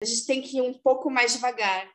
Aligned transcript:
a 0.00 0.04
gente 0.04 0.26
tem 0.26 0.42
que 0.42 0.58
ir 0.58 0.62
um 0.62 0.74
pouco 0.74 1.10
mais 1.10 1.32
devagar, 1.32 1.90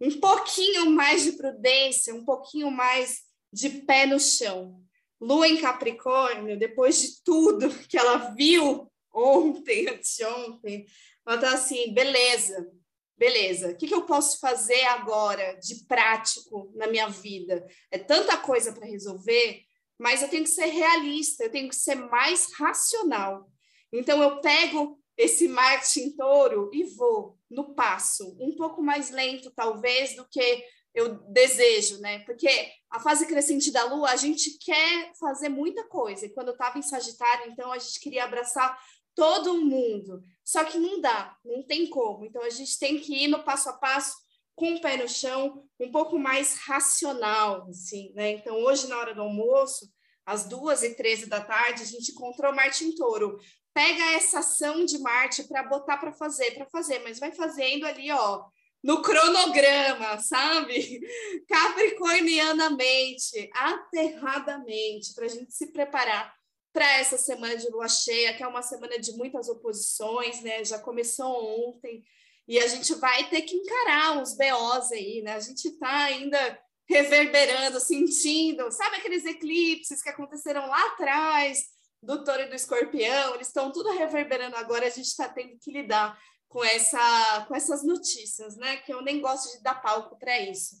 um 0.00 0.20
pouquinho 0.20 0.90
mais 0.90 1.24
de 1.24 1.32
prudência, 1.32 2.14
um 2.14 2.24
pouquinho 2.24 2.70
mais 2.70 3.20
de 3.52 3.68
pé 3.68 4.06
no 4.06 4.18
chão. 4.18 4.80
Lua 5.20 5.46
em 5.46 5.60
Capricórnio, 5.60 6.58
depois 6.58 7.00
de 7.00 7.22
tudo 7.22 7.68
que 7.86 7.96
ela 7.96 8.34
viu 8.34 8.90
ontem, 9.12 9.86
anteontem, 9.90 10.86
ela 11.26 11.38
tá 11.38 11.52
assim, 11.52 11.92
beleza, 11.94 12.68
beleza, 13.16 13.70
o 13.70 13.76
que, 13.76 13.86
que 13.86 13.94
eu 13.94 14.02
posso 14.02 14.40
fazer 14.40 14.82
agora 14.86 15.54
de 15.60 15.84
prático 15.86 16.72
na 16.74 16.88
minha 16.88 17.08
vida? 17.08 17.64
É 17.90 17.98
tanta 17.98 18.36
coisa 18.36 18.72
para 18.72 18.86
resolver, 18.86 19.62
mas 19.98 20.22
eu 20.22 20.28
tenho 20.28 20.42
que 20.42 20.50
ser 20.50 20.66
realista, 20.66 21.44
eu 21.44 21.50
tenho 21.50 21.68
que 21.68 21.76
ser 21.76 21.94
mais 21.94 22.52
racional. 22.54 23.48
Então, 23.92 24.20
eu 24.22 24.40
pego 24.40 25.01
esse 25.16 25.48
Marte 25.48 26.16
touro 26.16 26.70
e 26.72 26.84
vou 26.84 27.38
no 27.50 27.74
passo, 27.74 28.36
um 28.40 28.54
pouco 28.56 28.82
mais 28.82 29.10
lento, 29.10 29.50
talvez, 29.50 30.16
do 30.16 30.26
que 30.28 30.64
eu 30.94 31.14
desejo, 31.30 32.00
né? 32.00 32.20
Porque 32.20 32.48
a 32.90 33.00
fase 33.00 33.26
crescente 33.26 33.70
da 33.70 33.84
Lua, 33.84 34.10
a 34.10 34.16
gente 34.16 34.58
quer 34.58 35.12
fazer 35.18 35.48
muita 35.48 35.86
coisa. 35.88 36.26
E 36.26 36.30
quando 36.30 36.48
eu 36.48 36.52
estava 36.52 36.78
em 36.78 36.82
Sagitário, 36.82 37.50
então 37.50 37.72
a 37.72 37.78
gente 37.78 38.00
queria 38.00 38.24
abraçar 38.24 38.78
todo 39.14 39.60
mundo. 39.60 40.22
Só 40.44 40.64
que 40.64 40.78
não 40.78 41.00
dá, 41.00 41.36
não 41.44 41.62
tem 41.62 41.86
como. 41.88 42.24
Então 42.24 42.42
a 42.42 42.50
gente 42.50 42.78
tem 42.78 42.98
que 42.98 43.24
ir 43.24 43.28
no 43.28 43.42
passo 43.42 43.70
a 43.70 43.74
passo, 43.74 44.16
com 44.54 44.74
o 44.74 44.80
pé 44.80 44.98
no 44.98 45.08
chão, 45.08 45.64
um 45.80 45.90
pouco 45.90 46.18
mais 46.18 46.58
racional, 46.58 47.66
assim, 47.70 48.12
né? 48.14 48.32
Então 48.32 48.56
hoje, 48.56 48.86
na 48.86 48.98
hora 48.98 49.14
do 49.14 49.22
almoço, 49.22 49.90
às 50.26 50.44
duas 50.44 50.82
e 50.82 50.94
treze 50.94 51.26
da 51.26 51.40
tarde, 51.40 51.82
a 51.82 51.86
gente 51.86 52.12
encontrou 52.12 52.54
Marte 52.54 52.84
em 52.84 52.94
Touro. 52.94 53.38
Pega 53.74 54.12
essa 54.12 54.40
ação 54.40 54.84
de 54.84 54.98
Marte 54.98 55.44
para 55.44 55.62
botar 55.62 55.96
para 55.96 56.12
fazer, 56.12 56.52
para 56.52 56.66
fazer, 56.66 56.98
mas 57.00 57.18
vai 57.18 57.32
fazendo 57.32 57.86
ali, 57.86 58.10
ó, 58.10 58.44
no 58.82 59.00
cronograma, 59.00 60.18
sabe? 60.18 61.00
Capricornianamente, 61.48 63.48
aterradamente, 63.54 65.14
para 65.14 65.26
a 65.26 65.28
gente 65.28 65.54
se 65.54 65.72
preparar 65.72 66.34
para 66.72 66.90
essa 66.98 67.18
semana 67.18 67.56
de 67.56 67.68
lua 67.68 67.88
cheia, 67.88 68.34
que 68.34 68.42
é 68.42 68.46
uma 68.46 68.62
semana 68.62 68.98
de 68.98 69.12
muitas 69.12 69.48
oposições, 69.48 70.40
né? 70.42 70.64
Já 70.64 70.78
começou 70.78 71.68
ontem 71.68 72.02
e 72.48 72.58
a 72.58 72.66
gente 72.66 72.94
vai 72.94 73.28
ter 73.28 73.42
que 73.42 73.54
encarar 73.54 74.18
uns 74.18 74.36
BOs 74.36 74.90
aí, 74.92 75.22
né? 75.22 75.34
A 75.34 75.40
gente 75.40 75.68
está 75.68 76.04
ainda 76.04 76.58
reverberando, 76.88 77.78
sentindo, 77.78 78.70
sabe 78.70 78.96
aqueles 78.96 79.24
eclipses 79.24 80.02
que 80.02 80.08
aconteceram 80.08 80.66
lá 80.66 80.86
atrás 80.88 81.71
do 82.02 82.24
touro 82.24 82.42
e 82.42 82.48
do 82.48 82.54
escorpião? 82.54 83.34
Eles 83.34 83.46
estão 83.46 83.70
tudo 83.70 83.92
reverberando 83.92 84.56
agora, 84.56 84.86
a 84.86 84.90
gente 84.90 85.06
está 85.06 85.28
tendo 85.28 85.58
que 85.58 85.70
lidar 85.70 86.18
com, 86.48 86.62
essa, 86.64 87.44
com 87.46 87.54
essas 87.54 87.82
notícias, 87.82 88.56
né? 88.56 88.78
Que 88.78 88.92
eu 88.92 89.00
nem 89.00 89.20
gosto 89.20 89.56
de 89.56 89.62
dar 89.62 89.80
palco 89.80 90.18
para 90.18 90.38
isso. 90.40 90.76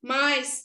Mas 0.00 0.64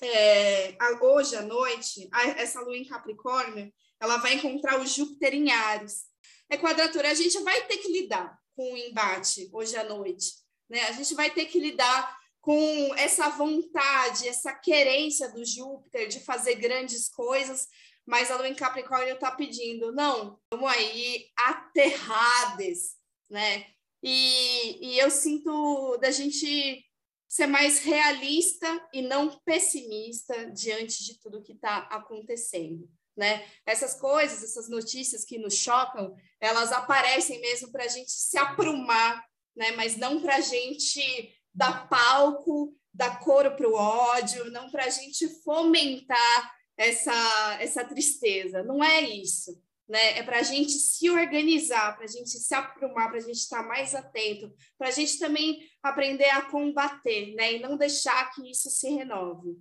é, 0.00 0.76
hoje 1.00 1.36
à 1.36 1.42
noite, 1.42 2.08
essa 2.36 2.60
lua 2.60 2.76
em 2.76 2.84
Capricórnio, 2.84 3.72
ela 4.00 4.18
vai 4.18 4.34
encontrar 4.34 4.80
o 4.80 4.86
Júpiter 4.86 5.34
em 5.34 5.50
Ares. 5.50 6.04
É 6.48 6.56
quadratura, 6.56 7.10
a 7.10 7.14
gente 7.14 7.38
vai 7.42 7.62
ter 7.66 7.78
que 7.78 7.90
lidar 7.90 8.38
com 8.54 8.72
o 8.72 8.76
embate 8.76 9.48
hoje 9.52 9.76
à 9.76 9.84
noite, 9.84 10.26
né? 10.68 10.82
A 10.84 10.92
gente 10.92 11.14
vai 11.14 11.30
ter 11.30 11.46
que 11.46 11.58
lidar 11.58 12.16
com 12.40 12.94
essa 12.96 13.30
vontade, 13.30 14.28
essa 14.28 14.52
querência 14.52 15.30
do 15.30 15.44
Júpiter 15.44 16.08
de 16.08 16.20
fazer 16.20 16.56
grandes 16.56 17.08
coisas, 17.08 17.66
mas 18.06 18.30
a 18.30 18.36
lua 18.36 18.48
em 18.48 18.54
Capricórnio 18.54 19.14
está 19.14 19.30
pedindo, 19.30 19.92
não, 19.92 20.38
vamos 20.52 20.70
aí 20.70 21.30
aterrades, 21.36 22.96
né? 23.30 23.66
E, 24.02 24.78
e 24.94 24.98
eu 24.98 25.10
sinto 25.10 25.96
da 25.96 26.10
gente 26.10 26.84
ser 27.26 27.46
mais 27.46 27.80
realista 27.80 28.88
e 28.92 29.02
não 29.02 29.40
pessimista 29.40 30.50
diante 30.52 31.02
de 31.04 31.18
tudo 31.18 31.42
que 31.42 31.52
está 31.52 31.78
acontecendo. 31.90 32.88
Né? 33.16 33.44
Essas 33.64 33.98
coisas, 33.98 34.42
essas 34.42 34.68
notícias 34.68 35.24
que 35.24 35.38
nos 35.38 35.54
chocam, 35.54 36.14
elas 36.40 36.70
aparecem 36.70 37.40
mesmo 37.40 37.72
para 37.72 37.84
a 37.84 37.88
gente 37.88 38.10
se 38.10 38.36
aprumar, 38.36 39.24
né? 39.56 39.72
mas 39.72 39.96
não 39.96 40.20
para 40.20 40.36
a 40.36 40.40
gente 40.40 41.34
dar 41.52 41.88
palco, 41.88 42.76
dar 42.92 43.18
coro 43.20 43.56
para 43.56 43.68
o 43.68 43.74
ódio, 43.74 44.50
não 44.50 44.70
para 44.70 44.84
a 44.84 44.90
gente 44.90 45.26
fomentar 45.42 46.53
essa, 46.76 47.58
essa 47.60 47.84
tristeza. 47.84 48.62
Não 48.62 48.82
é 48.82 49.00
isso 49.00 49.62
né? 49.88 50.18
É 50.18 50.22
para 50.22 50.38
a 50.38 50.42
gente 50.42 50.72
se 50.72 51.10
organizar, 51.10 51.94
para 51.94 52.04
a 52.04 52.08
gente 52.08 52.30
se 52.30 52.54
aprumar, 52.54 53.08
para 53.08 53.18
a 53.18 53.22
gente 53.22 53.36
estar 53.36 53.62
mais 53.62 53.94
atento, 53.94 54.52
para 54.78 54.88
a 54.88 54.90
gente 54.90 55.18
também 55.18 55.68
aprender 55.82 56.28
a 56.30 56.42
combater, 56.42 57.34
né? 57.34 57.54
E 57.54 57.60
não 57.60 57.76
deixar 57.76 58.32
que 58.32 58.50
isso 58.50 58.70
se 58.70 58.88
renove. 58.88 59.56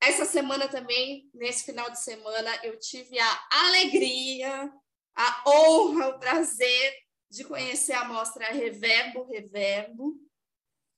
Essa 0.00 0.24
semana 0.24 0.68
também, 0.68 1.30
nesse 1.34 1.64
final 1.64 1.90
de 1.90 2.00
semana, 2.00 2.50
eu 2.64 2.78
tive 2.78 3.18
a 3.18 3.40
alegria, 3.50 4.72
a 5.14 5.44
honra, 5.48 6.08
o 6.08 6.18
prazer 6.18 6.94
de 7.30 7.44
conhecer 7.44 7.92
a 7.92 8.04
mostra 8.04 8.52
Reverbo 8.52 9.24
Reverbo, 9.24 10.16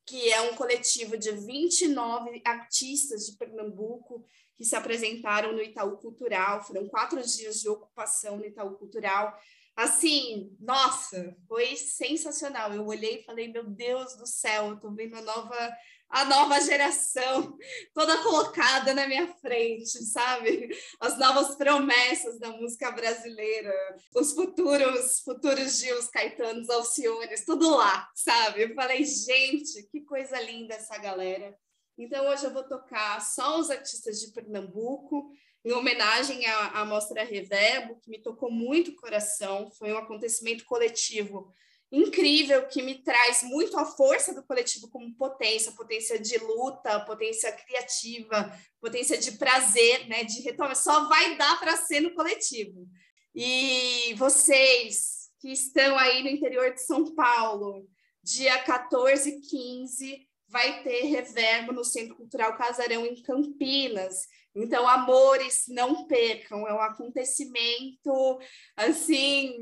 que 0.06 0.30
é 0.30 0.40
um 0.42 0.54
coletivo 0.54 1.16
de 1.16 1.30
29 1.30 2.42
artistas 2.44 3.26
de 3.26 3.36
Pernambuco 3.36 4.24
que 4.56 4.64
se 4.64 4.76
apresentaram 4.76 5.52
no 5.52 5.62
Itaú 5.62 5.96
Cultural. 5.98 6.64
Foram 6.64 6.88
quatro 6.88 7.20
dias 7.22 7.60
de 7.60 7.68
ocupação 7.68 8.36
no 8.36 8.46
Itaú 8.46 8.76
Cultural. 8.76 9.36
Assim, 9.76 10.56
nossa, 10.60 11.36
foi 11.48 11.74
sensacional. 11.76 12.72
Eu 12.72 12.86
olhei 12.86 13.18
e 13.18 13.24
falei, 13.24 13.48
meu 13.48 13.64
Deus 13.64 14.14
do 14.16 14.26
céu, 14.26 14.78
tô 14.78 14.92
vendo 14.92 15.16
a 15.16 15.22
nova, 15.22 15.76
a 16.08 16.24
nova 16.26 16.60
geração 16.60 17.58
toda 17.92 18.22
colocada 18.22 18.94
na 18.94 19.08
minha 19.08 19.26
frente, 19.38 20.04
sabe? 20.04 20.68
As 21.00 21.18
novas 21.18 21.56
promessas 21.56 22.38
da 22.38 22.50
música 22.50 22.92
brasileira, 22.92 23.72
os 24.14 24.32
futuros, 24.32 25.20
futuros 25.20 25.80
Gils, 25.80 26.06
Caetanos, 26.06 26.70
Alciones, 26.70 27.44
tudo 27.44 27.68
lá, 27.76 28.08
sabe? 28.14 28.62
Eu 28.62 28.74
falei, 28.76 29.04
gente, 29.04 29.82
que 29.90 30.02
coisa 30.02 30.40
linda 30.40 30.74
essa 30.74 30.96
galera. 30.98 31.52
Então, 31.96 32.26
hoje 32.28 32.44
eu 32.44 32.52
vou 32.52 32.64
tocar 32.64 33.20
só 33.20 33.58
os 33.58 33.70
artistas 33.70 34.20
de 34.20 34.32
Pernambuco, 34.32 35.30
em 35.64 35.72
homenagem 35.72 36.44
à, 36.46 36.80
à 36.80 36.84
Mostra 36.84 37.24
Reverbo, 37.24 37.98
que 38.00 38.10
me 38.10 38.20
tocou 38.20 38.50
muito 38.50 38.90
o 38.90 38.96
coração. 38.96 39.70
Foi 39.70 39.92
um 39.92 39.98
acontecimento 39.98 40.64
coletivo 40.64 41.52
incrível 41.90 42.66
que 42.66 42.82
me 42.82 43.02
traz 43.02 43.44
muito 43.44 43.78
a 43.78 43.84
força 43.84 44.34
do 44.34 44.42
coletivo 44.42 44.88
como 44.90 45.14
potência, 45.14 45.70
potência 45.72 46.18
de 46.18 46.36
luta, 46.38 47.00
potência 47.00 47.52
criativa, 47.52 48.52
potência 48.80 49.16
de 49.16 49.32
prazer, 49.32 50.08
né, 50.08 50.24
de 50.24 50.42
retomar. 50.42 50.74
Só 50.74 51.08
vai 51.08 51.36
dar 51.36 51.58
para 51.60 51.76
ser 51.76 52.00
no 52.00 52.12
coletivo. 52.12 52.88
E 53.34 54.12
vocês 54.14 55.30
que 55.38 55.50
estão 55.52 55.96
aí 55.98 56.22
no 56.22 56.30
interior 56.30 56.72
de 56.72 56.82
São 56.82 57.14
Paulo, 57.14 57.88
dia 58.22 58.58
14 58.62 59.30
e 59.30 59.40
15, 59.40 60.28
vai 60.54 60.84
ter 60.84 61.06
reverbo 61.06 61.72
no 61.72 61.84
Centro 61.84 62.14
Cultural 62.14 62.56
Casarão 62.56 63.04
em 63.04 63.20
Campinas. 63.20 64.28
Então, 64.54 64.88
amores, 64.88 65.64
não 65.66 66.06
percam, 66.06 66.68
é 66.68 66.72
um 66.72 66.80
acontecimento 66.80 68.38
assim, 68.76 69.52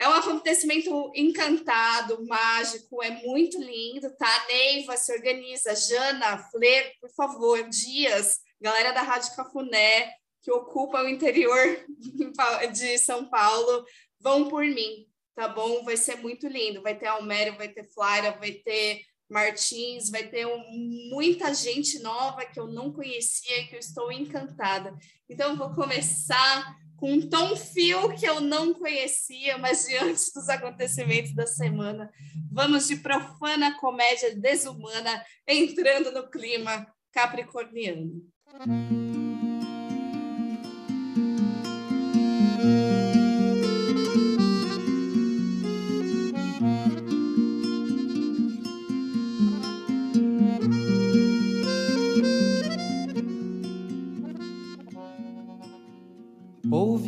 é 0.00 0.08
um 0.08 0.14
acontecimento 0.14 1.12
encantado, 1.14 2.26
mágico, 2.26 3.00
é 3.04 3.24
muito 3.24 3.56
lindo, 3.62 4.10
tá? 4.16 4.46
Neiva 4.48 4.96
se 4.96 5.12
organiza, 5.12 5.76
Jana, 5.76 6.38
Fler, 6.50 6.92
por 7.00 7.10
favor, 7.10 7.62
Dias, 7.68 8.40
galera 8.60 8.90
da 8.90 9.02
Rádio 9.02 9.36
Cafuné, 9.36 10.12
que 10.42 10.50
ocupa 10.50 11.04
o 11.04 11.08
interior 11.08 11.86
de 12.74 12.98
São 12.98 13.30
Paulo, 13.30 13.84
vão 14.18 14.48
por 14.48 14.64
mim, 14.64 15.06
tá 15.36 15.46
bom? 15.46 15.84
Vai 15.84 15.96
ser 15.96 16.16
muito 16.16 16.48
lindo. 16.48 16.82
Vai 16.82 16.98
ter 16.98 17.06
Almério, 17.06 17.56
vai 17.56 17.68
ter 17.68 17.84
Flávia, 17.84 18.32
vai 18.32 18.54
ter 18.54 19.04
Martins, 19.30 20.10
vai 20.10 20.24
ter 20.24 20.46
um, 20.46 21.08
muita 21.10 21.54
gente 21.54 22.00
nova 22.00 22.44
que 22.44 22.58
eu 22.58 22.66
não 22.66 22.92
conhecia 22.92 23.60
e 23.60 23.66
que 23.68 23.76
eu 23.76 23.80
estou 23.80 24.10
encantada. 24.10 24.96
Então, 25.28 25.56
vou 25.56 25.72
começar 25.72 26.76
com 26.96 27.12
um 27.12 27.28
tom 27.28 27.56
fio 27.56 28.14
que 28.14 28.26
eu 28.26 28.40
não 28.40 28.74
conhecia, 28.74 29.56
mas 29.56 29.86
diante 29.86 30.20
dos 30.34 30.48
acontecimentos 30.48 31.34
da 31.34 31.46
semana, 31.46 32.10
vamos 32.52 32.88
de 32.88 32.96
profana 32.96 33.78
comédia 33.78 34.36
desumana, 34.36 35.24
entrando 35.48 36.12
no 36.12 36.28
clima 36.28 36.86
capricorniano. 37.12 38.22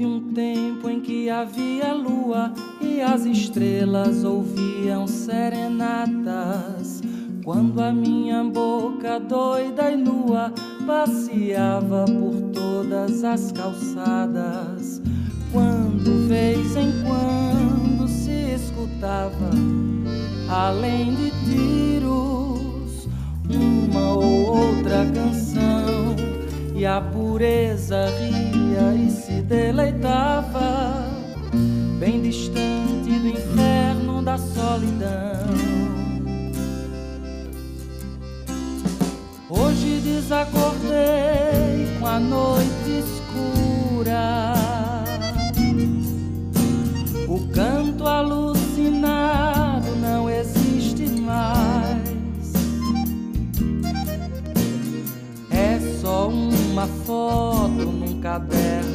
Houve 0.03 0.07
um 0.07 0.33
tempo 0.33 0.89
em 0.89 1.01
que 1.01 1.31
havia 1.31 1.93
lua 1.93 2.53
e 2.81 3.01
as 3.01 3.25
estrelas 3.25 4.25
ouviam 4.25 5.07
serenatas. 5.07 7.01
Quando 7.45 7.81
a 7.81 7.93
minha 7.93 8.43
boca 8.43 9.21
doida 9.21 9.93
e 9.93 9.97
nua 9.97 10.53
passeava 10.87 12.05
por 12.07 12.51
todas 12.53 13.23
as 13.23 13.53
calçadas. 13.53 15.01
Quando, 15.53 16.27
vez 16.27 16.75
em 16.77 16.93
quando, 17.05 18.09
se 18.09 18.55
escutava, 18.55 19.51
além 20.49 21.15
de 21.15 21.31
tiros, 21.45 23.09
uma 23.49 24.15
ou 24.15 24.47
outra 24.47 25.07
canção. 25.15 26.17
E 26.75 26.85
a 26.85 27.01
pureza 27.01 28.07
ria 28.19 28.95
e 28.97 29.09
se 29.09 29.32
deleitava 29.43 31.07
bem 31.99 32.23
distante 32.23 33.19
do 33.19 33.29
inferno 33.29 34.23
da 34.23 34.39
solidão. 34.39 35.43
Hoje 39.49 40.01
desacordei 40.01 41.87
com 41.99 42.07
a 42.07 42.19
noite 42.19 43.05
escura, 43.05 44.55
o 47.29 47.39
canto 47.53 48.07
alucinado 48.07 49.95
não 50.01 50.31
existe 50.31 51.07
mais. 51.21 52.03
É 55.51 55.79
só 56.01 56.29
uma 56.29 56.87
foto 56.87 57.71
num 57.71 58.21
caderno 58.21 58.92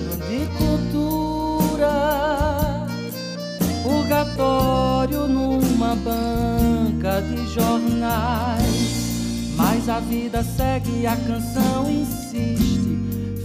numa 5.28 5.96
banca 5.96 7.22
de 7.22 7.54
jornais. 7.54 9.54
Mas 9.56 9.90
a 9.90 10.00
vida 10.00 10.44
segue, 10.44 11.06
a 11.06 11.16
canção 11.16 11.90
insiste. 11.90 12.98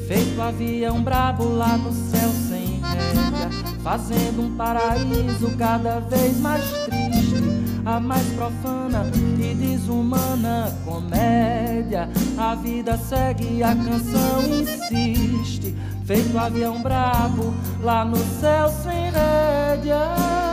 Feito 0.06 0.40
avião 0.40 1.02
brabo 1.02 1.44
lá 1.44 1.76
no 1.76 1.92
céu 1.92 2.30
sem 2.48 2.80
rédea, 2.80 3.50
fazendo 3.82 4.42
um 4.42 4.56
paraíso 4.56 5.50
cada 5.58 6.00
vez 6.00 6.38
mais 6.40 6.64
triste. 6.84 7.42
A 7.84 7.98
mais 7.98 8.26
profana 8.34 9.10
e 9.38 9.54
desumana 9.54 10.72
comédia. 10.84 12.08
A 12.38 12.54
vida 12.54 12.96
segue, 12.96 13.62
a 13.62 13.74
canção 13.74 14.60
insiste. 14.60 15.74
Feito 16.04 16.38
avião 16.38 16.80
brabo 16.80 17.52
lá 17.82 18.04
no 18.04 18.19
céu 18.40 18.69
sem 18.69 19.10
rédea. 19.10 20.51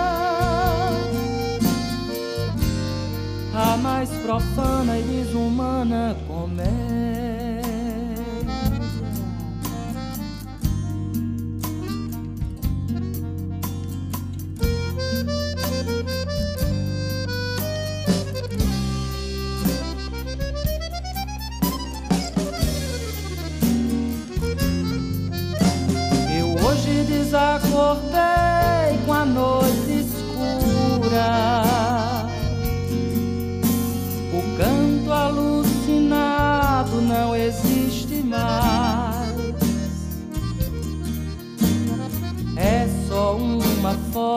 A 3.60 3.76
mais 3.76 4.10
profana 4.24 4.98
e 4.98 5.04
desumana 5.04 6.16
comédia. 6.26 6.80
Eu 26.34 26.66
hoje 26.66 27.04
desacordei 27.04 28.10
com 29.06 29.14
a 29.14 29.26
noite 29.26 29.69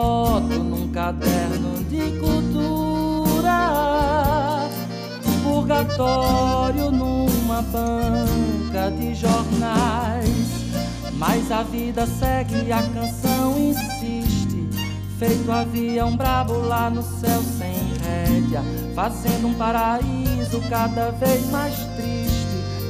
foto 0.03 0.59
num 0.61 0.89
caderno 0.89 1.81
de 1.85 2.19
cultura, 2.19 3.59
purgatório 5.41 6.91
numa 6.91 7.61
banca 7.61 8.91
de 8.97 9.15
jornais. 9.15 10.27
Mas 11.13 11.49
a 11.51 11.63
vida 11.63 12.05
segue, 12.05 12.69
a 12.73 12.83
canção 12.83 13.57
insiste, 13.57 14.67
feito 15.17 15.49
avião 15.49 16.17
brabo 16.17 16.57
lá 16.67 16.89
no 16.89 17.01
céu 17.01 17.41
sem 17.57 17.73
rédea, 18.03 18.61
fazendo 18.93 19.47
um 19.47 19.53
paraíso 19.53 20.59
cada 20.69 21.11
vez 21.11 21.49
mais 21.49 21.75
triste 21.95 22.33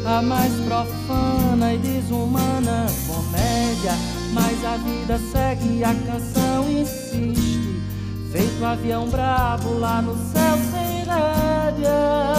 a 0.05 0.21
mais 0.21 0.51
profana 0.61 1.73
e 1.75 1.77
desumana 1.77 2.87
comédia. 3.05 4.12
Mas 4.33 4.65
a 4.65 4.77
vida 4.77 5.19
segue 5.31 5.77
e 5.79 5.83
a 5.83 5.93
canção 5.93 6.69
insiste. 6.69 7.81
Feito 8.31 8.65
avião 8.65 9.07
bravo 9.07 9.77
lá 9.77 10.01
no 10.01 10.15
céu 10.31 10.57
sem 10.71 11.03
rédea. 11.03 12.33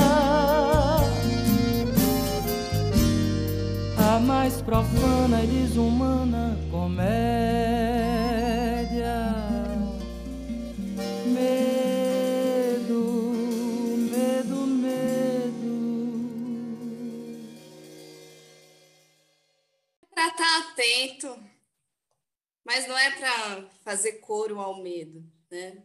A 4.14 4.18
mais 4.18 4.60
profana 4.60 5.42
e 5.42 5.46
desumana 5.46 6.58
comédia. 6.70 7.54
atento, 20.74 21.38
mas 22.74 22.88
não 22.88 22.98
é 22.98 23.10
para 23.12 23.70
fazer 23.84 24.14
coro 24.14 24.58
ao 24.58 24.82
medo, 24.82 25.24
né? 25.48 25.80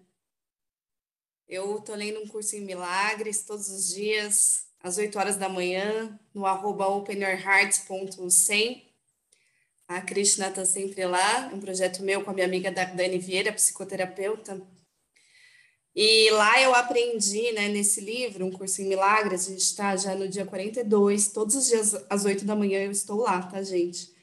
Eu 1.48 1.80
tô 1.82 1.94
lendo 1.94 2.20
um 2.20 2.28
curso 2.28 2.56
em 2.56 2.62
milagres 2.62 3.44
todos 3.44 3.70
os 3.70 3.94
dias, 3.94 4.66
às 4.82 4.98
8 4.98 5.20
horas 5.20 5.36
da 5.36 5.48
manhã, 5.48 6.20
no 6.34 6.48
arroba 6.48 6.88
openyourheart.100. 6.88 8.90
A 9.88 10.02
Krishna 10.02 10.48
está 10.48 10.66
sempre 10.66 11.06
lá, 11.06 11.52
é 11.52 11.54
um 11.54 11.60
projeto 11.60 12.02
meu 12.02 12.24
com 12.24 12.32
a 12.32 12.34
minha 12.34 12.48
amiga 12.48 12.72
Dani 12.72 13.20
Vieira, 13.20 13.54
psicoterapeuta. 13.54 14.60
E 15.96 16.32
lá 16.32 16.60
eu 16.60 16.74
aprendi, 16.74 17.52
né, 17.52 17.68
nesse 17.68 18.02
livro, 18.02 18.48
um 18.48 18.52
curso 18.52 18.82
em 18.82 18.88
milagres, 18.88 19.46
a 19.46 19.52
gente 19.52 19.62
está 19.62 19.96
já 19.96 20.16
no 20.16 20.28
dia 20.28 20.46
42, 20.46 21.28
todos 21.28 21.54
os 21.54 21.68
dias 21.68 21.94
às 22.10 22.26
8 22.26 22.46
da 22.46 22.56
manhã 22.56 22.80
eu 22.80 22.92
estou 22.92 23.22
lá, 23.22 23.44
tá, 23.44 23.62
gente? 23.62 24.18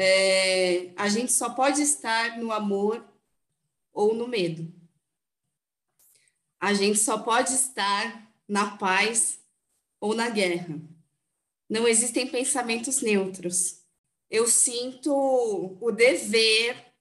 É, 0.00 0.92
a 0.94 1.08
gente 1.08 1.32
só 1.32 1.50
pode 1.50 1.82
estar 1.82 2.38
no 2.38 2.52
amor 2.52 3.04
ou 3.92 4.14
no 4.14 4.28
medo. 4.28 4.72
A 6.60 6.72
gente 6.72 7.00
só 7.00 7.18
pode 7.18 7.52
estar 7.52 8.32
na 8.46 8.76
paz 8.76 9.40
ou 10.00 10.14
na 10.14 10.30
guerra. 10.30 10.80
Não 11.68 11.88
existem 11.88 12.28
pensamentos 12.28 13.02
neutros. 13.02 13.82
Eu 14.30 14.46
sinto 14.46 15.76
o 15.80 15.90
dever 15.90 16.94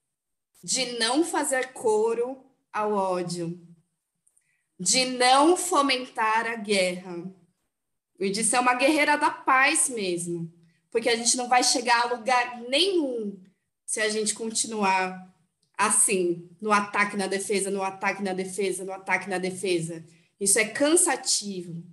de 0.63 0.97
não 0.97 1.23
fazer 1.23 1.73
coro 1.73 2.43
ao 2.73 2.93
ódio, 2.93 3.61
de 4.79 5.05
não 5.05 5.55
fomentar 5.55 6.47
a 6.47 6.55
guerra, 6.55 7.31
e 8.19 8.31
de 8.31 8.43
ser 8.43 8.57
uma 8.57 8.73
guerreira 8.73 9.15
da 9.19 9.29
paz 9.29 9.87
mesmo 9.87 10.56
porque 10.91 11.09
a 11.09 11.15
gente 11.15 11.37
não 11.37 11.47
vai 11.47 11.63
chegar 11.63 12.03
a 12.03 12.15
lugar 12.15 12.61
nenhum 12.69 13.39
se 13.85 14.01
a 14.01 14.09
gente 14.09 14.33
continuar 14.33 15.27
assim, 15.77 16.49
no 16.59 16.71
ataque 16.71 17.15
na 17.15 17.27
defesa, 17.27 17.69
no 17.69 17.83
ataque 17.83 18.23
na 18.23 18.33
defesa, 18.33 18.83
no 18.83 18.91
ataque 18.91 19.29
na 19.29 19.37
defesa. 19.37 20.03
Isso 20.39 20.57
é 20.57 20.65
cansativo. 20.65 21.83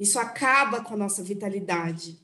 Isso 0.00 0.18
acaba 0.18 0.82
com 0.82 0.94
a 0.94 0.96
nossa 0.96 1.22
vitalidade. 1.22 2.18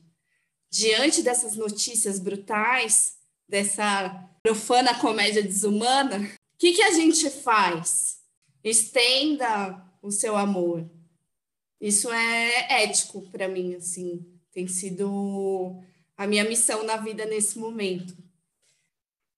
Diante 0.69 1.21
dessas 1.21 1.55
notícias 1.55 2.19
brutais, 2.19 3.17
dessa 3.47 4.09
profana 4.41 4.99
comédia 4.99 5.43
desumana, 5.43 6.17
o 6.17 6.57
que, 6.57 6.73
que 6.73 6.81
a 6.81 6.91
gente 6.91 7.29
faz? 7.29 8.17
Estenda 8.63 9.83
o 10.01 10.11
seu 10.11 10.35
amor. 10.35 10.89
Isso 11.79 12.11
é 12.11 12.83
ético 12.83 13.21
para 13.29 13.47
mim, 13.47 13.75
assim. 13.75 14.25
Tem 14.51 14.67
sido 14.67 15.83
a 16.17 16.25
minha 16.25 16.43
missão 16.43 16.83
na 16.83 16.97
vida 16.97 17.25
nesse 17.25 17.57
momento. 17.59 18.15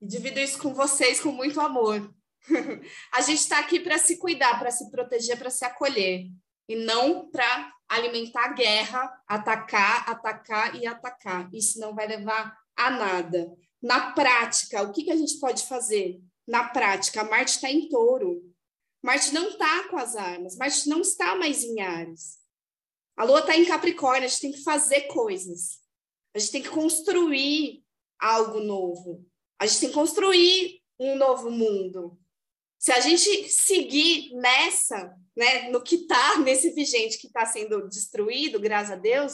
E 0.02 0.08
divido 0.08 0.40
isso 0.40 0.60
com 0.60 0.74
vocês 0.74 1.20
com 1.20 1.32
muito 1.32 1.60
amor. 1.60 2.14
a 3.14 3.22
gente 3.22 3.40
está 3.40 3.60
aqui 3.60 3.80
para 3.80 3.98
se 3.98 4.18
cuidar, 4.18 4.60
para 4.60 4.72
se 4.72 4.90
proteger, 4.92 5.38
para 5.38 5.50
se 5.50 5.66
acolher, 5.66 6.28
e 6.68 6.76
não 6.76 7.30
para 7.30 7.74
alimentar 7.90 8.46
a 8.46 8.54
guerra, 8.54 9.24
atacar, 9.28 10.10
atacar 10.10 10.76
e 10.76 10.86
atacar. 10.86 11.54
Isso 11.54 11.80
não 11.80 11.96
vai 11.96 12.08
levar 12.08 12.58
a 12.76 12.92
nada. 12.92 13.52
Na 13.82 14.12
prática, 14.12 14.82
o 14.82 14.92
que, 14.92 15.04
que 15.04 15.12
a 15.12 15.16
gente 15.16 15.40
pode 15.40 15.66
fazer? 15.66 16.22
Na 16.48 16.66
prática, 16.66 17.24
Marte 17.24 17.56
está 17.56 17.70
em 17.70 17.90
touro. 17.90 18.42
Marte 19.02 19.34
não 19.34 19.50
está 19.50 19.88
com 19.90 19.98
as 19.98 20.16
armas, 20.16 20.58
Marte 20.58 20.90
não 20.90 21.02
está 21.02 21.36
mais 21.36 21.64
em 21.64 21.82
Ares. 21.82 22.38
A 23.16 23.24
Lua 23.24 23.40
está 23.40 23.56
em 23.56 23.66
Capricórnio, 23.66 24.26
a 24.26 24.28
gente 24.28 24.42
tem 24.42 24.52
que 24.52 24.64
fazer 24.64 25.02
coisas. 25.04 25.80
A 26.38 26.40
gente 26.40 26.52
tem 26.52 26.62
que 26.62 26.70
construir 26.70 27.84
algo 28.20 28.60
novo. 28.60 29.26
A 29.58 29.66
gente 29.66 29.80
tem 29.80 29.90
que 29.90 29.96
construir 29.96 30.84
um 31.00 31.16
novo 31.16 31.50
mundo. 31.50 32.16
Se 32.78 32.92
a 32.92 33.00
gente 33.00 33.50
seguir 33.50 34.36
nessa, 34.36 35.16
né, 35.36 35.72
no 35.72 35.82
que 35.82 35.96
está, 35.96 36.38
nesse 36.46 36.70
vigente 36.70 37.18
que 37.18 37.26
está 37.26 37.44
sendo 37.48 37.90
destruído, 37.90 38.60
graças 38.60 38.92
a 38.92 38.96
Deus, 38.96 39.34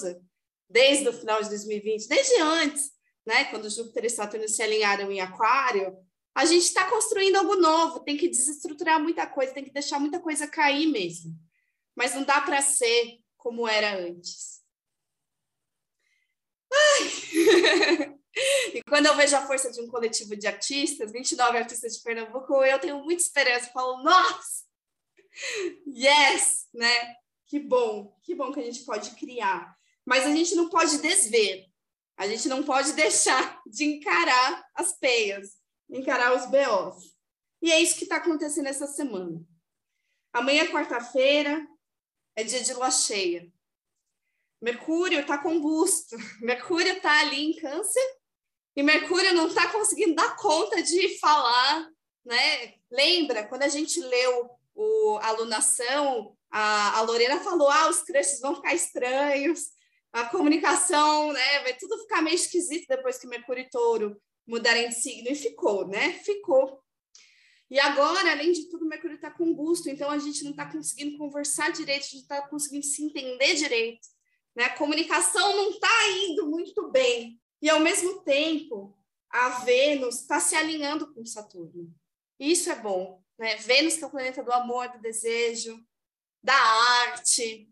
desde 0.70 1.10
o 1.10 1.12
final 1.12 1.44
de 1.44 1.50
2020, 1.50 2.08
desde 2.08 2.40
antes, 2.40 2.92
né, 3.26 3.44
quando 3.52 3.70
Júpiter 3.70 4.06
e 4.06 4.10
Saturno 4.10 4.48
se 4.48 4.64
alinharam 4.64 5.12
em 5.12 5.20
Aquário, 5.20 5.98
a 6.34 6.46
gente 6.46 6.64
está 6.64 6.90
construindo 6.90 7.36
algo 7.36 7.58
novo, 7.58 8.00
tem 8.00 8.16
que 8.16 8.30
desestruturar 8.30 8.98
muita 8.98 9.28
coisa, 9.28 9.54
tem 9.54 9.66
que 9.66 9.74
deixar 9.74 10.00
muita 10.00 10.22
coisa 10.22 10.48
cair 10.48 10.88
mesmo. 10.88 11.38
Mas 11.98 12.16
não 12.16 12.24
dá 12.24 12.40
para 12.40 12.62
ser 12.62 13.20
como 13.36 13.68
era 13.68 14.00
antes. 14.00 14.63
E 18.74 18.82
quando 18.90 19.06
eu 19.06 19.16
vejo 19.16 19.36
a 19.36 19.46
força 19.46 19.72
de 19.72 19.80
um 19.80 19.88
coletivo 19.88 20.36
de 20.36 20.48
artistas, 20.48 21.12
29 21.12 21.58
artistas 21.58 21.96
de 21.96 22.02
Pernambuco, 22.02 22.64
eu 22.64 22.80
tenho 22.80 23.04
muita 23.04 23.22
esperança. 23.22 23.68
Eu 23.68 23.74
falo, 23.74 24.02
nossa, 24.02 24.64
yes, 25.88 26.68
né? 26.74 27.16
Que 27.46 27.60
bom, 27.60 28.18
que 28.24 28.34
bom 28.34 28.52
que 28.52 28.60
a 28.60 28.64
gente 28.64 28.84
pode 28.84 29.12
criar. 29.12 29.76
Mas 30.04 30.26
a 30.26 30.32
gente 30.32 30.56
não 30.56 30.68
pode 30.70 30.98
desver, 30.98 31.68
a 32.18 32.28
gente 32.28 32.48
não 32.48 32.64
pode 32.64 32.94
deixar 32.94 33.62
de 33.68 33.86
encarar 33.86 34.66
as 34.76 34.94
peias, 34.94 35.52
encarar 35.90 36.36
os 36.36 36.46
BOs. 36.48 37.14
E 37.62 37.72
é 37.72 37.80
isso 37.80 37.96
que 37.96 38.04
está 38.04 38.18
acontecendo 38.18 38.68
essa 38.68 38.88
semana. 38.88 39.42
Amanhã, 40.34 40.66
quarta-feira, 40.72 41.66
é 42.36 42.44
dia 42.44 42.62
de 42.62 42.74
lua 42.74 42.90
cheia. 42.90 43.48
Mercúrio 44.64 45.20
está 45.20 45.38
combusto, 45.38 46.16
Mercúrio 46.42 46.94
está 46.94 47.20
ali 47.20 47.52
em 47.52 47.56
Câncer 47.58 48.02
e 48.74 48.82
Mercúrio 48.82 49.34
não 49.34 49.48
está 49.48 49.70
conseguindo 49.70 50.16
dar 50.16 50.38
conta 50.38 50.82
de 50.82 51.20
falar, 51.20 51.90
né? 52.26 52.76
Lembra 52.90 53.46
quando 53.46 53.64
a 53.64 53.68
gente 53.68 54.00
leu 54.00 54.50
o, 54.74 55.18
a 55.22 55.28
alunação, 55.28 56.34
a, 56.50 56.98
a 56.98 57.02
Lorena 57.02 57.42
falou: 57.42 57.70
ah, 57.70 57.90
os 57.90 58.04
crushes 58.04 58.40
vão 58.40 58.56
ficar 58.56 58.74
estranhos, 58.74 59.66
a 60.14 60.24
comunicação, 60.30 61.34
né? 61.34 61.60
Vai 61.64 61.74
tudo 61.74 62.00
ficar 62.00 62.22
meio 62.22 62.36
esquisito 62.36 62.88
depois 62.88 63.18
que 63.18 63.28
Mercúrio 63.28 63.66
e 63.66 63.70
Touro 63.70 64.16
mudarem 64.48 64.88
de 64.88 64.96
signo, 64.96 65.30
e 65.30 65.36
ficou, 65.36 65.90
né? 65.90 66.14
Ficou. 66.24 66.82
E 67.70 67.78
agora, 67.82 68.32
além 68.32 68.54
de 68.54 68.70
tudo, 68.70 68.86
Mercúrio 68.86 69.16
está 69.16 69.30
com 69.30 69.54
busto, 69.54 69.90
então 69.90 70.10
a 70.10 70.20
gente 70.20 70.42
não 70.46 70.52
está 70.52 70.72
conseguindo 70.72 71.18
conversar 71.18 71.70
direito, 71.74 72.04
a 72.04 72.06
gente 72.06 72.22
está 72.22 72.48
conseguindo 72.48 72.86
se 72.86 73.04
entender 73.04 73.56
direito. 73.56 74.13
Né? 74.56 74.66
A 74.66 74.78
comunicação 74.78 75.56
não 75.56 75.72
está 75.72 76.10
indo 76.10 76.48
muito 76.48 76.90
bem. 76.92 77.40
E, 77.62 77.70
ao 77.70 77.80
mesmo 77.80 78.22
tempo, 78.22 78.98
a 79.30 79.50
Vênus 79.62 80.22
está 80.22 80.40
se 80.40 80.56
alinhando 80.56 81.14
com 81.14 81.26
Saturno. 81.26 81.94
Isso 82.40 82.70
é 82.70 82.76
bom. 82.76 83.24
Né? 83.38 83.56
Vênus, 83.58 83.96
que 83.96 84.04
é 84.04 84.08
o 84.08 84.12
planeta 84.12 84.44
do 84.44 84.52
amor, 84.52 84.90
do 84.90 85.00
desejo, 85.00 85.84
da 86.44 86.56
arte, 86.56 87.70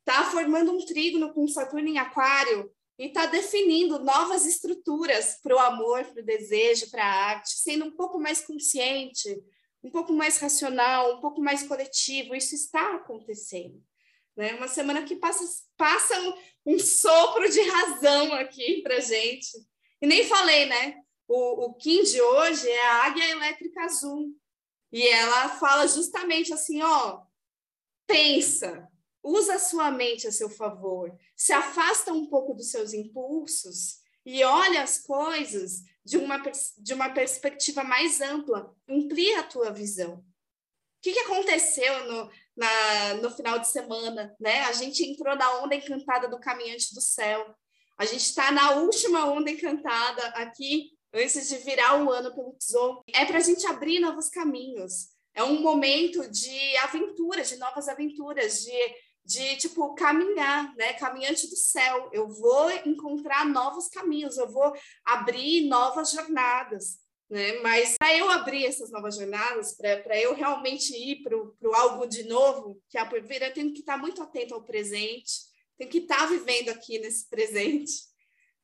está 0.00 0.30
formando 0.30 0.72
um 0.72 0.84
trígono 0.84 1.32
com 1.32 1.48
Saturno 1.48 1.88
em 1.88 1.98
Aquário 1.98 2.70
e 2.98 3.06
está 3.06 3.26
definindo 3.26 3.98
novas 3.98 4.44
estruturas 4.44 5.38
para 5.42 5.56
o 5.56 5.58
amor, 5.58 6.04
para 6.04 6.20
o 6.20 6.24
desejo, 6.24 6.90
para 6.90 7.04
a 7.04 7.30
arte, 7.30 7.50
sendo 7.50 7.86
um 7.86 7.90
pouco 7.90 8.18
mais 8.18 8.44
consciente, 8.44 9.42
um 9.82 9.90
pouco 9.90 10.12
mais 10.12 10.36
racional, 10.38 11.16
um 11.16 11.20
pouco 11.20 11.40
mais 11.40 11.62
coletivo. 11.62 12.34
Isso 12.34 12.54
está 12.54 12.96
acontecendo. 12.96 13.82
Né? 14.36 14.54
Uma 14.54 14.68
semana 14.68 15.02
que 15.04 15.16
passa, 15.16 15.44
passa 15.76 16.18
um, 16.20 16.74
um 16.74 16.78
sopro 16.78 17.50
de 17.50 17.60
razão 17.60 18.32
aqui 18.34 18.82
para 18.82 19.00
gente. 19.00 19.50
E 20.00 20.06
nem 20.06 20.24
falei, 20.26 20.66
né? 20.66 20.96
O, 21.28 21.66
o 21.66 21.74
Kim 21.74 22.02
de 22.02 22.20
hoje 22.20 22.68
é 22.68 22.86
a 22.86 23.04
Águia 23.04 23.30
Elétrica 23.30 23.82
Azul. 23.82 24.34
E 24.92 25.06
ela 25.06 25.48
fala 25.48 25.86
justamente 25.86 26.52
assim, 26.52 26.82
ó, 26.82 27.22
pensa, 28.06 28.88
usa 29.22 29.54
a 29.54 29.58
sua 29.58 29.90
mente 29.90 30.26
a 30.26 30.32
seu 30.32 30.50
favor, 30.50 31.16
se 31.36 31.52
afasta 31.52 32.12
um 32.12 32.26
pouco 32.26 32.54
dos 32.54 32.70
seus 32.70 32.92
impulsos 32.92 34.00
e 34.26 34.42
olha 34.42 34.82
as 34.82 34.98
coisas 34.98 35.82
de 36.04 36.16
uma, 36.16 36.42
de 36.78 36.94
uma 36.94 37.10
perspectiva 37.10 37.84
mais 37.84 38.20
ampla, 38.20 38.74
amplia 38.88 39.40
a 39.40 39.44
tua 39.44 39.70
visão. 39.70 40.16
O 40.16 41.02
que, 41.02 41.12
que 41.12 41.20
aconteceu 41.20 42.06
no, 42.06 42.30
na, 42.60 43.14
no 43.14 43.30
final 43.30 43.58
de 43.58 43.70
semana, 43.70 44.36
né? 44.38 44.60
A 44.64 44.72
gente 44.72 45.02
entrou 45.02 45.34
na 45.34 45.62
onda 45.62 45.74
encantada 45.74 46.28
do 46.28 46.38
Caminhante 46.38 46.94
do 46.94 47.00
Céu. 47.00 47.54
A 47.96 48.04
gente 48.04 48.20
está 48.20 48.52
na 48.52 48.72
última 48.72 49.24
onda 49.24 49.50
encantada 49.50 50.22
aqui, 50.28 50.90
antes 51.12 51.48
de 51.48 51.56
virar 51.56 52.04
o 52.04 52.10
ano 52.10 52.34
pelo 52.34 52.52
tesouro. 52.52 53.02
É 53.14 53.24
para 53.24 53.38
a 53.38 53.42
gente 53.42 53.66
abrir 53.66 53.98
novos 53.98 54.28
caminhos. 54.28 55.08
É 55.34 55.42
um 55.42 55.62
momento 55.62 56.30
de 56.30 56.76
aventura, 56.78 57.42
de 57.42 57.56
novas 57.56 57.88
aventuras, 57.88 58.60
de, 58.62 58.94
de 59.24 59.56
tipo 59.56 59.94
caminhar, 59.94 60.74
né? 60.76 60.92
Caminhante 60.94 61.48
do 61.48 61.56
céu. 61.56 62.10
Eu 62.12 62.28
vou 62.28 62.70
encontrar 62.84 63.46
novos 63.46 63.88
caminhos, 63.88 64.36
eu 64.36 64.50
vou 64.50 64.70
abrir 65.06 65.66
novas 65.66 66.10
jornadas 66.10 66.99
né? 67.30 67.60
Mas 67.60 67.96
para 67.96 68.16
eu 68.16 68.28
abrir 68.28 68.66
essas 68.66 68.90
novas 68.90 69.14
jornadas, 69.14 69.76
para 69.76 70.20
eu 70.20 70.34
realmente 70.34 70.92
ir 70.92 71.22
para 71.22 71.36
o 71.36 71.74
algo 71.74 72.06
de 72.06 72.24
novo 72.24 72.82
que 72.88 72.98
há 72.98 73.06
por 73.06 73.22
vir, 73.22 73.40
eu 73.40 73.54
tenho 73.54 73.72
que 73.72 73.80
estar 73.80 73.96
muito 73.96 74.20
atento 74.20 74.52
ao 74.52 74.64
presente, 74.64 75.32
tenho 75.78 75.88
que 75.88 75.98
estar 75.98 76.26
vivendo 76.26 76.70
aqui 76.70 76.98
nesse 76.98 77.28
presente. 77.30 77.92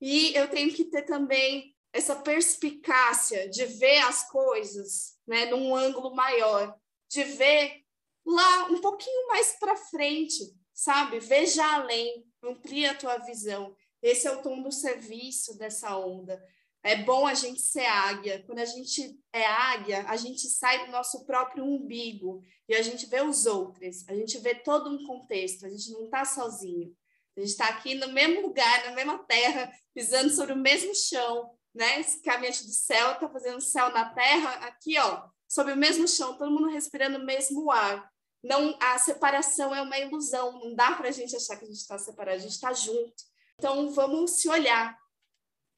E 0.01 0.35
eu 0.35 0.49
tenho 0.49 0.75
que 0.75 0.85
ter 0.85 1.03
também 1.03 1.75
essa 1.93 2.17
perspicácia 2.17 3.49
de 3.49 3.65
ver 3.65 3.99
as 3.99 4.29
coisas 4.29 5.17
né, 5.27 5.47
num 5.47 5.75
ângulo 5.75 6.15
maior, 6.15 6.77
de 7.09 7.23
ver 7.23 7.83
lá 8.27 8.67
um 8.67 8.81
pouquinho 8.81 9.29
mais 9.29 9.57
para 9.59 9.77
frente, 9.77 10.43
sabe? 10.75 11.21
Veja 11.21 11.65
além, 11.75 12.27
amplia 12.43 12.91
a 12.91 12.95
tua 12.97 13.17
visão. 13.19 13.75
Esse 14.03 14.27
é 14.27 14.33
o 14.33 14.43
tom 14.43 14.61
do 14.61 14.73
serviço 14.73 15.57
dessa 15.57 15.97
onda 15.97 16.43
é 16.87 17.03
bom 17.03 17.27
a 17.27 17.35
gente 17.35 17.61
ser 17.61 17.85
águia. 17.85 18.45
Quando 18.47 18.61
a 18.61 18.65
gente 18.65 19.19
é 19.33 19.45
águia, 19.45 20.05
a 20.09 20.17
gente 20.17 20.49
sai 20.49 20.87
do 20.87 20.93
nosso 20.93 21.27
próprio 21.27 21.65
umbigo 21.65 22.41
e 22.69 22.77
a 22.77 22.83
gente 22.83 23.07
vê 23.07 23.21
os 23.21 23.45
outros, 23.45 24.09
a 24.09 24.15
gente 24.15 24.39
vê 24.39 24.55
todo 24.55 24.89
um 24.89 25.05
contexto, 25.05 25.67
a 25.67 25.69
gente 25.69 25.91
não 25.91 26.05
está 26.05 26.25
sozinho. 26.25 26.97
A 27.37 27.41
gente 27.41 27.51
está 27.51 27.69
aqui 27.69 27.97
no 27.97 28.13
mesmo 28.13 28.41
lugar, 28.41 28.85
na 28.85 28.93
mesma 28.93 29.19
terra, 29.19 29.71
pisando 29.93 30.31
sobre 30.31 30.55
o 30.55 30.57
mesmo 30.57 30.95
chão, 30.95 31.51
né? 31.75 32.01
Esse 32.01 32.23
caminhante 32.23 32.65
do 32.65 32.73
céu 32.73 33.13
está 33.13 33.29
fazendo 33.29 33.61
céu 33.61 33.91
na 33.91 34.09
terra, 34.15 34.51
aqui, 34.67 34.97
ó, 34.99 35.29
sobre 35.47 35.73
o 35.73 35.77
mesmo 35.77 36.07
chão, 36.09 36.39
todo 36.39 36.51
mundo 36.51 36.71
respirando 36.71 37.19
o 37.19 37.25
mesmo 37.25 37.71
ar. 37.71 38.11
Não, 38.43 38.79
a 38.81 38.97
separação 38.97 39.75
é 39.75 39.83
uma 39.83 39.99
ilusão, 39.99 40.53
não 40.53 40.75
dá 40.75 40.93
para 40.93 41.09
a 41.09 41.13
gente 41.13 41.35
achar 41.35 41.57
que 41.57 41.65
a 41.65 41.69
gente 41.69 41.81
está 41.81 41.99
separado, 41.99 42.37
a 42.37 42.41
gente 42.41 42.53
está 42.53 42.73
junto. 42.73 43.25
Então, 43.59 43.91
vamos 43.91 44.33
se 44.41 44.49
olhar, 44.49 44.97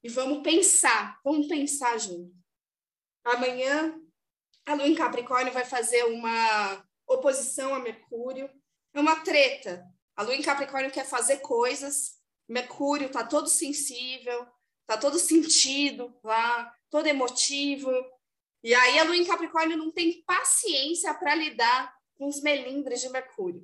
e 0.03 0.09
vamos 0.09 0.41
pensar, 0.41 1.19
vamos 1.23 1.47
pensar 1.47 1.97
junto. 1.97 2.33
Amanhã, 3.23 3.99
a 4.65 4.73
Lua 4.73 4.87
em 4.87 4.95
Capricórnio 4.95 5.51
vai 5.51 5.65
fazer 5.65 6.03
uma 6.05 6.85
oposição 7.07 7.73
a 7.73 7.79
Mercúrio. 7.79 8.49
É 8.93 8.99
uma 8.99 9.21
treta. 9.21 9.85
A 10.15 10.23
Lua 10.23 10.35
em 10.35 10.41
Capricórnio 10.41 10.91
quer 10.91 11.05
fazer 11.05 11.37
coisas, 11.37 12.19
Mercúrio 12.47 13.07
está 13.07 13.25
todo 13.25 13.47
sensível, 13.47 14.47
está 14.81 14.97
todo 14.97 15.19
sentido 15.19 16.17
lá, 16.23 16.73
todo 16.89 17.07
emotivo. 17.07 17.91
E 18.63 18.73
aí 18.73 18.99
a 18.99 19.03
Lua 19.03 19.17
em 19.17 19.25
Capricórnio 19.25 19.77
não 19.77 19.91
tem 19.91 20.23
paciência 20.23 21.13
para 21.13 21.35
lidar 21.35 21.93
com 22.17 22.27
os 22.27 22.41
melindres 22.41 23.01
de 23.01 23.09
Mercúrio. 23.09 23.63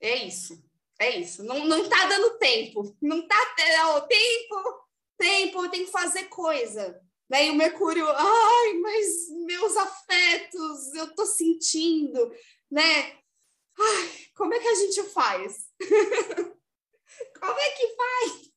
É 0.00 0.16
isso. 0.16 0.62
É 0.98 1.16
isso. 1.16 1.42
Não, 1.42 1.64
não 1.64 1.88
tá 1.88 2.06
dando 2.06 2.38
tempo. 2.38 2.96
Não 3.00 3.26
tá 3.26 3.54
tendo 3.56 4.06
tempo 4.06 4.89
tempo, 5.20 5.62
eu 5.62 5.70
tenho 5.70 5.84
que 5.84 5.92
fazer 5.92 6.24
coisa. 6.24 6.98
Né? 7.28 7.46
E 7.46 7.50
o 7.50 7.54
Mercúrio, 7.54 8.06
ai, 8.08 8.72
mas 8.80 9.28
meus 9.46 9.76
afetos, 9.76 10.94
eu 10.94 11.14
tô 11.14 11.26
sentindo, 11.26 12.32
né? 12.70 13.12
Ai, 13.78 14.10
como 14.34 14.54
é 14.54 14.58
que 14.58 14.68
a 14.68 14.74
gente 14.74 15.02
faz? 15.04 15.68
como 17.38 17.58
é 17.58 17.70
que 17.70 17.94
faz? 17.94 18.50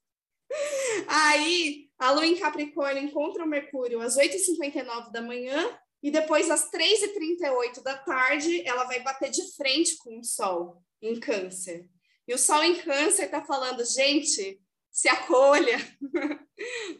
Aí, 1.07 1.89
a 1.99 2.11
Lua 2.11 2.25
em 2.25 2.37
Capricórnio 2.37 3.03
encontra 3.03 3.43
o 3.43 3.47
Mercúrio 3.47 4.01
às 4.01 4.17
8h59 4.17 5.11
da 5.11 5.21
manhã 5.21 5.77
e 6.01 6.09
depois 6.09 6.49
às 6.49 6.69
3h38 6.71 7.81
da 7.83 7.97
tarde 7.97 8.65
ela 8.67 8.85
vai 8.85 9.01
bater 9.01 9.29
de 9.29 9.55
frente 9.55 9.97
com 9.97 10.19
o 10.19 10.23
Sol 10.23 10.81
em 11.01 11.19
Câncer. 11.19 11.87
E 12.27 12.33
o 12.33 12.37
Sol 12.37 12.63
em 12.63 12.75
Câncer 12.75 13.25
está 13.25 13.43
falando, 13.43 13.83
gente, 13.85 14.59
se 14.93 15.09
acolha. 15.09 15.77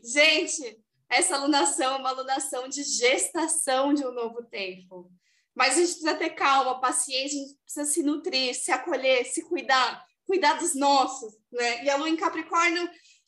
Gente, 0.03 0.83
essa 1.07 1.35
alunação 1.35 1.93
é 1.93 1.97
uma 1.99 2.09
alunação 2.09 2.67
de 2.67 2.83
gestação 2.83 3.93
de 3.93 4.03
um 4.03 4.11
novo 4.11 4.43
tempo. 4.45 5.11
Mas 5.55 5.75
a 5.75 5.81
gente 5.81 5.91
precisa 5.91 6.15
ter 6.15 6.31
calma, 6.31 6.81
paciência, 6.81 7.39
a 7.39 7.43
gente 7.43 7.59
precisa 7.59 7.85
se 7.85 8.01
nutrir, 8.01 8.55
se 8.55 8.71
acolher, 8.71 9.23
se 9.23 9.43
cuidar, 9.43 10.03
cuidar 10.25 10.53
dos 10.53 10.73
nossos, 10.73 11.31
né? 11.51 11.85
E 11.85 11.89
a 11.91 11.95
lua 11.95 12.09
em 12.09 12.15
Capricórnio, 12.15 12.81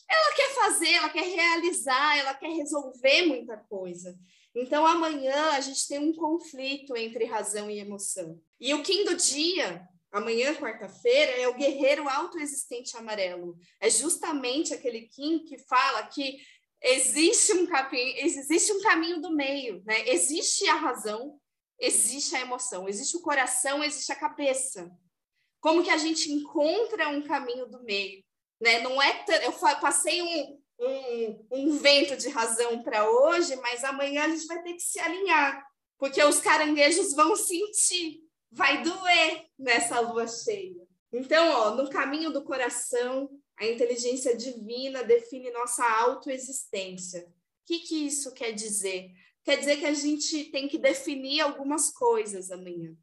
ela 0.10 0.36
quer 0.36 0.56
fazer, 0.56 0.92
ela 0.94 1.10
quer 1.10 1.24
realizar, 1.24 2.18
ela 2.18 2.34
quer 2.34 2.50
resolver 2.50 3.28
muita 3.28 3.58
coisa. 3.58 4.18
Então, 4.56 4.84
amanhã 4.84 5.52
a 5.52 5.62
gente 5.62 5.88
tem 5.88 6.00
um 6.00 6.14
conflito 6.14 6.98
entre 6.98 7.26
razão 7.26 7.70
e 7.70 7.78
emoção. 7.78 8.42
E 8.60 8.74
o 8.74 8.82
Kim 8.82 9.04
do 9.04 9.16
dia, 9.16 9.88
amanhã, 10.16 10.56
quarta-feira, 10.56 11.32
é 11.34 11.48
o 11.48 11.54
guerreiro 11.54 12.08
autoexistente 12.08 12.96
amarelo. 12.96 13.58
É 13.82 13.90
justamente 13.90 14.74
aquele 14.74 15.08
Kim 15.08 15.44
que 15.44 15.58
fala 15.58 16.04
que 16.08 16.38
existe 16.82 17.54
um, 17.54 17.66
caminho, 17.66 18.16
existe 18.18 18.72
um 18.72 18.82
caminho 18.82 19.22
do 19.22 19.36
meio, 19.36 19.84
né? 19.86 20.08
Existe 20.08 20.68
a 20.68 20.76
razão, 20.76 21.38
existe 21.80 22.36
a 22.36 22.42
emoção, 22.42 22.88
existe 22.88 23.18
o 23.18 23.22
coração, 23.22 23.84
existe 23.84 24.12
a 24.12 24.16
cabeça. 24.16 24.90
Como 25.60 25.84
que 25.84 25.90
a 25.90 25.98
gente 25.98 26.32
encontra 26.32 27.10
um 27.10 27.22
caminho 27.22 27.66
do 27.66 27.84
meio? 27.84 28.24
Né? 28.62 28.80
Não 28.80 29.02
é 29.02 29.26
eu 29.44 29.52
passei 29.52 30.22
um, 30.22 30.62
um, 30.80 31.48
um 31.52 31.78
vento 31.78 32.16
de 32.16 32.30
razão 32.30 32.82
para 32.84 33.10
hoje, 33.10 33.56
mas 33.58 33.84
amanhã 33.84 34.24
a 34.24 34.30
gente 34.30 34.46
vai 34.46 34.62
ter 34.64 34.74
que 34.74 34.82
se 34.82 35.00
alinhar, 35.00 35.66
porque 35.98 36.24
os 36.24 36.40
caranguejos 36.40 37.14
vão 37.14 37.36
sentir, 37.36 38.25
vai 38.56 38.82
doer 38.82 39.48
nessa 39.60 40.00
lua 40.00 40.26
cheia. 40.28 40.88
Então, 41.12 41.52
ó, 41.52 41.76
no 41.76 41.90
caminho 41.90 42.32
do 42.32 42.44
coração, 42.44 43.30
a 43.58 43.66
inteligência 43.66 44.36
divina 44.36 45.04
define 45.04 45.52
nossa 45.52 45.86
autoexistência. 46.00 47.22
O 47.22 47.34
que, 47.66 47.80
que 47.80 48.08
isso 48.08 48.34
quer 48.34 48.54
dizer? 48.54 49.12
Quer 49.44 49.58
dizer 49.58 49.78
que 49.78 49.86
a 49.86 49.94
gente 49.94 50.46
tem 50.46 50.70
que 50.70 50.78
definir 50.78 51.42
algumas 51.42 51.92
coisas 51.92 52.50
amanhã. 52.50 52.96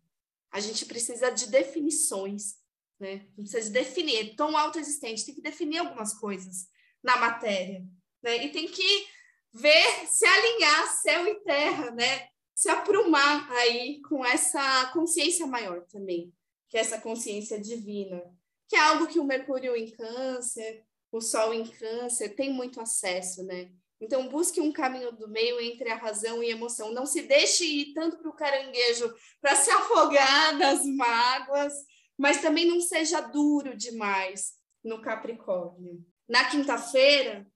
A 0.51 0.59
gente 0.59 0.87
precisa 0.87 1.31
de 1.31 1.49
definições, 1.51 2.57
né? 2.99 3.27
Precisa 3.37 3.61
de 3.61 3.71
definir, 3.71 4.17
é 4.17 4.35
tom 4.35 4.57
autoexistente, 4.57 5.27
tem 5.27 5.35
que 5.35 5.43
definir 5.43 5.79
algumas 5.79 6.15
coisas 6.15 6.67
na 7.03 7.17
matéria, 7.17 7.85
né? 8.23 8.45
E 8.45 8.51
tem 8.51 8.69
que 8.69 9.07
ver, 9.53 10.07
se 10.09 10.25
alinhar 10.25 10.87
céu 10.89 11.27
e 11.27 11.41
terra, 11.41 11.91
né? 11.91 12.29
Se 12.55 12.69
aprumar 12.69 13.51
aí 13.53 14.01
com 14.03 14.25
essa 14.25 14.87
consciência 14.93 15.47
maior 15.47 15.85
também, 15.87 16.33
que 16.69 16.77
é 16.77 16.81
essa 16.81 17.01
consciência 17.01 17.61
divina, 17.61 18.23
que 18.69 18.77
é 18.77 18.81
algo 18.81 19.07
que 19.07 19.19
o 19.19 19.25
Mercúrio 19.25 19.77
em 19.77 19.91
Câncer, 19.91 20.85
o 21.11 21.21
Sol 21.21 21.53
em 21.53 21.67
Câncer 21.67 22.35
tem 22.35 22.53
muito 22.53 22.81
acesso, 22.81 23.43
né? 23.45 23.71
Então, 24.01 24.29
busque 24.29 24.61
um 24.61 24.73
caminho 24.73 25.13
do 25.13 25.29
meio 25.29 25.61
entre 25.61 25.89
a 25.89 25.95
razão 25.95 26.43
e 26.43 26.49
a 26.49 26.57
emoção. 26.57 26.93
Não 26.93 27.07
se 27.07 27.23
deixe 27.23 27.65
ir 27.65 27.93
tanto 27.93 28.19
para 28.19 28.29
o 28.29 28.35
caranguejo 28.35 29.15
para 29.41 29.55
se 29.55 29.71
afogar 29.71 30.59
nas 30.59 30.85
mágoas, 30.85 31.73
mas 32.19 32.41
também 32.41 32.67
não 32.67 32.81
seja 32.81 33.21
duro 33.21 33.77
demais 33.77 34.55
no 34.83 35.01
Capricórnio. 35.01 36.05
Na 36.29 36.51
quinta-feira, 36.51 37.47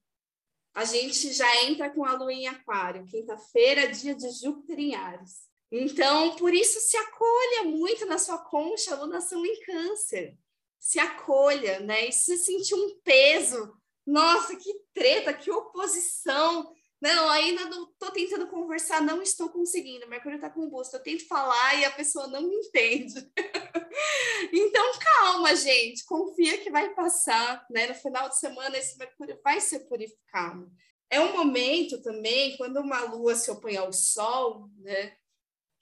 a 0.76 0.84
gente 0.84 1.32
já 1.32 1.64
entra 1.64 1.88
com 1.88 2.04
a 2.04 2.12
lua 2.12 2.30
em 2.30 2.46
Aquário. 2.46 3.06
Quinta-feira, 3.06 3.90
dia 3.90 4.14
de 4.14 4.28
Júpiter 4.30 4.78
em 4.78 4.94
Ares. 4.94 5.46
Então, 5.72 6.36
por 6.36 6.52
isso, 6.52 6.78
se 6.80 6.98
acolha 6.98 7.64
muito 7.64 8.04
na 8.04 8.18
sua 8.18 8.36
concha, 8.36 8.94
alunação 8.94 9.44
em 9.46 9.58
Câncer. 9.62 10.36
Se 10.78 10.98
acolha, 10.98 11.80
né? 11.80 12.08
E 12.08 12.12
se 12.12 12.36
sentir 12.36 12.74
um 12.74 13.00
peso 13.02 13.74
nossa, 14.06 14.54
que 14.54 14.70
treta, 14.92 15.32
que 15.32 15.50
oposição. 15.50 16.70
Não, 17.00 17.28
ainda 17.30 17.64
não 17.70 17.84
estou 17.84 18.10
tentando 18.10 18.46
conversar, 18.46 19.00
não 19.00 19.22
estou 19.22 19.48
conseguindo. 19.48 20.06
Mercúrio 20.06 20.36
está 20.36 20.50
com 20.50 20.68
busto. 20.68 20.96
Eu 20.96 21.02
tento 21.02 21.26
falar 21.26 21.74
e 21.80 21.86
a 21.86 21.90
pessoa 21.90 22.26
não 22.26 22.42
me 22.42 22.54
entende. 22.54 23.14
então, 24.52 24.92
calma, 24.98 25.54
gente. 25.54 26.04
Confia 26.04 26.58
que 26.58 26.70
vai 26.70 26.94
passar. 26.94 27.66
Né? 27.70 27.86
No 27.86 27.94
final 27.94 28.28
de 28.28 28.38
semana, 28.38 28.76
esse 28.76 28.98
Mercúrio 28.98 29.38
vai 29.42 29.60
ser 29.60 29.80
purificado. 29.80 30.70
É 31.08 31.20
um 31.20 31.36
momento 31.36 32.02
também, 32.02 32.56
quando 32.56 32.80
uma 32.80 33.00
lua 33.04 33.34
se 33.34 33.50
opõe 33.50 33.76
ao 33.76 33.92
Sol, 33.92 34.68
né? 34.78 35.16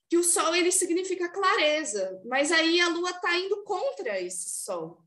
que 0.09 0.19
o 0.19 0.25
Sol 0.25 0.55
ele 0.55 0.71
significa 0.71 1.29
clareza, 1.29 2.21
mas 2.27 2.53
aí 2.53 2.81
a 2.81 2.89
lua 2.89 3.11
está 3.11 3.37
indo 3.37 3.65
contra 3.65 4.21
esse 4.21 4.51
Sol. 4.51 5.03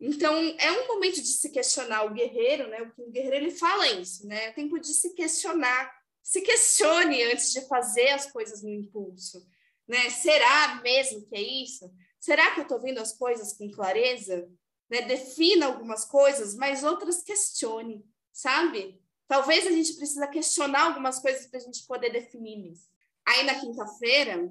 Então, 0.00 0.34
é 0.58 0.70
um 0.72 0.86
momento 0.86 1.20
de 1.20 1.28
se 1.28 1.50
questionar 1.50 2.04
o 2.04 2.14
guerreiro, 2.14 2.68
né? 2.68 2.92
O 2.96 3.10
guerreiro 3.10 3.36
ele 3.36 3.50
fala 3.50 3.90
isso, 3.92 4.26
né? 4.26 4.46
É 4.46 4.52
tempo 4.52 4.78
de 4.78 4.94
se 4.94 5.14
questionar. 5.14 5.92
Se 6.22 6.40
questione 6.40 7.22
antes 7.24 7.52
de 7.52 7.62
fazer 7.62 8.10
as 8.10 8.30
coisas 8.30 8.62
no 8.62 8.70
impulso, 8.70 9.44
né? 9.88 10.10
Será 10.10 10.80
mesmo 10.82 11.26
que 11.26 11.34
é 11.34 11.40
isso? 11.40 11.90
Será 12.20 12.52
que 12.52 12.60
eu 12.60 12.64
estou 12.64 12.80
vendo 12.80 12.98
as 12.98 13.16
coisas 13.16 13.54
com 13.54 13.70
clareza? 13.70 14.48
Né? 14.90 15.02
Defina 15.02 15.66
algumas 15.66 16.04
coisas, 16.04 16.54
mas 16.54 16.84
outras 16.84 17.22
questione, 17.22 18.04
sabe? 18.32 19.00
Talvez 19.26 19.66
a 19.66 19.70
gente 19.70 19.94
precisa 19.94 20.26
questionar 20.26 20.84
algumas 20.84 21.20
coisas 21.20 21.46
para 21.46 21.58
a 21.58 21.62
gente 21.62 21.86
poder 21.86 22.10
definir 22.10 22.72
isso. 22.72 22.88
Aí 23.26 23.44
na 23.44 23.58
quinta-feira, 23.58 24.50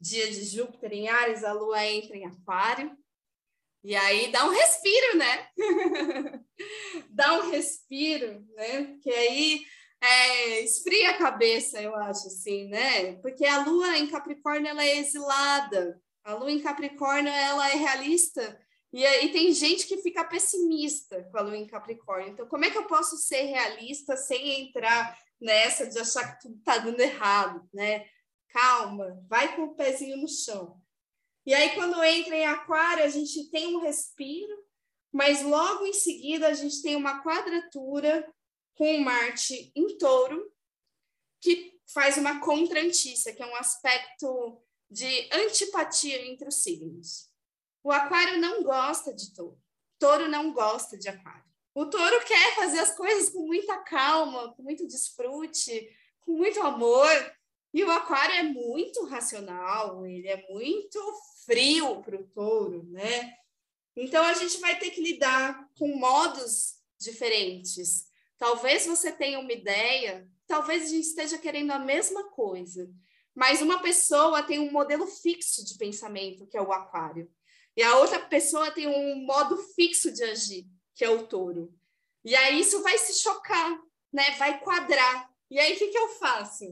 dia 0.00 0.30
de 0.30 0.44
Júpiter 0.44 0.92
em 0.92 1.08
Ares, 1.08 1.44
a 1.44 1.52
Lua 1.52 1.84
entra 1.84 2.16
em 2.16 2.26
Aquário, 2.26 2.96
e 3.82 3.94
aí 3.94 4.32
dá 4.32 4.44
um 4.44 4.50
respiro, 4.50 5.16
né? 5.16 5.48
dá 7.08 7.38
um 7.38 7.50
respiro, 7.50 8.44
né? 8.54 8.98
Que 9.00 9.10
aí 9.10 9.64
é, 10.06 10.60
esfria 10.60 11.10
a 11.10 11.18
cabeça, 11.18 11.80
eu 11.80 11.94
acho, 11.96 12.26
assim, 12.28 12.68
né? 12.68 13.14
Porque 13.16 13.44
a 13.44 13.64
lua 13.64 13.98
em 13.98 14.08
Capricórnio, 14.08 14.68
ela 14.68 14.84
é 14.84 14.98
exilada. 14.98 16.00
A 16.24 16.34
lua 16.34 16.50
em 16.50 16.60
Capricórnio, 16.60 17.32
ela 17.32 17.70
é 17.70 17.74
realista. 17.74 18.60
E 18.92 19.04
aí 19.04 19.30
tem 19.32 19.52
gente 19.52 19.86
que 19.86 19.98
fica 19.98 20.24
pessimista 20.24 21.22
com 21.24 21.38
a 21.38 21.42
lua 21.42 21.56
em 21.56 21.66
Capricórnio. 21.66 22.30
Então, 22.30 22.46
como 22.46 22.64
é 22.64 22.70
que 22.70 22.78
eu 22.78 22.86
posso 22.86 23.16
ser 23.16 23.42
realista 23.42 24.16
sem 24.16 24.62
entrar 24.62 25.18
nessa 25.40 25.86
de 25.86 25.98
achar 25.98 26.32
que 26.32 26.42
tudo 26.42 26.62
tá 26.62 26.78
dando 26.78 27.00
errado, 27.00 27.68
né? 27.72 28.06
Calma, 28.50 29.22
vai 29.28 29.54
com 29.54 29.64
o 29.64 29.74
pezinho 29.74 30.16
no 30.16 30.28
chão. 30.28 30.80
E 31.44 31.54
aí, 31.54 31.74
quando 31.74 32.02
entra 32.02 32.34
em 32.34 32.46
Aquário, 32.46 33.04
a 33.04 33.08
gente 33.08 33.50
tem 33.50 33.76
um 33.76 33.80
respiro, 33.80 34.64
mas 35.12 35.42
logo 35.42 35.86
em 35.86 35.92
seguida 35.92 36.48
a 36.48 36.54
gente 36.54 36.82
tem 36.82 36.96
uma 36.96 37.22
quadratura 37.22 38.26
com 38.76 38.98
Marte 38.98 39.72
em 39.74 39.98
touro, 39.98 40.52
que 41.40 41.80
faz 41.86 42.16
uma 42.16 42.40
contrantícia, 42.40 43.34
que 43.34 43.42
é 43.42 43.46
um 43.46 43.56
aspecto 43.56 44.62
de 44.90 45.28
antipatia 45.32 46.26
entre 46.26 46.48
os 46.48 46.62
signos. 46.62 47.30
O 47.82 47.90
Aquário 47.90 48.38
não 48.38 48.62
gosta 48.62 49.12
de 49.12 49.32
touro. 49.34 49.60
Touro 49.98 50.28
não 50.28 50.52
gosta 50.52 50.96
de 50.96 51.08
Aquário. 51.08 51.46
O 51.74 51.86
touro 51.86 52.24
quer 52.24 52.54
fazer 52.54 52.78
as 52.78 52.96
coisas 52.96 53.28
com 53.28 53.46
muita 53.46 53.76
calma, 53.78 54.54
com 54.54 54.62
muito 54.62 54.86
desfrute, 54.86 55.88
com 56.20 56.32
muito 56.32 56.60
amor. 56.62 57.36
E 57.72 57.84
o 57.84 57.90
aquário 57.90 58.34
é 58.34 58.42
muito 58.44 59.04
racional, 59.04 60.06
ele 60.06 60.26
é 60.26 60.46
muito 60.48 60.98
frio 61.44 62.02
para 62.02 62.16
o 62.16 62.26
touro, 62.28 62.82
né? 62.84 63.36
Então 63.94 64.24
a 64.24 64.32
gente 64.32 64.58
vai 64.58 64.78
ter 64.78 64.90
que 64.90 65.02
lidar 65.02 65.68
com 65.78 65.88
modos 65.88 66.76
diferentes. 66.98 68.06
Talvez 68.38 68.86
você 68.86 69.10
tenha 69.12 69.38
uma 69.38 69.52
ideia, 69.52 70.28
talvez 70.46 70.84
a 70.84 70.88
gente 70.88 71.06
esteja 71.06 71.38
querendo 71.38 71.70
a 71.70 71.78
mesma 71.78 72.30
coisa, 72.30 72.90
mas 73.34 73.62
uma 73.62 73.80
pessoa 73.80 74.42
tem 74.42 74.58
um 74.58 74.70
modelo 74.70 75.06
fixo 75.06 75.64
de 75.64 75.76
pensamento, 75.76 76.46
que 76.46 76.56
é 76.56 76.62
o 76.62 76.72
aquário, 76.72 77.30
e 77.76 77.82
a 77.82 77.98
outra 77.98 78.18
pessoa 78.18 78.70
tem 78.70 78.86
um 78.86 79.26
modo 79.26 79.56
fixo 79.74 80.10
de 80.10 80.24
agir, 80.24 80.66
que 80.94 81.04
é 81.04 81.10
o 81.10 81.26
touro. 81.26 81.74
E 82.24 82.34
aí 82.34 82.58
isso 82.58 82.82
vai 82.82 82.96
se 82.96 83.22
chocar, 83.22 83.78
né? 84.12 84.30
Vai 84.38 84.58
quadrar. 84.60 85.30
E 85.50 85.58
aí 85.58 85.74
o 85.74 85.78
que, 85.78 85.88
que 85.88 85.98
eu 85.98 86.08
faço? 86.08 86.64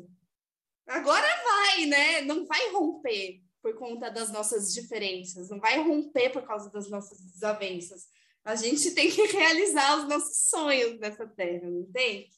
Agora 0.87 1.27
vai, 1.45 1.87
né? 1.87 2.21
Não 2.23 2.47
vai 2.47 2.71
romper 2.73 3.43
por 3.63 3.75
conta 3.77 4.11
das 4.11 4.33
nossas 4.33 4.73
diferenças, 4.73 5.49
não 5.49 5.59
vai 5.59 5.79
romper 5.83 6.31
por 6.31 6.43
causa 6.43 6.71
das 6.71 6.91
nossas 6.91 7.21
desavenças. 7.21 8.09
A 8.45 8.55
gente 8.55 8.91
tem 8.91 9.11
que 9.11 9.23
realizar 9.33 9.99
os 9.99 10.09
nossos 10.09 10.49
sonhos 10.49 10.99
nessa 11.01 11.27
terra, 11.27 11.69
não 11.69 11.85
tem? 11.91 12.29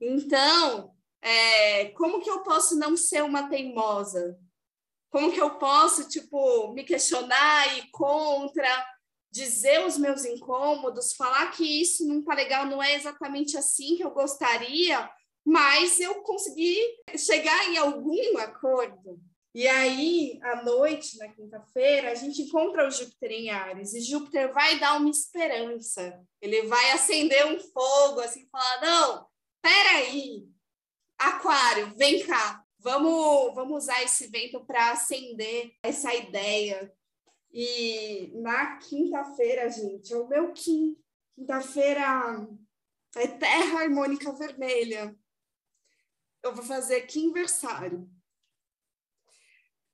Então, 0.00 0.94
é, 1.20 1.86
como 1.90 2.20
que 2.22 2.30
eu 2.30 2.42
posso 2.42 2.76
não 2.76 2.96
ser 2.96 3.22
uma 3.22 3.48
teimosa? 3.48 4.38
Como 5.10 5.32
que 5.32 5.40
eu 5.40 5.58
posso, 5.58 6.08
tipo, 6.08 6.72
me 6.72 6.84
questionar 6.84 7.78
e 7.78 7.90
contra, 7.90 8.86
dizer 9.30 9.84
os 9.86 9.98
meus 9.98 10.24
incômodos, 10.24 11.14
falar 11.14 11.50
que 11.52 11.82
isso 11.82 12.06
não 12.06 12.22
tá 12.22 12.34
legal, 12.34 12.66
não 12.66 12.82
é 12.82 12.94
exatamente 12.94 13.56
assim 13.56 13.96
que 13.96 14.04
eu 14.04 14.10
gostaria, 14.10 15.10
mas 15.44 16.00
eu 16.00 16.22
consegui 16.22 16.78
chegar 17.16 17.70
em 17.70 17.76
algum 17.76 18.38
acordo. 18.38 19.20
E 19.56 19.66
aí, 19.66 20.38
à 20.42 20.62
noite, 20.62 21.16
na 21.16 21.28
quinta-feira, 21.28 22.10
a 22.10 22.14
gente 22.14 22.42
encontra 22.42 22.86
o 22.86 22.90
Júpiter 22.90 23.30
em 23.30 23.48
Ares, 23.48 23.94
e 23.94 24.02
Júpiter 24.02 24.52
vai 24.52 24.78
dar 24.78 24.98
uma 24.98 25.08
esperança. 25.08 26.22
Ele 26.42 26.66
vai 26.66 26.90
acender 26.90 27.46
um 27.46 27.58
fogo, 27.58 28.20
assim, 28.20 28.46
falar: 28.50 28.80
não, 28.82 29.26
peraí, 29.62 30.46
Aquário, 31.18 31.94
vem 31.96 32.22
cá, 32.26 32.66
Vamos, 32.86 33.52
vamos 33.54 33.82
usar 33.84 34.00
esse 34.04 34.26
evento 34.26 34.64
para 34.64 34.92
acender 34.92 35.72
essa 35.82 36.14
ideia. 36.14 36.94
E 37.50 38.30
na 38.34 38.76
quinta-feira, 38.76 39.68
gente, 39.68 40.12
é 40.12 40.16
o 40.16 40.28
meu 40.28 40.52
quinto. 40.52 41.02
Quinta-feira 41.34 42.46
é 43.16 43.26
Terra 43.26 43.80
Harmônica 43.80 44.30
Vermelha. 44.34 45.18
Eu 46.44 46.54
vou 46.54 46.64
fazer 46.64 47.08
quinversário. 47.08 48.08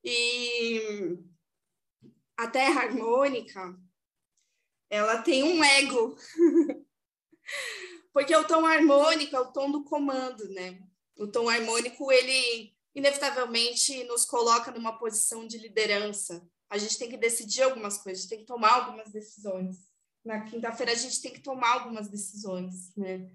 E 0.04 1.18
a 2.36 2.48
Terra 2.48 2.82
Harmônica, 2.82 3.78
ela 4.90 5.22
tem 5.22 5.42
um 5.42 5.62
ego. 5.62 6.16
Porque 8.12 8.34
o 8.36 8.46
tom 8.46 8.66
harmônico 8.66 9.34
é 9.34 9.40
o 9.40 9.52
tom 9.52 9.70
do 9.70 9.84
comando, 9.84 10.46
né? 10.50 10.78
O 11.16 11.26
tom 11.26 11.48
harmônico, 11.48 12.12
ele 12.12 12.74
inevitavelmente 12.94 14.04
nos 14.04 14.26
coloca 14.26 14.70
numa 14.70 14.98
posição 14.98 15.46
de 15.46 15.56
liderança. 15.56 16.46
A 16.68 16.76
gente 16.76 16.98
tem 16.98 17.08
que 17.08 17.16
decidir 17.16 17.62
algumas 17.62 17.96
coisas, 17.98 18.20
a 18.20 18.22
gente 18.22 18.30
tem 18.30 18.40
que 18.40 18.46
tomar 18.46 18.74
algumas 18.74 19.10
decisões. 19.10 19.76
Na 20.24 20.42
quinta-feira 20.42 20.92
a 20.92 20.96
gente 20.96 21.22
tem 21.22 21.32
que 21.32 21.40
tomar 21.40 21.72
algumas 21.72 22.08
decisões, 22.08 22.94
né? 22.96 23.30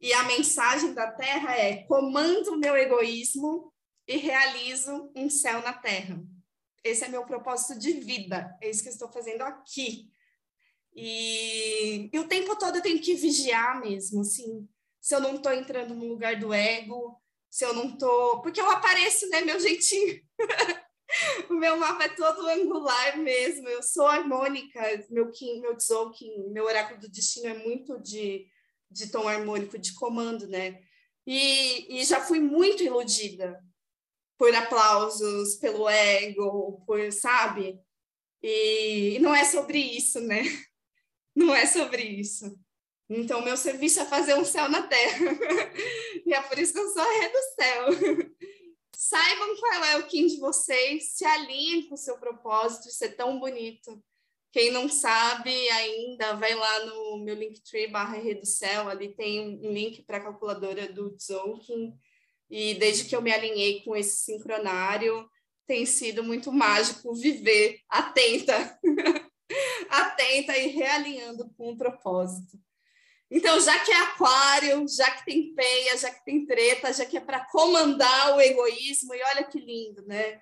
E 0.00 0.12
a 0.12 0.24
mensagem 0.24 0.92
da 0.92 1.10
Terra 1.10 1.56
é: 1.56 1.84
comando 1.84 2.52
o 2.52 2.58
meu 2.58 2.76
egoísmo 2.76 3.72
e 4.06 4.16
realizo 4.16 5.10
um 5.14 5.28
céu 5.28 5.62
na 5.62 5.72
Terra. 5.72 6.22
Esse 6.84 7.04
é 7.04 7.08
meu 7.08 7.24
propósito 7.24 7.78
de 7.78 7.92
vida, 7.94 8.56
é 8.62 8.70
isso 8.70 8.82
que 8.82 8.88
eu 8.88 8.92
estou 8.92 9.10
fazendo 9.10 9.42
aqui. 9.42 10.08
E, 10.94 12.08
e 12.12 12.18
o 12.18 12.28
tempo 12.28 12.56
todo 12.56 12.76
eu 12.76 12.82
tenho 12.82 13.00
que 13.00 13.14
vigiar 13.14 13.80
mesmo, 13.80 14.20
assim, 14.20 14.66
se 15.00 15.14
eu 15.14 15.20
não 15.20 15.34
estou 15.34 15.52
entrando 15.52 15.94
no 15.94 16.06
lugar 16.06 16.38
do 16.38 16.54
ego, 16.54 17.20
se 17.50 17.64
eu 17.64 17.74
não 17.74 17.90
estou. 17.90 18.40
Porque 18.40 18.60
eu 18.60 18.70
apareço, 18.70 19.28
né, 19.28 19.40
meu 19.42 19.58
jeitinho. 19.58 20.22
o 21.50 21.54
meu 21.54 21.76
mapa 21.76 22.04
é 22.04 22.08
todo 22.08 22.46
angular 22.48 23.18
mesmo, 23.18 23.68
eu 23.68 23.82
sou 23.82 24.06
harmônica, 24.06 24.80
meu 25.10 25.30
Kim, 25.30 25.60
meu 25.60 25.76
Tzolk'in, 25.76 26.50
meu 26.50 26.64
oráculo 26.64 27.00
do 27.00 27.08
destino 27.08 27.48
é 27.48 27.54
muito 27.54 28.00
de, 28.00 28.46
de 28.90 29.10
tom 29.10 29.28
harmônico, 29.28 29.78
de 29.78 29.94
comando, 29.94 30.46
né? 30.46 30.80
E, 31.26 31.98
e 32.00 32.04
já 32.04 32.20
fui 32.20 32.38
muito 32.38 32.82
iludida 32.82 33.60
por 34.38 34.54
aplausos, 34.54 35.56
pelo 35.56 35.88
ego, 35.88 36.82
por, 36.86 37.12
sabe? 37.12 37.80
E, 38.42 39.18
não 39.20 39.34
é 39.34 39.44
sobre 39.44 39.78
isso, 39.78 40.20
né? 40.20 40.42
Não 41.34 41.54
é 41.54 41.66
sobre 41.66 42.02
isso. 42.02 42.58
Então, 43.10 43.44
meu 43.44 43.58
serviço 43.58 44.00
é 44.00 44.06
fazer 44.06 44.34
um 44.34 44.44
céu 44.44 44.70
na 44.70 44.82
terra. 44.82 45.18
e 46.24 46.32
é 46.32 46.40
por 46.40 46.58
isso 46.58 46.72
que 46.72 46.78
eu 46.78 46.88
sou 46.88 47.02
a 47.02 47.20
ré 47.20 47.28
do 47.28 47.42
céu. 47.54 47.86
Saibam 48.96 49.56
qual 49.56 49.84
é 49.84 49.98
o 49.98 50.06
Kim 50.06 50.26
de 50.26 50.38
vocês, 50.38 51.12
se 51.12 51.26
alinhem 51.26 51.88
com 51.88 51.94
o 51.94 51.98
seu 51.98 52.16
propósito 52.18 52.84
de 52.84 52.94
ser 52.94 53.10
tão 53.10 53.38
bonito. 53.38 54.02
Quem 54.50 54.70
não 54.70 54.88
sabe 54.88 55.50
ainda, 55.68 56.34
vai 56.36 56.54
lá 56.54 56.86
no 56.86 57.18
meu 57.18 57.34
Linktree 57.34 57.88
barra 57.88 58.16
Rede 58.16 58.40
do 58.40 58.46
Céu, 58.46 58.88
ali 58.88 59.14
tem 59.14 59.60
um 59.62 59.70
link 59.70 60.02
para 60.02 60.16
a 60.16 60.22
calculadora 60.22 60.90
do 60.90 61.14
Tzolk'in. 61.14 61.92
E 62.50 62.74
desde 62.74 63.04
que 63.04 63.16
eu 63.16 63.22
me 63.22 63.32
alinhei 63.32 63.82
com 63.82 63.96
esse 63.96 64.24
sincronário, 64.24 65.28
tem 65.66 65.84
sido 65.84 66.22
muito 66.22 66.52
mágico 66.52 67.14
viver 67.14 67.80
atenta, 67.88 68.78
atenta 69.90 70.56
e 70.56 70.68
realinhando 70.68 71.50
com 71.56 71.72
o 71.72 71.76
propósito. 71.76 72.58
Então, 73.28 73.60
já 73.60 73.78
que 73.80 73.90
é 73.90 73.96
aquário, 73.96 74.86
já 74.88 75.10
que 75.10 75.24
tem 75.24 75.52
peia, 75.52 75.96
já 75.98 76.10
que 76.10 76.24
tem 76.24 76.46
treta, 76.46 76.92
já 76.92 77.04
que 77.04 77.16
é 77.16 77.20
para 77.20 77.44
comandar 77.46 78.36
o 78.36 78.40
egoísmo, 78.40 79.12
e 79.14 79.22
olha 79.22 79.44
que 79.44 79.58
lindo, 79.58 80.06
né? 80.06 80.40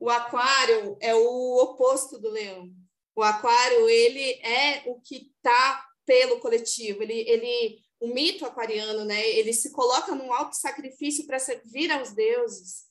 O 0.00 0.08
aquário 0.08 0.96
é 1.00 1.14
o 1.14 1.56
oposto 1.58 2.18
do 2.18 2.30
leão. 2.30 2.70
O 3.14 3.22
aquário, 3.22 3.88
ele 3.88 4.40
é 4.42 4.82
o 4.86 4.98
que 5.00 5.30
está 5.36 5.84
pelo 6.06 6.40
coletivo, 6.40 7.02
ele, 7.02 7.20
ele, 7.28 7.78
o 8.02 8.08
mito 8.12 8.44
aquariano, 8.44 9.04
né? 9.04 9.24
Ele 9.30 9.52
se 9.52 9.70
coloca 9.70 10.12
num 10.12 10.32
alto 10.32 10.56
sacrifício 10.56 11.24
para 11.24 11.38
servir 11.38 11.88
aos 11.92 12.10
deuses, 12.10 12.86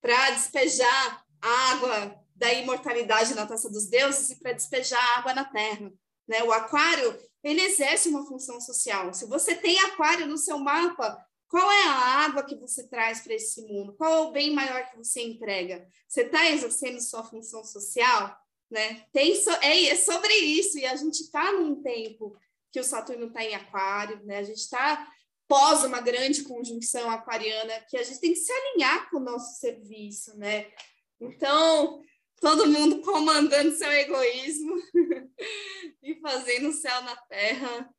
para 0.00 0.30
despejar 0.30 1.26
água 1.40 2.16
da 2.36 2.52
imortalidade 2.52 3.34
na 3.34 3.44
taça 3.44 3.68
dos 3.68 3.88
deuses 3.88 4.30
e 4.30 4.36
para 4.36 4.52
despejar 4.52 5.18
água 5.18 5.34
na 5.34 5.44
terra. 5.44 5.92
Né? 6.28 6.44
O 6.44 6.52
aquário 6.52 7.18
ele 7.42 7.60
exerce 7.60 8.08
uma 8.08 8.24
função 8.24 8.60
social. 8.60 9.12
Se 9.12 9.26
você 9.26 9.56
tem 9.56 9.80
aquário 9.80 10.28
no 10.28 10.38
seu 10.38 10.58
mapa, 10.58 11.26
qual 11.48 11.68
é 11.68 11.82
a 11.88 12.24
água 12.24 12.44
que 12.44 12.54
você 12.54 12.86
traz 12.86 13.20
para 13.20 13.34
esse 13.34 13.62
mundo? 13.62 13.94
Qual 13.94 14.12
é 14.12 14.20
o 14.28 14.30
bem 14.30 14.54
maior 14.54 14.88
que 14.88 14.96
você 14.96 15.22
entrega? 15.22 15.84
Você 16.06 16.22
está 16.22 16.48
exercendo 16.48 17.00
sua 17.00 17.24
função 17.24 17.64
social? 17.64 18.38
Né? 18.70 19.04
Tem 19.12 19.34
so, 19.34 19.50
é, 19.60 19.86
é 19.86 19.96
sobre 19.96 20.32
isso, 20.34 20.78
e 20.78 20.86
a 20.86 20.94
gente 20.94 21.20
está 21.20 21.52
num 21.52 21.82
tempo 21.82 22.38
que 22.72 22.80
o 22.80 22.84
Saturno 22.84 23.26
está 23.26 23.44
em 23.44 23.54
aquário, 23.54 24.24
né? 24.24 24.38
a 24.38 24.42
gente 24.42 24.58
está 24.58 25.06
pós 25.46 25.84
uma 25.84 26.00
grande 26.00 26.42
conjunção 26.44 27.10
aquariana, 27.10 27.80
que 27.88 27.98
a 27.98 28.02
gente 28.02 28.20
tem 28.20 28.32
que 28.32 28.38
se 28.38 28.50
alinhar 28.50 29.10
com 29.10 29.18
o 29.18 29.24
nosso 29.24 29.60
serviço, 29.60 30.34
né? 30.38 30.72
Então, 31.20 32.00
todo 32.40 32.66
mundo 32.66 33.02
comandando 33.02 33.76
seu 33.76 33.92
egoísmo 33.92 34.74
e 36.02 36.14
fazendo 36.20 36.72
céu 36.72 37.02
na 37.02 37.16
terra. 37.16 37.94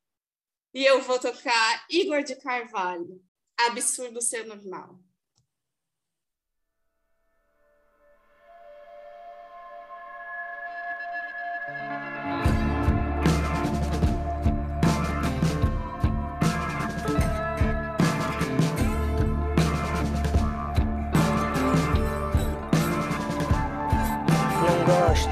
E 0.74 0.84
eu 0.84 1.00
vou 1.02 1.20
tocar 1.20 1.86
Igor 1.88 2.24
de 2.24 2.34
Carvalho, 2.34 3.22
Absurdo 3.56 4.20
Ser 4.20 4.44
Normal. 4.44 4.98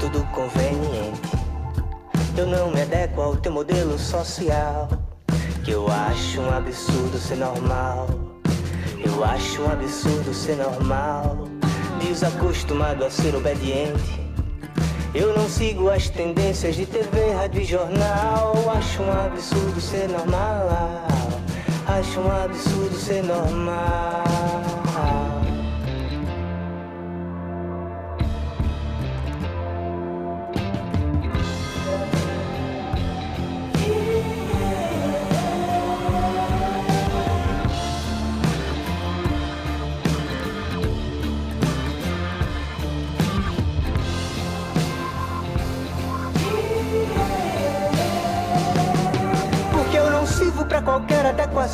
Gosto 0.03 0.09
do 0.09 0.23
conveniente. 0.31 1.21
Eu 2.35 2.47
não 2.47 2.71
me 2.71 2.81
adequo 2.81 3.21
ao 3.21 3.35
teu 3.35 3.51
modelo 3.51 3.97
social. 3.97 4.89
Que 5.63 5.71
eu 5.71 5.87
acho 5.87 6.41
um 6.41 6.49
absurdo 6.51 7.17
ser 7.17 7.37
normal. 7.37 8.07
Eu 9.03 9.23
acho 9.23 9.61
um 9.61 9.71
absurdo 9.71 10.33
ser 10.33 10.57
normal. 10.57 11.47
Desacostumado 12.01 13.05
a 13.05 13.09
ser 13.09 13.35
obediente. 13.35 14.21
Eu 15.13 15.35
não 15.37 15.47
sigo 15.47 15.89
as 15.89 16.09
tendências 16.09 16.75
de 16.75 16.85
TV, 16.85 17.31
rádio 17.33 17.61
e 17.61 17.65
jornal. 17.65 18.53
Acho 18.75 19.03
um 19.03 19.11
absurdo 19.11 19.79
ser 19.79 20.09
normal. 20.09 20.67
Acho 21.87 22.19
um 22.19 22.31
absurdo 22.43 22.95
ser 22.97 23.23
normal. 23.23 24.72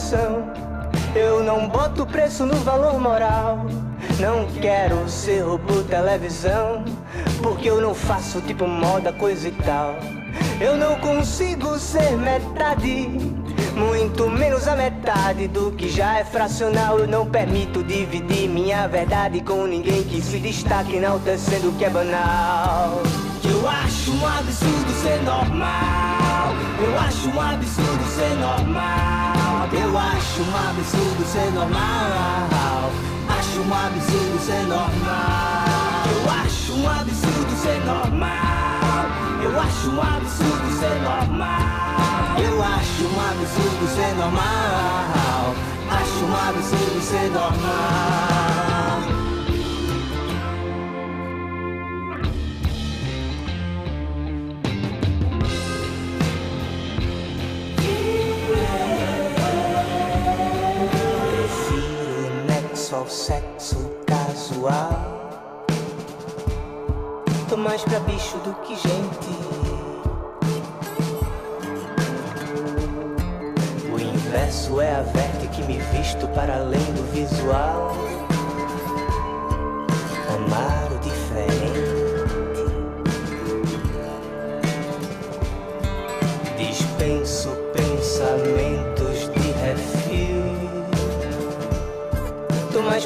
Adequação. 0.09 0.51
Eu 1.15 1.43
não 1.43 1.67
boto 1.67 2.05
preço 2.05 2.45
no 2.45 2.55
valor 2.55 2.99
moral. 2.99 3.65
Não 4.19 4.45
quero 4.61 5.07
ser 5.07 5.41
robô 5.41 5.81
televisão, 5.83 6.83
porque 7.41 7.69
eu 7.69 7.81
não 7.81 7.93
faço 7.93 8.41
tipo 8.41 8.67
moda, 8.67 9.13
coisa 9.13 9.47
e 9.47 9.51
tal. 9.51 9.95
Eu 10.59 10.75
não 10.75 10.95
consigo 10.99 11.77
ser 11.77 12.17
metade, 12.17 13.07
muito 13.75 14.29
menos 14.29 14.67
a 14.67 14.75
metade 14.75 15.47
do 15.47 15.71
que 15.71 15.89
já 15.89 16.19
é 16.19 16.25
fracional. 16.25 16.99
Eu 16.99 17.07
não 17.07 17.25
permito 17.25 17.83
dividir 17.83 18.49
minha 18.49 18.87
verdade 18.87 19.41
com 19.41 19.65
ninguém 19.65 20.03
que 20.03 20.21
se 20.21 20.37
destaque, 20.39 20.97
enaltecendo 20.97 21.69
o 21.69 21.73
que 21.73 21.85
é 21.85 21.89
banal. 21.89 23.01
Eu 23.43 23.67
acho 23.67 24.11
um 24.11 24.27
absurdo 24.27 24.91
ser 25.01 25.21
normal. 25.23 26.53
Eu 26.81 26.99
acho 26.99 27.29
um 27.29 27.41
absurdo 27.41 28.05
ser 28.05 28.35
normal. 28.35 29.18
Eu 29.71 29.95
acho 29.95 30.41
um 30.41 30.69
absurdo 30.69 31.25
ser 31.31 31.51
normal. 31.51 32.91
Acho 33.29 33.61
um 33.61 33.73
absurdo 33.73 34.39
ser 34.43 34.63
normal. 34.65 36.03
Eu 36.09 36.31
acho 36.31 36.73
um 36.73 36.89
absurdo 36.89 37.55
ser 37.61 37.79
normal. 37.85 39.05
Eu 39.43 39.59
acho 39.59 39.89
um 39.91 40.01
absurdo 40.01 40.79
ser 40.79 41.01
normal. 41.03 42.39
Eu 42.39 42.63
acho 42.63 43.03
um 43.03 43.19
absurdo 43.29 43.95
ser 43.95 44.15
normal. 44.15 45.55
Acho 45.91 46.25
um 46.25 46.49
absurdo 46.49 47.01
ser 47.01 47.29
normal. 47.29 48.38
Sexo 63.09 63.89
casual. 64.05 65.67
Tô 67.49 67.57
mais 67.57 67.81
pra 67.81 67.99
bicho 68.01 68.37
do 68.39 68.53
que 68.61 68.75
gente. 68.75 69.29
O 73.91 73.99
inverso 73.99 74.79
é 74.79 74.95
a 74.95 75.01
verte 75.01 75.47
que 75.47 75.63
me 75.63 75.79
visto 75.79 76.27
para 76.29 76.57
além 76.57 76.85
do 76.93 77.11
visual. 77.11 77.95
Amar 80.35 80.88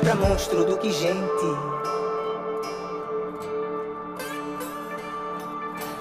pra 0.03 0.15
monstro 0.15 0.65
do 0.65 0.77
que 0.77 0.91
gente. 0.91 1.45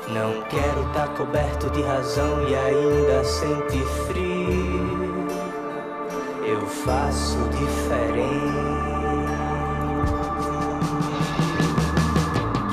Não 0.09 0.43
quero 0.51 0.85
tá 0.93 1.07
coberto 1.17 1.71
de 1.71 1.83
razão 1.83 2.49
e 2.49 2.55
ainda 2.55 3.25
sentir 3.25 3.87
frio. 4.09 5.27
Eu 6.45 6.67
faço 6.67 7.39
diferente. 7.51 8.73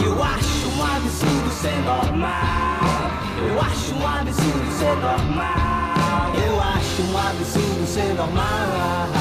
Eu 0.04 0.24
acho 0.24 0.68
um 0.68 0.84
absurdo 0.84 1.50
ser 1.52 1.78
normal. 1.86 3.12
Eu 3.48 3.62
acho 3.62 3.96
um 3.96 4.08
absurdo 4.08 4.72
ser 4.72 4.96
normal. 4.96 6.34
Eu 6.46 6.62
acho 6.62 7.02
um 7.04 7.18
absurdo 7.18 7.88
ser 7.88 8.14
normal. 8.16 9.19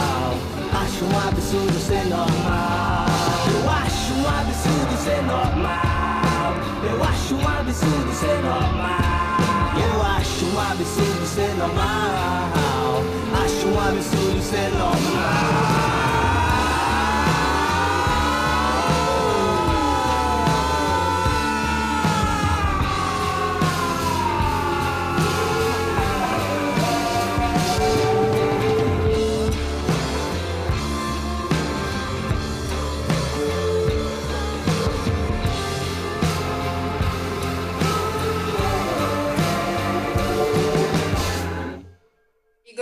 Acho 0.98 1.06
um 1.06 1.28
absurdo 1.28 1.78
ser 1.78 2.04
normal. 2.06 3.06
Eu 3.46 3.70
acho 3.70 4.14
um 4.14 4.26
absurdo 4.26 5.04
ser 5.04 5.22
normal. 5.22 6.54
Eu 6.82 7.04
acho 7.04 7.36
um 7.36 7.48
absurdo 7.48 8.12
ser 8.12 8.42
normal. 8.42 9.78
Eu 9.78 10.02
acho 10.02 10.44
um 10.46 10.58
absurdo 10.58 11.26
ser 11.26 11.54
normal. 11.54 13.04
Acho 13.44 13.68
um 13.68 13.80
absurdo 13.80 14.42
ser 14.42 14.70
normal. 14.70 16.07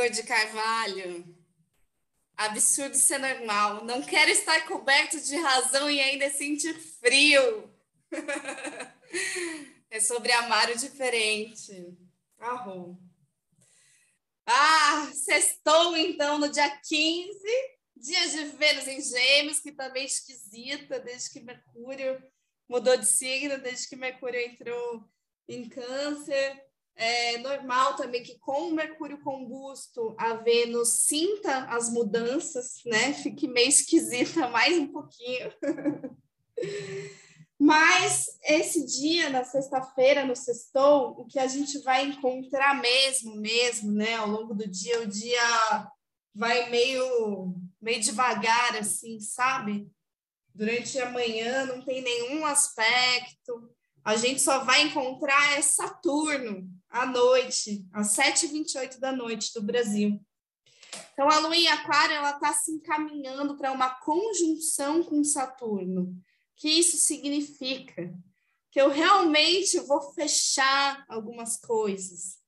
Igor 0.06 0.10
de 0.10 0.22
Carvalho. 0.22 1.36
Absurdo 2.36 2.94
ser 2.96 3.18
normal. 3.18 3.84
Não 3.84 4.02
quero 4.02 4.30
estar 4.30 4.66
coberto 4.66 5.20
de 5.20 5.34
razão 5.36 5.90
e 5.90 6.00
ainda 6.00 6.30
sentir 6.30 6.74
frio. 6.74 7.68
é 9.90 9.98
sobre 9.98 10.30
amar 10.32 10.70
o 10.70 10.78
diferente. 10.78 11.96
Arrou. 12.38 12.96
Ah, 14.46 15.10
sextou 15.12 15.96
então 15.96 16.38
no 16.38 16.48
dia 16.48 16.70
15, 16.70 17.32
dia 17.96 18.28
de 18.28 18.44
Vênus 18.56 18.86
em 18.86 19.02
Gêmeos, 19.02 19.58
que 19.58 19.72
também 19.72 20.04
é 20.04 20.06
esquisita 20.06 21.00
desde 21.00 21.30
que 21.30 21.40
Mercúrio 21.40 22.22
mudou 22.68 22.96
de 22.96 23.06
signo, 23.06 23.58
desde 23.58 23.88
que 23.88 23.96
Mercúrio 23.96 24.38
entrou 24.40 25.04
em 25.48 25.68
Câncer. 25.68 26.64
É 26.98 27.36
normal 27.38 27.94
também 27.94 28.22
que 28.22 28.38
com 28.38 28.68
o 28.68 28.72
Mercúrio 28.72 29.20
combusto 29.20 30.14
a 30.18 30.32
Vênus 30.32 31.02
sinta 31.02 31.66
as 31.66 31.90
mudanças, 31.92 32.80
né? 32.86 33.12
Fique 33.12 33.46
meio 33.46 33.68
esquisita 33.68 34.48
mais 34.48 34.78
um 34.78 34.86
pouquinho. 34.88 35.52
Mas 37.58 38.38
esse 38.42 38.86
dia, 38.86 39.28
na 39.28 39.44
sexta-feira, 39.44 40.24
no 40.24 40.34
sextou, 40.34 41.20
o 41.20 41.26
que 41.26 41.38
a 41.38 41.46
gente 41.46 41.78
vai 41.80 42.04
encontrar 42.06 42.80
mesmo, 42.80 43.36
mesmo, 43.36 43.92
né, 43.92 44.14
ao 44.14 44.28
longo 44.28 44.54
do 44.54 44.68
dia, 44.68 45.00
o 45.00 45.06
dia 45.06 45.90
vai 46.34 46.68
meio, 46.68 47.54
meio 47.80 48.00
devagar, 48.00 48.76
assim, 48.76 49.20
sabe? 49.20 49.90
Durante 50.54 50.98
a 50.98 51.10
manhã 51.10 51.64
não 51.66 51.82
tem 51.82 52.02
nenhum 52.02 52.44
aspecto. 52.44 53.70
A 54.04 54.16
gente 54.16 54.40
só 54.40 54.62
vai 54.64 54.82
encontrar 54.82 55.58
é 55.58 55.62
Saturno 55.62 56.75
à 57.02 57.06
noite, 57.06 57.86
às 57.92 58.16
7h28 58.16 58.98
da 58.98 59.12
noite 59.12 59.52
do 59.54 59.62
Brasil. 59.62 60.20
Então, 61.12 61.28
a 61.28 61.38
Lua 61.38 61.56
em 61.56 61.68
Aquário, 61.68 62.14
ela 62.14 62.30
está 62.30 62.52
se 62.52 62.70
encaminhando 62.70 63.56
para 63.56 63.72
uma 63.72 63.90
conjunção 64.00 65.02
com 65.02 65.22
Saturno 65.24 66.14
que 66.56 66.68
isso 66.68 66.96
significa? 66.96 68.12
Que 68.70 68.80
eu 68.80 68.88
realmente 68.88 69.78
vou 69.80 70.00
fechar 70.12 71.04
algumas 71.08 71.56
coisas, 71.58 72.38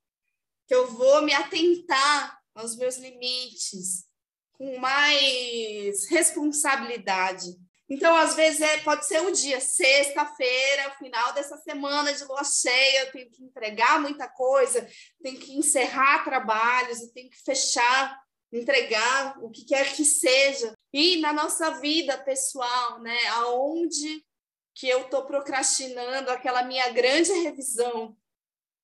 que 0.67 0.73
eu 0.73 0.91
vou 0.91 1.21
me 1.21 1.33
atentar 1.33 2.39
aos 2.53 2.75
meus 2.75 2.97
limites 2.97 4.05
com 4.53 4.77
mais 4.79 6.05
responsabilidade. 6.07 7.55
Então, 7.89 8.15
às 8.15 8.35
vezes, 8.35 8.61
é, 8.61 8.77
pode 8.79 9.07
ser 9.07 9.21
um 9.21 9.31
dia, 9.31 9.59
sexta-feira, 9.59 10.91
final 10.99 11.33
dessa 11.33 11.57
semana 11.57 12.13
de 12.13 12.23
lua 12.25 12.43
cheia, 12.43 13.05
eu 13.05 13.11
tenho 13.11 13.31
que 13.31 13.43
entregar 13.43 13.99
muita 13.99 14.27
coisa, 14.27 14.87
tenho 15.23 15.39
que 15.39 15.57
encerrar 15.57 16.23
trabalhos, 16.23 17.01
eu 17.01 17.11
tenho 17.11 17.29
que 17.29 17.41
fechar 17.43 18.19
entregar 18.51 19.37
o 19.43 19.49
que 19.49 19.63
quer 19.63 19.93
que 19.93 20.03
seja. 20.03 20.73
E 20.91 21.17
na 21.17 21.31
nossa 21.31 21.71
vida 21.79 22.17
pessoal, 22.17 22.99
né, 22.99 23.27
aonde 23.27 24.25
que 24.73 24.87
eu 24.87 25.01
estou 25.01 25.25
procrastinando 25.25 26.31
aquela 26.31 26.63
minha 26.63 26.89
grande 26.89 27.31
revisão 27.31 28.15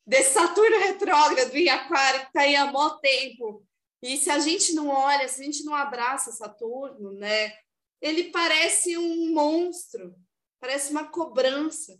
desse 0.05 0.33
Saturno 0.33 0.77
retrógrado 0.77 1.55
em 1.55 1.69
Aquário 1.69 2.21
que 2.21 2.27
está 2.27 2.41
aí 2.41 2.55
há 2.55 2.71
mó 2.71 2.89
tempo. 2.97 3.65
E 4.01 4.17
se 4.17 4.29
a 4.29 4.37
gente 4.37 4.73
não 4.73 4.89
olha, 4.89 5.27
se 5.27 5.41
a 5.41 5.45
gente 5.45 5.63
não 5.63 5.73
abraça 5.73 6.31
Saturno, 6.31 7.13
né, 7.13 7.53
ele 8.01 8.31
parece 8.31 8.97
um 8.97 9.33
monstro, 9.33 10.15
parece 10.59 10.91
uma 10.91 11.07
cobrança. 11.09 11.97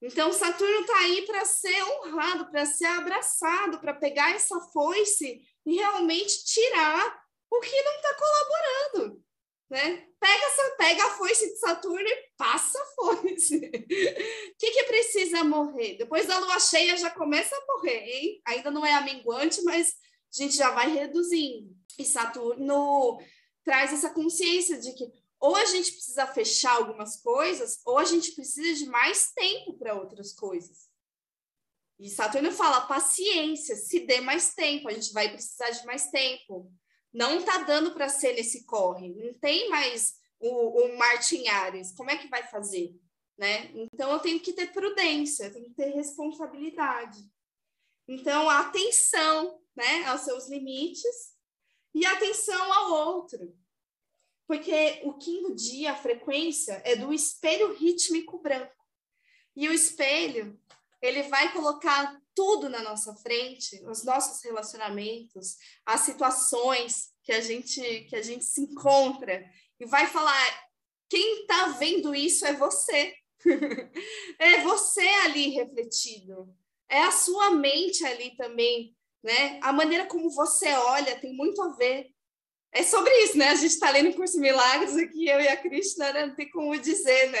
Então, 0.00 0.32
Saturno 0.32 0.80
está 0.80 0.98
aí 0.98 1.22
para 1.26 1.44
ser 1.44 1.82
honrado, 1.84 2.50
para 2.50 2.66
ser 2.66 2.86
abraçado, 2.86 3.80
para 3.80 3.94
pegar 3.94 4.34
essa 4.34 4.60
foice 4.72 5.42
e 5.64 5.74
realmente 5.74 6.44
tirar 6.44 7.22
o 7.50 7.60
que 7.60 7.82
não 7.82 7.96
está 7.96 8.14
colaborando. 8.14 9.24
Né? 9.68 10.06
Pega, 10.20 10.44
essa, 10.44 10.76
pega 10.76 11.04
a 11.06 11.10
foice 11.10 11.52
de 11.52 11.58
Saturno 11.58 12.06
e 12.06 12.30
passa 12.36 12.80
a 12.80 12.86
foice. 12.86 13.56
O 13.56 13.60
que, 14.58 14.70
que 14.70 14.82
precisa 14.84 15.42
morrer? 15.42 15.96
Depois 15.96 16.26
da 16.26 16.38
lua 16.38 16.58
cheia 16.60 16.96
já 16.96 17.10
começa 17.10 17.54
a 17.56 17.66
morrer, 17.72 18.04
hein? 18.04 18.42
Ainda 18.46 18.70
não 18.70 18.86
é 18.86 18.92
a 18.92 19.00
minguante, 19.00 19.62
mas 19.62 19.88
a 19.88 20.42
gente 20.42 20.56
já 20.56 20.70
vai 20.70 20.88
reduzindo. 20.88 21.74
E 21.98 22.04
Saturno 22.04 23.18
traz 23.66 23.92
essa 23.92 24.10
consciência 24.10 24.78
de 24.78 24.92
que 24.94 25.12
ou 25.38 25.54
a 25.54 25.64
gente 25.66 25.92
precisa 25.92 26.26
fechar 26.28 26.76
algumas 26.76 27.20
coisas, 27.20 27.82
ou 27.84 27.98
a 27.98 28.04
gente 28.04 28.32
precisa 28.32 28.72
de 28.82 28.88
mais 28.88 29.32
tempo 29.32 29.74
para 29.74 29.94
outras 29.94 30.32
coisas. 30.32 30.88
E 31.98 32.08
Saturno 32.08 32.50
fala: 32.52 32.86
paciência, 32.86 33.76
se 33.76 34.00
dê 34.06 34.20
mais 34.20 34.54
tempo, 34.54 34.88
a 34.88 34.92
gente 34.92 35.12
vai 35.12 35.30
precisar 35.30 35.70
de 35.70 35.84
mais 35.84 36.08
tempo. 36.10 36.72
Não 37.12 37.38
está 37.38 37.58
dando 37.58 37.92
para 37.92 38.08
ser 38.08 38.34
nesse 38.34 38.64
corre, 38.64 39.14
não 39.14 39.34
tem 39.34 39.68
mais 39.68 40.14
o, 40.38 40.84
o 40.84 40.98
Martin 40.98 41.46
Ares, 41.48 41.92
como 41.92 42.10
é 42.10 42.16
que 42.16 42.28
vai 42.28 42.46
fazer? 42.46 42.94
Né? 43.36 43.70
Então 43.74 44.10
eu 44.12 44.18
tenho 44.20 44.40
que 44.40 44.52
ter 44.52 44.72
prudência, 44.72 45.44
eu 45.44 45.52
tenho 45.52 45.66
que 45.66 45.74
ter 45.74 45.90
responsabilidade. 45.90 47.18
Então, 48.08 48.48
atenção 48.48 49.60
né, 49.74 50.04
aos 50.04 50.22
seus 50.22 50.48
limites 50.48 51.35
e 51.96 52.04
atenção 52.04 52.72
ao 52.74 52.92
outro. 53.08 53.56
Porque 54.46 55.00
o 55.04 55.14
quinto 55.14 55.54
dia, 55.54 55.92
a 55.92 55.96
frequência, 55.96 56.82
é 56.84 56.94
do 56.94 57.10
espelho 57.10 57.74
rítmico 57.74 58.38
branco. 58.38 58.84
E 59.56 59.66
o 59.66 59.72
espelho, 59.72 60.60
ele 61.00 61.22
vai 61.22 61.50
colocar 61.54 62.20
tudo 62.34 62.68
na 62.68 62.82
nossa 62.82 63.14
frente, 63.16 63.82
os 63.86 64.04
nossos 64.04 64.44
relacionamentos, 64.44 65.56
as 65.86 66.02
situações 66.02 67.14
que 67.24 67.32
a 67.32 67.40
gente 67.40 67.80
que 68.02 68.14
a 68.14 68.22
gente 68.22 68.44
se 68.44 68.60
encontra 68.60 69.50
e 69.80 69.86
vai 69.86 70.06
falar 70.06 70.68
quem 71.08 71.40
está 71.40 71.68
vendo 71.68 72.14
isso 72.14 72.44
é 72.44 72.52
você. 72.52 73.14
é 74.38 74.60
você 74.60 75.08
ali 75.24 75.48
refletido. 75.48 76.54
É 76.90 77.02
a 77.04 77.10
sua 77.10 77.52
mente 77.52 78.04
ali 78.04 78.36
também, 78.36 78.94
né? 79.22 79.58
A 79.62 79.72
maneira 79.72 80.06
como 80.06 80.30
você 80.30 80.68
olha 80.72 81.18
tem 81.20 81.34
muito 81.34 81.62
a 81.62 81.74
ver 81.74 82.10
é 82.72 82.82
sobre 82.82 83.10
isso, 83.24 83.38
né? 83.38 83.48
A 83.48 83.54
gente 83.54 83.72
está 83.72 83.90
lendo 83.90 84.14
Curso 84.14 84.38
Milagres 84.38 84.96
aqui, 84.96 85.26
eu 85.26 85.40
e 85.40 85.48
a 85.48 85.56
Cristina, 85.56 86.12
né? 86.12 86.26
não 86.26 86.34
tem 86.34 86.50
como 86.50 86.78
dizer, 86.78 87.30
né? 87.30 87.40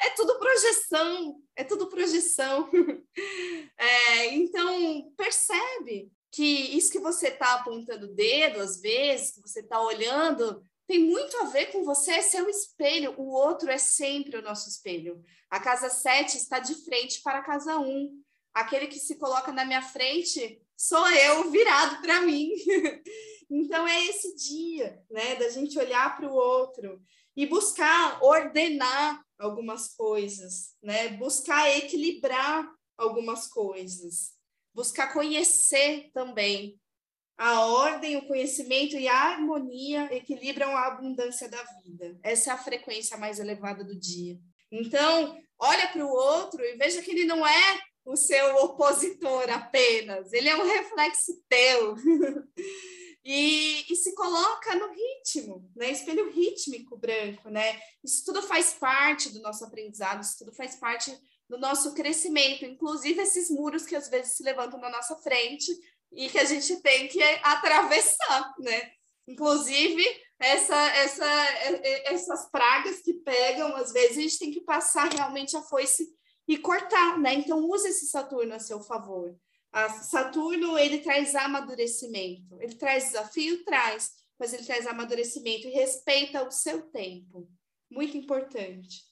É 0.00 0.10
tudo 0.10 0.36
projeção, 0.38 1.40
é 1.54 1.64
tudo 1.64 1.88
projeção. 1.88 2.68
É, 3.76 4.26
então, 4.34 5.12
percebe 5.16 6.10
que 6.32 6.76
isso 6.76 6.90
que 6.90 6.98
você 6.98 7.28
está 7.28 7.54
apontando 7.54 8.06
o 8.06 8.14
dedo, 8.14 8.60
às 8.60 8.80
vezes, 8.80 9.32
que 9.32 9.40
você 9.40 9.60
está 9.60 9.80
olhando, 9.80 10.64
tem 10.86 10.98
muito 10.98 11.36
a 11.38 11.44
ver 11.44 11.66
com 11.66 11.84
você, 11.84 12.12
é 12.12 12.22
seu 12.22 12.48
espelho. 12.48 13.14
O 13.16 13.32
outro 13.32 13.70
é 13.70 13.78
sempre 13.78 14.36
o 14.36 14.42
nosso 14.42 14.68
espelho. 14.68 15.22
A 15.50 15.60
casa 15.60 15.88
7 15.88 16.36
está 16.36 16.58
de 16.58 16.74
frente 16.84 17.20
para 17.22 17.38
a 17.38 17.44
casa 17.44 17.78
1. 17.78 18.10
Aquele 18.52 18.86
que 18.86 18.98
se 18.98 19.16
coloca 19.16 19.52
na 19.52 19.64
minha 19.64 19.82
frente 19.82 20.60
sou 20.88 21.08
eu 21.10 21.50
virado 21.50 22.02
para 22.02 22.20
mim. 22.22 22.50
então 23.50 23.86
é 23.86 24.04
esse 24.06 24.34
dia, 24.36 25.02
né, 25.10 25.36
da 25.36 25.48
gente 25.48 25.78
olhar 25.78 26.16
para 26.16 26.30
o 26.30 26.34
outro 26.34 27.00
e 27.36 27.46
buscar 27.46 28.22
ordenar 28.22 29.24
algumas 29.38 29.94
coisas, 29.94 30.74
né? 30.82 31.08
Buscar 31.08 31.68
equilibrar 31.76 32.68
algumas 32.96 33.48
coisas, 33.48 34.32
buscar 34.72 35.12
conhecer 35.12 36.10
também. 36.12 36.78
A 37.36 37.66
ordem, 37.66 38.16
o 38.16 38.28
conhecimento 38.28 38.96
e 38.96 39.08
a 39.08 39.30
harmonia 39.30 40.14
equilibram 40.14 40.76
a 40.76 40.86
abundância 40.86 41.48
da 41.48 41.60
vida. 41.82 42.16
Essa 42.22 42.50
é 42.50 42.52
a 42.52 42.62
frequência 42.62 43.16
mais 43.16 43.40
elevada 43.40 43.82
do 43.82 43.98
dia. 43.98 44.38
Então, 44.70 45.36
olha 45.58 45.88
para 45.88 46.06
o 46.06 46.08
outro 46.08 46.62
e 46.62 46.76
veja 46.76 47.02
que 47.02 47.10
ele 47.10 47.24
não 47.24 47.44
é 47.44 47.80
o 48.04 48.16
seu 48.16 48.56
opositor 48.56 49.48
apenas, 49.50 50.32
ele 50.32 50.48
é 50.48 50.56
um 50.56 50.66
reflexo 50.66 51.32
teu. 51.48 51.96
e, 53.24 53.84
e, 53.90 53.96
se 53.96 54.14
coloca 54.14 54.74
no 54.74 54.92
ritmo, 54.92 55.70
né? 55.74 55.90
Espelho 55.90 56.30
rítmico 56.30 56.96
branco, 56.96 57.48
né? 57.48 57.80
Isso 58.04 58.24
tudo 58.24 58.42
faz 58.42 58.74
parte 58.74 59.30
do 59.30 59.40
nosso 59.40 59.64
aprendizado, 59.64 60.22
isso 60.22 60.36
tudo 60.38 60.52
faz 60.52 60.76
parte 60.76 61.16
do 61.48 61.58
nosso 61.58 61.94
crescimento, 61.94 62.64
inclusive 62.64 63.22
esses 63.22 63.50
muros 63.50 63.86
que 63.86 63.96
às 63.96 64.08
vezes 64.08 64.36
se 64.36 64.42
levantam 64.42 64.80
na 64.80 64.90
nossa 64.90 65.16
frente 65.16 65.70
e 66.12 66.28
que 66.28 66.38
a 66.38 66.44
gente 66.44 66.76
tem 66.82 67.08
que 67.08 67.22
atravessar, 67.42 68.54
né? 68.58 68.92
Inclusive 69.26 70.04
essa, 70.38 70.76
essa, 70.96 71.26
essas 72.04 72.50
pragas 72.50 73.00
que 73.00 73.14
pegam, 73.14 73.74
às 73.76 73.92
vezes 73.92 74.18
a 74.18 74.20
gente 74.20 74.38
tem 74.38 74.50
que 74.50 74.60
passar 74.60 75.10
realmente 75.10 75.56
a 75.56 75.62
foice 75.62 76.06
e 76.46 76.58
cortar, 76.58 77.18
né? 77.18 77.34
Então 77.34 77.68
use 77.68 77.88
esse 77.88 78.06
Saturno 78.06 78.54
a 78.54 78.58
seu 78.58 78.80
favor. 78.80 79.34
A 79.72 79.88
Saturno 79.88 80.78
ele 80.78 80.98
traz 80.98 81.34
amadurecimento, 81.34 82.60
ele 82.60 82.74
traz 82.74 83.06
desafio, 83.06 83.64
traz, 83.64 84.12
mas 84.38 84.52
ele 84.52 84.64
traz 84.64 84.86
amadurecimento 84.86 85.66
e 85.66 85.72
respeita 85.72 86.46
o 86.46 86.50
seu 86.50 86.82
tempo. 86.82 87.48
Muito 87.90 88.16
importante. 88.16 89.02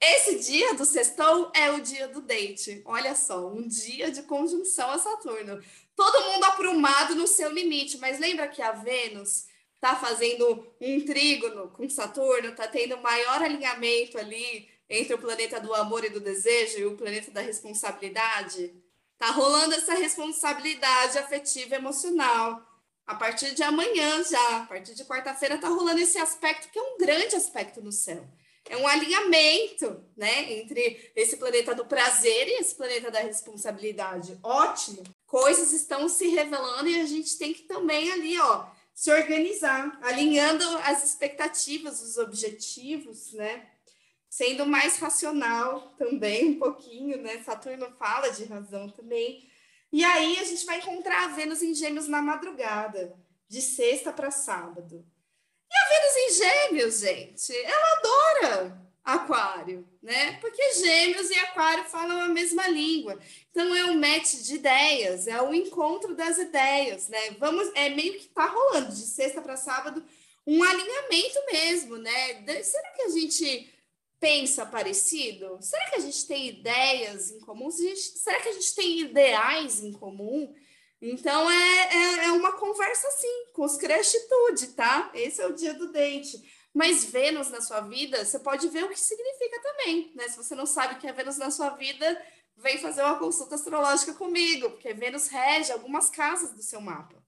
Esse 0.00 0.38
dia 0.38 0.74
do 0.74 0.84
sextou 0.84 1.50
é 1.54 1.72
o 1.72 1.80
dia 1.80 2.06
do 2.06 2.20
date. 2.20 2.82
Olha 2.84 3.16
só, 3.16 3.48
um 3.48 3.66
dia 3.66 4.12
de 4.12 4.22
conjunção 4.22 4.88
a 4.90 4.98
Saturno. 4.98 5.60
Todo 5.96 6.30
mundo 6.30 6.44
aprumado 6.44 7.16
no 7.16 7.26
seu 7.26 7.50
limite, 7.50 7.98
mas 7.98 8.20
lembra 8.20 8.46
que 8.46 8.62
a 8.62 8.70
Vênus 8.70 9.46
está 9.74 9.96
fazendo 9.96 10.72
um 10.80 11.04
trígono 11.04 11.70
com 11.70 11.88
Saturno, 11.88 12.50
está 12.50 12.68
tendo 12.68 12.96
maior 12.98 13.42
alinhamento 13.42 14.16
ali 14.18 14.68
entre 14.88 15.14
o 15.14 15.18
planeta 15.18 15.60
do 15.60 15.74
amor 15.74 16.04
e 16.04 16.10
do 16.10 16.20
desejo 16.20 16.78
e 16.78 16.86
o 16.86 16.96
planeta 16.96 17.30
da 17.30 17.40
responsabilidade? 17.40 18.74
Tá 19.18 19.30
rolando 19.30 19.74
essa 19.74 19.94
responsabilidade 19.94 21.18
afetiva 21.18 21.74
emocional. 21.74 22.64
A 23.06 23.14
partir 23.14 23.54
de 23.54 23.62
amanhã 23.62 24.22
já, 24.22 24.58
a 24.58 24.66
partir 24.66 24.94
de 24.94 25.04
quarta-feira, 25.04 25.58
tá 25.58 25.68
rolando 25.68 26.00
esse 26.00 26.18
aspecto 26.18 26.70
que 26.70 26.78
é 26.78 26.82
um 26.82 26.98
grande 26.98 27.34
aspecto 27.34 27.80
no 27.80 27.90
céu. 27.90 28.26
É 28.68 28.76
um 28.76 28.86
alinhamento, 28.86 30.04
né, 30.14 30.52
entre 30.52 31.10
esse 31.16 31.38
planeta 31.38 31.74
do 31.74 31.86
prazer 31.86 32.48
e 32.48 32.60
esse 32.60 32.74
planeta 32.74 33.10
da 33.10 33.20
responsabilidade. 33.20 34.38
Ótimo. 34.42 35.02
Coisas 35.26 35.72
estão 35.72 36.08
se 36.08 36.28
revelando 36.28 36.88
e 36.88 37.00
a 37.00 37.06
gente 37.06 37.38
tem 37.38 37.54
que 37.54 37.62
também 37.62 38.12
ali, 38.12 38.38
ó, 38.38 38.66
se 38.94 39.10
organizar, 39.10 39.98
alinhando 40.02 40.64
as 40.84 41.02
expectativas, 41.02 42.02
os 42.02 42.18
objetivos, 42.18 43.32
né? 43.32 43.66
Sendo 44.28 44.66
mais 44.66 44.98
racional 44.98 45.94
também, 45.98 46.50
um 46.50 46.58
pouquinho, 46.58 47.20
né? 47.22 47.42
Saturno 47.42 47.90
fala 47.98 48.28
de 48.28 48.44
razão 48.44 48.88
também. 48.88 49.48
E 49.90 50.04
aí 50.04 50.38
a 50.38 50.44
gente 50.44 50.66
vai 50.66 50.78
encontrar 50.78 51.24
a 51.24 51.28
Vênus 51.28 51.62
em 51.62 51.74
Gêmeos 51.74 52.08
na 52.08 52.20
madrugada, 52.20 53.16
de 53.48 53.62
sexta 53.62 54.12
para 54.12 54.30
sábado. 54.30 55.04
E 55.70 55.74
a 55.74 55.88
Vênus 55.88 56.16
em 56.16 56.34
Gêmeos, 56.34 57.00
gente, 57.00 57.56
ela 57.64 57.98
adora 57.98 58.88
Aquário, 59.02 59.88
né? 60.02 60.32
Porque 60.38 60.74
Gêmeos 60.74 61.30
e 61.30 61.34
Aquário 61.36 61.84
falam 61.84 62.20
a 62.20 62.28
mesma 62.28 62.68
língua. 62.68 63.18
Então 63.50 63.74
é 63.74 63.86
um 63.86 63.98
match 63.98 64.34
de 64.34 64.56
ideias, 64.56 65.26
é 65.26 65.40
o 65.40 65.54
encontro 65.54 66.14
das 66.14 66.36
ideias, 66.36 67.08
né? 67.08 67.30
Vamos, 67.38 67.70
é 67.74 67.88
meio 67.88 68.18
que 68.18 68.28
tá 68.28 68.44
rolando 68.44 68.94
de 68.94 69.06
sexta 69.06 69.40
para 69.40 69.56
sábado 69.56 70.04
um 70.46 70.62
alinhamento 70.62 71.38
mesmo, 71.52 71.96
né? 71.96 72.62
Será 72.62 72.90
que 72.90 73.02
a 73.02 73.08
gente 73.10 73.77
pensa 74.20 74.66
parecido? 74.66 75.58
Será 75.60 75.90
que 75.90 75.96
a 75.96 76.00
gente 76.00 76.26
tem 76.26 76.48
ideias 76.48 77.30
em 77.30 77.40
comum? 77.40 77.70
Será 77.70 78.40
que 78.40 78.48
a 78.48 78.52
gente 78.52 78.74
tem 78.74 79.00
ideais 79.00 79.82
em 79.82 79.92
comum? 79.92 80.54
Então 81.00 81.50
é, 81.50 81.94
é, 81.94 82.24
é 82.26 82.32
uma 82.32 82.52
conversa 82.52 83.06
assim, 83.08 83.52
com 83.52 83.64
os 83.64 83.76
creatitude, 83.76 84.68
tá? 84.68 85.10
Esse 85.14 85.40
é 85.40 85.46
o 85.46 85.54
dia 85.54 85.74
do 85.74 85.92
date. 85.92 86.42
Mas 86.74 87.04
Vênus 87.04 87.50
na 87.50 87.60
sua 87.60 87.80
vida, 87.80 88.24
você 88.24 88.38
pode 88.38 88.68
ver 88.68 88.84
o 88.84 88.88
que 88.88 88.98
significa 88.98 89.60
também, 89.62 90.12
né? 90.14 90.28
Se 90.28 90.36
você 90.36 90.54
não 90.54 90.66
sabe 90.66 90.94
o 90.94 90.98
que 90.98 91.06
é 91.06 91.12
Vênus 91.12 91.38
na 91.38 91.50
sua 91.50 91.70
vida, 91.70 92.22
vem 92.56 92.78
fazer 92.78 93.02
uma 93.02 93.18
consulta 93.18 93.54
astrológica 93.54 94.12
comigo, 94.14 94.70
porque 94.70 94.92
Vênus 94.92 95.28
rege 95.28 95.72
algumas 95.72 96.10
casas 96.10 96.52
do 96.52 96.62
seu 96.62 96.80
mapa. 96.80 97.22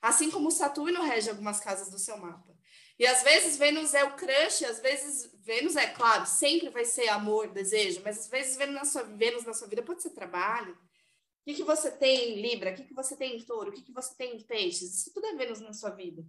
Assim 0.00 0.30
como 0.30 0.50
Saturno 0.50 1.02
rege 1.02 1.30
algumas 1.30 1.60
casas 1.60 1.90
do 1.90 1.98
seu 1.98 2.16
mapa. 2.16 2.52
E 2.98 3.06
às 3.06 3.22
vezes 3.22 3.56
Vênus 3.56 3.94
é 3.94 4.04
o 4.04 4.14
crush, 4.14 4.64
às 4.64 4.80
vezes 4.80 5.30
Vênus 5.40 5.76
é, 5.76 5.88
claro, 5.88 6.26
sempre 6.26 6.68
vai 6.68 6.84
ser 6.84 7.08
amor, 7.08 7.48
desejo, 7.48 8.00
mas 8.04 8.18
às 8.18 8.28
vezes 8.28 8.56
Vênus 8.56 8.74
na 8.74 8.84
sua, 8.84 9.02
Vênus 9.02 9.44
na 9.44 9.54
sua 9.54 9.68
vida 9.68 9.82
pode 9.82 10.02
ser 10.02 10.10
trabalho. 10.10 10.72
O 10.72 11.44
que, 11.44 11.54
que 11.54 11.64
você 11.64 11.90
tem 11.90 12.38
em 12.38 12.42
Libra? 12.42 12.70
O 12.70 12.74
que, 12.74 12.84
que 12.84 12.94
você 12.94 13.16
tem 13.16 13.36
em 13.36 13.44
Touro? 13.44 13.70
O 13.70 13.72
que, 13.72 13.82
que 13.82 13.92
você 13.92 14.14
tem 14.14 14.36
em 14.36 14.40
Peixes? 14.40 14.94
Isso 14.94 15.12
tudo 15.12 15.26
é 15.26 15.34
Vênus 15.34 15.60
na 15.60 15.72
sua 15.72 15.90
vida. 15.90 16.22
O 16.22 16.26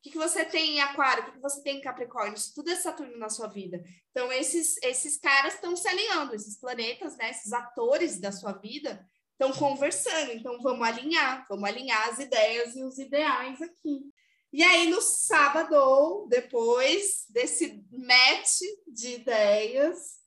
que, 0.00 0.10
que 0.10 0.18
você 0.18 0.44
tem 0.44 0.76
em 0.76 0.80
Aquário? 0.80 1.22
O 1.22 1.26
que, 1.26 1.32
que 1.32 1.40
você 1.40 1.60
tem 1.62 1.78
em 1.78 1.80
Capricórnio? 1.80 2.34
Isso 2.34 2.54
tudo 2.54 2.70
é 2.70 2.76
Saturno 2.76 3.16
na 3.16 3.28
sua 3.28 3.48
vida. 3.48 3.82
Então, 4.10 4.30
esses, 4.30 4.76
esses 4.82 5.16
caras 5.16 5.54
estão 5.54 5.74
se 5.74 5.88
alinhando, 5.88 6.34
esses 6.34 6.56
planetas, 6.56 7.16
né? 7.16 7.30
esses 7.30 7.52
atores 7.52 8.20
da 8.20 8.30
sua 8.30 8.52
vida 8.52 9.04
estão 9.32 9.50
conversando. 9.52 10.30
Então, 10.30 10.60
vamos 10.62 10.86
alinhar, 10.86 11.44
vamos 11.48 11.68
alinhar 11.68 12.08
as 12.10 12.20
ideias 12.20 12.76
e 12.76 12.84
os 12.84 12.98
ideais 12.98 13.60
aqui. 13.60 14.13
E 14.54 14.62
aí, 14.62 14.88
no 14.88 15.02
sábado, 15.02 16.28
depois 16.28 17.26
desse 17.28 17.84
match 17.90 18.60
de 18.86 19.14
ideias, 19.14 20.20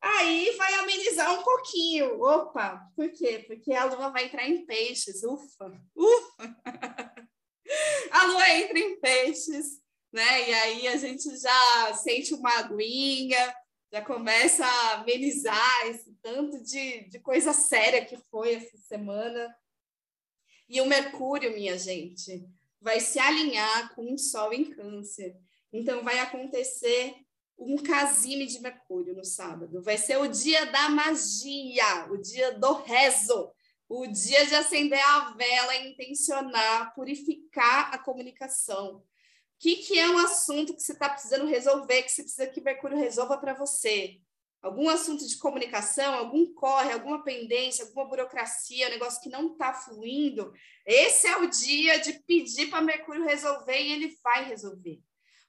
aí 0.00 0.56
vai 0.56 0.72
amenizar 0.76 1.38
um 1.38 1.42
pouquinho. 1.42 2.18
Opa, 2.22 2.90
por 2.96 3.10
quê? 3.10 3.44
Porque 3.46 3.74
a 3.74 3.84
lua 3.84 4.08
vai 4.08 4.24
entrar 4.24 4.48
em 4.48 4.64
peixes. 4.64 5.22
Ufa, 5.22 5.78
ufa! 5.94 6.56
A 8.12 8.24
lua 8.24 8.48
entra 8.48 8.78
em 8.78 8.98
peixes, 8.98 9.82
né? 10.10 10.48
E 10.48 10.54
aí 10.54 10.88
a 10.88 10.96
gente 10.96 11.36
já 11.36 11.94
sente 11.96 12.32
uma 12.32 12.60
aguinha, 12.60 13.54
já 13.92 14.00
começa 14.00 14.64
a 14.64 15.00
amenizar 15.00 15.86
esse 15.88 16.16
tanto 16.22 16.62
de, 16.62 17.10
de 17.10 17.18
coisa 17.18 17.52
séria 17.52 18.06
que 18.06 18.16
foi 18.30 18.54
essa 18.54 18.78
semana. 18.78 19.54
E 20.66 20.80
o 20.80 20.86
Mercúrio, 20.86 21.52
minha 21.52 21.76
gente, 21.76 22.48
vai 22.80 23.00
se 23.00 23.18
alinhar 23.18 23.94
com 23.94 24.12
o 24.12 24.18
Sol 24.18 24.52
em 24.52 24.64
Câncer. 24.64 25.36
Então, 25.72 26.02
vai 26.02 26.18
acontecer 26.18 27.14
um 27.58 27.76
casime 27.76 28.46
de 28.46 28.60
Mercúrio 28.60 29.14
no 29.14 29.24
sábado. 29.24 29.82
Vai 29.82 29.96
ser 29.96 30.18
o 30.18 30.26
dia 30.26 30.66
da 30.66 30.88
magia, 30.90 32.06
o 32.10 32.18
dia 32.18 32.52
do 32.52 32.74
rezo, 32.74 33.50
o 33.88 34.06
dia 34.06 34.46
de 34.46 34.54
acender 34.54 35.00
a 35.00 35.30
vela, 35.30 35.76
intencionar, 35.76 36.94
purificar 36.94 37.94
a 37.94 37.98
comunicação. 37.98 38.96
O 38.96 39.02
que, 39.58 39.76
que 39.76 39.98
é 39.98 40.08
um 40.08 40.18
assunto 40.18 40.74
que 40.74 40.82
você 40.82 40.92
está 40.92 41.08
precisando 41.08 41.46
resolver, 41.46 42.02
que 42.02 42.10
você 42.10 42.22
precisa 42.22 42.46
que 42.46 42.60
Mercúrio 42.60 42.98
resolva 42.98 43.38
para 43.38 43.54
você? 43.54 44.20
Algum 44.66 44.88
assunto 44.88 45.26
de 45.26 45.38
comunicação, 45.38 46.14
algum 46.14 46.52
corre, 46.52 46.92
alguma 46.92 47.22
pendência, 47.22 47.84
alguma 47.84 48.06
burocracia, 48.06 48.88
um 48.88 48.90
negócio 48.90 49.20
que 49.22 49.28
não 49.28 49.52
está 49.52 49.72
fluindo, 49.72 50.52
esse 50.84 51.26
é 51.26 51.36
o 51.36 51.48
dia 51.48 51.98
de 52.00 52.14
pedir 52.26 52.68
para 52.68 52.82
Mercúrio 52.82 53.24
resolver 53.24 53.80
e 53.80 53.92
ele 53.92 54.18
vai 54.22 54.44
resolver. 54.44 55.00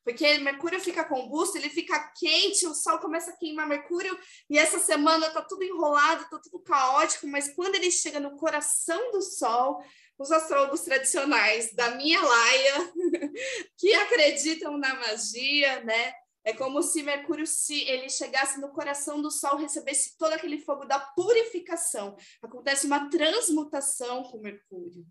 Porque 0.03 0.37
Mercúrio 0.37 0.79
fica 0.79 1.03
combusto, 1.03 1.57
ele 1.57 1.69
fica 1.69 1.99
quente, 2.17 2.65
o 2.65 2.73
Sol 2.73 2.99
começa 2.99 3.31
a 3.31 3.35
queimar 3.35 3.67
Mercúrio, 3.67 4.17
e 4.49 4.57
essa 4.57 4.79
semana 4.79 5.27
está 5.27 5.41
tudo 5.41 5.63
enrolado, 5.63 6.23
está 6.23 6.39
tudo 6.39 6.59
caótico, 6.59 7.27
mas 7.27 7.53
quando 7.53 7.75
ele 7.75 7.91
chega 7.91 8.19
no 8.19 8.37
coração 8.37 9.11
do 9.11 9.21
Sol, 9.21 9.83
os 10.17 10.31
astrólogos 10.31 10.81
tradicionais 10.81 11.73
da 11.73 11.91
minha 11.95 12.21
laia, 12.21 12.93
que 13.77 13.93
acreditam 13.95 14.77
na 14.77 14.93
magia, 14.95 15.83
né? 15.83 16.13
É 16.47 16.53
como 16.53 16.81
se 16.81 17.03
Mercúrio 17.03 17.45
se 17.45 17.81
ele 17.81 18.09
chegasse 18.09 18.61
no 18.61 18.69
coração 18.69 19.21
do 19.21 19.29
Sol, 19.29 19.57
recebesse 19.57 20.17
todo 20.17 20.31
aquele 20.31 20.57
fogo 20.57 20.85
da 20.85 20.97
purificação. 20.97 22.15
Acontece 22.41 22.87
uma 22.87 23.09
transmutação 23.09 24.23
com 24.23 24.37
Mercúrio. 24.37 25.05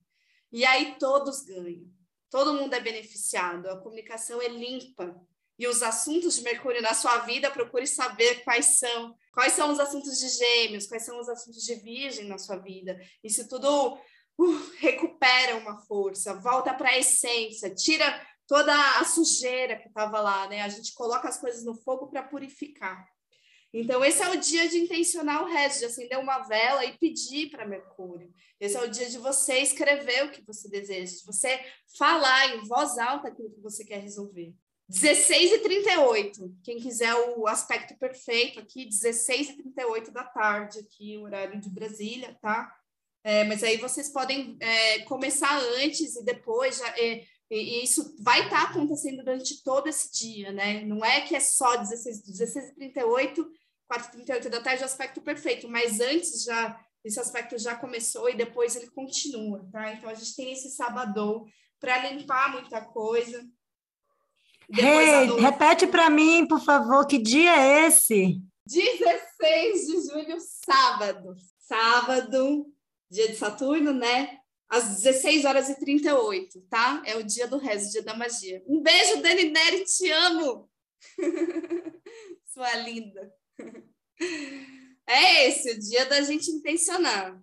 E 0.51 0.64
aí 0.64 0.97
todos 0.99 1.43
ganham. 1.43 1.84
Todo 2.30 2.55
mundo 2.55 2.72
é 2.72 2.80
beneficiado. 2.80 3.66
A 3.66 3.78
comunicação 3.82 4.41
é 4.41 4.49
limpa. 4.49 5.14
E 5.59 5.68
os 5.68 5.82
assuntos 5.82 6.37
de 6.37 6.43
Mercúrio 6.43 6.80
na 6.80 6.95
sua 6.95 7.18
vida, 7.18 7.51
procure 7.51 7.87
saber 7.87 8.43
quais 8.43 8.78
são. 8.78 9.14
Quais 9.34 9.53
são 9.53 9.70
os 9.70 9.78
assuntos 9.78 10.18
de 10.18 10.30
Gêmeos, 10.30 10.87
quais 10.87 11.05
são 11.05 11.20
os 11.20 11.28
assuntos 11.28 11.62
de 11.62 11.74
Virgem 11.74 12.28
na 12.28 12.39
sua 12.39 12.57
vida. 12.57 12.99
Isso 13.22 13.47
tudo 13.47 13.99
uh, 14.39 14.70
recupera 14.78 15.57
uma 15.57 15.76
força, 15.82 16.32
volta 16.41 16.72
para 16.72 16.89
a 16.89 16.99
essência, 16.99 17.74
tira 17.74 18.26
toda 18.47 18.72
a 19.01 19.05
sujeira 19.05 19.76
que 19.76 19.88
estava 19.88 20.20
lá, 20.20 20.49
né? 20.49 20.62
A 20.62 20.68
gente 20.68 20.94
coloca 20.94 21.28
as 21.28 21.38
coisas 21.38 21.64
no 21.64 21.74
fogo 21.74 22.07
para 22.09 22.22
purificar. 22.22 23.07
Então, 23.72 24.05
esse 24.05 24.22
é 24.22 24.28
o 24.30 24.40
dia 24.40 24.68
de 24.68 24.78
intencionar 24.78 25.42
o 25.42 25.47
resto, 25.47 25.80
de 25.80 25.84
acender 25.86 26.18
uma 26.18 26.38
vela 26.38 26.84
e 26.84 26.97
pedir 26.97 27.51
para 27.51 27.66
Mercúrio. 27.66 28.32
Esse 28.59 28.76
é 28.76 28.82
o 28.82 28.88
dia 28.88 29.09
de 29.11 29.18
você 29.18 29.59
escrever 29.59 30.24
o 30.24 30.30
que 30.30 30.42
você 30.42 30.68
deseja, 30.68 31.18
de 31.18 31.26
você 31.26 31.61
falar 31.99 32.55
em 32.55 32.62
voz 32.62 32.97
alta 32.97 33.28
aquilo 33.28 33.51
que 33.51 33.61
você 33.61 33.84
quer 33.84 34.01
resolver. 34.01 34.55
16 34.88 35.53
e 35.53 35.59
38, 35.59 36.57
quem 36.62 36.78
quiser 36.78 37.12
o 37.36 37.49
aspecto 37.49 37.99
perfeito 37.99 38.61
aqui, 38.61 38.86
16 38.86 39.51
e 39.51 39.57
38 39.57 40.12
da 40.12 40.22
tarde, 40.22 40.78
aqui, 40.78 41.18
horário 41.18 41.61
de 41.61 41.68
Brasília, 41.68 42.38
tá? 42.40 42.72
É, 43.24 43.42
mas 43.42 43.64
aí 43.64 43.76
vocês 43.76 44.09
podem 44.09 44.57
é, 44.61 45.01
começar 45.01 45.59
antes 45.82 46.14
e 46.14 46.24
depois, 46.24 46.78
já, 46.78 46.88
é, 46.97 47.24
e, 47.51 47.84
isso 47.84 48.16
vai 48.20 48.44
estar 48.44 48.66
tá 48.66 48.70
acontecendo 48.70 49.18
durante 49.18 49.62
todo 49.62 49.88
esse 49.88 50.12
dia, 50.12 50.53
né? 50.53 50.84
Não 50.84 51.05
é 51.05 51.20
que 51.20 51.34
é 51.34 51.40
só 51.40 51.76
16, 51.76 52.22
16 52.22 52.70
e 52.70 52.74
38, 52.74 53.49
4 53.88 54.09
e 54.09 54.11
38 54.12 54.51
da 54.51 54.61
tarde, 54.61 54.82
o 54.82 54.86
aspecto 54.86 55.20
perfeito, 55.20 55.68
mas 55.68 56.01
antes 56.01 56.42
já, 56.42 56.78
esse 57.05 57.20
aspecto 57.20 57.57
já 57.59 57.76
começou 57.76 58.28
e 58.28 58.36
depois 58.36 58.74
ele 58.74 58.88
continua, 58.90 59.66
tá? 59.70 59.92
Então 59.92 60.11
a 60.11 60.14
gente 60.14 60.34
tem 60.34 60.53
esse 60.53 60.70
sábado 60.70 61.47
para 61.78 62.11
limpar 62.11 62.53
muita 62.53 62.80
coisa. 62.80 63.44
Hey, 64.68 65.28
noite... 65.28 65.40
repete 65.40 65.86
para 65.86 66.11
mim, 66.11 66.47
por 66.49 66.61
favor, 66.61 67.07
que 67.07 67.18
dia 67.18 67.57
é 67.57 67.86
esse? 67.86 68.40
16 68.66 69.86
de 69.86 70.11
julho, 70.11 70.36
sábado. 70.40 71.34
Sábado, 71.59 72.66
dia 73.09 73.28
de 73.28 73.36
Saturno, 73.36 73.92
né? 73.92 74.40
Às 74.69 75.03
16 75.03 75.45
horas 75.45 75.69
e 75.69 75.79
38, 75.79 76.61
tá? 76.62 77.03
É 77.07 77.17
o 77.17 77.23
dia 77.23 77.47
do 77.47 77.59
rezo, 77.59 77.93
dia 77.93 78.03
da 78.03 78.17
magia. 78.17 78.62
Um 78.67 78.83
beijo, 78.83 79.23
Dani 79.23 79.45
Neri, 79.45 79.85
te 79.85 80.11
amo! 80.11 80.71
Sua 82.47 82.75
linda. 82.77 83.33
É 85.07 85.49
esse, 85.49 85.71
o 85.73 85.79
dia 85.79 86.07
da 86.07 86.21
gente 86.23 86.51
intencionar. 86.51 87.41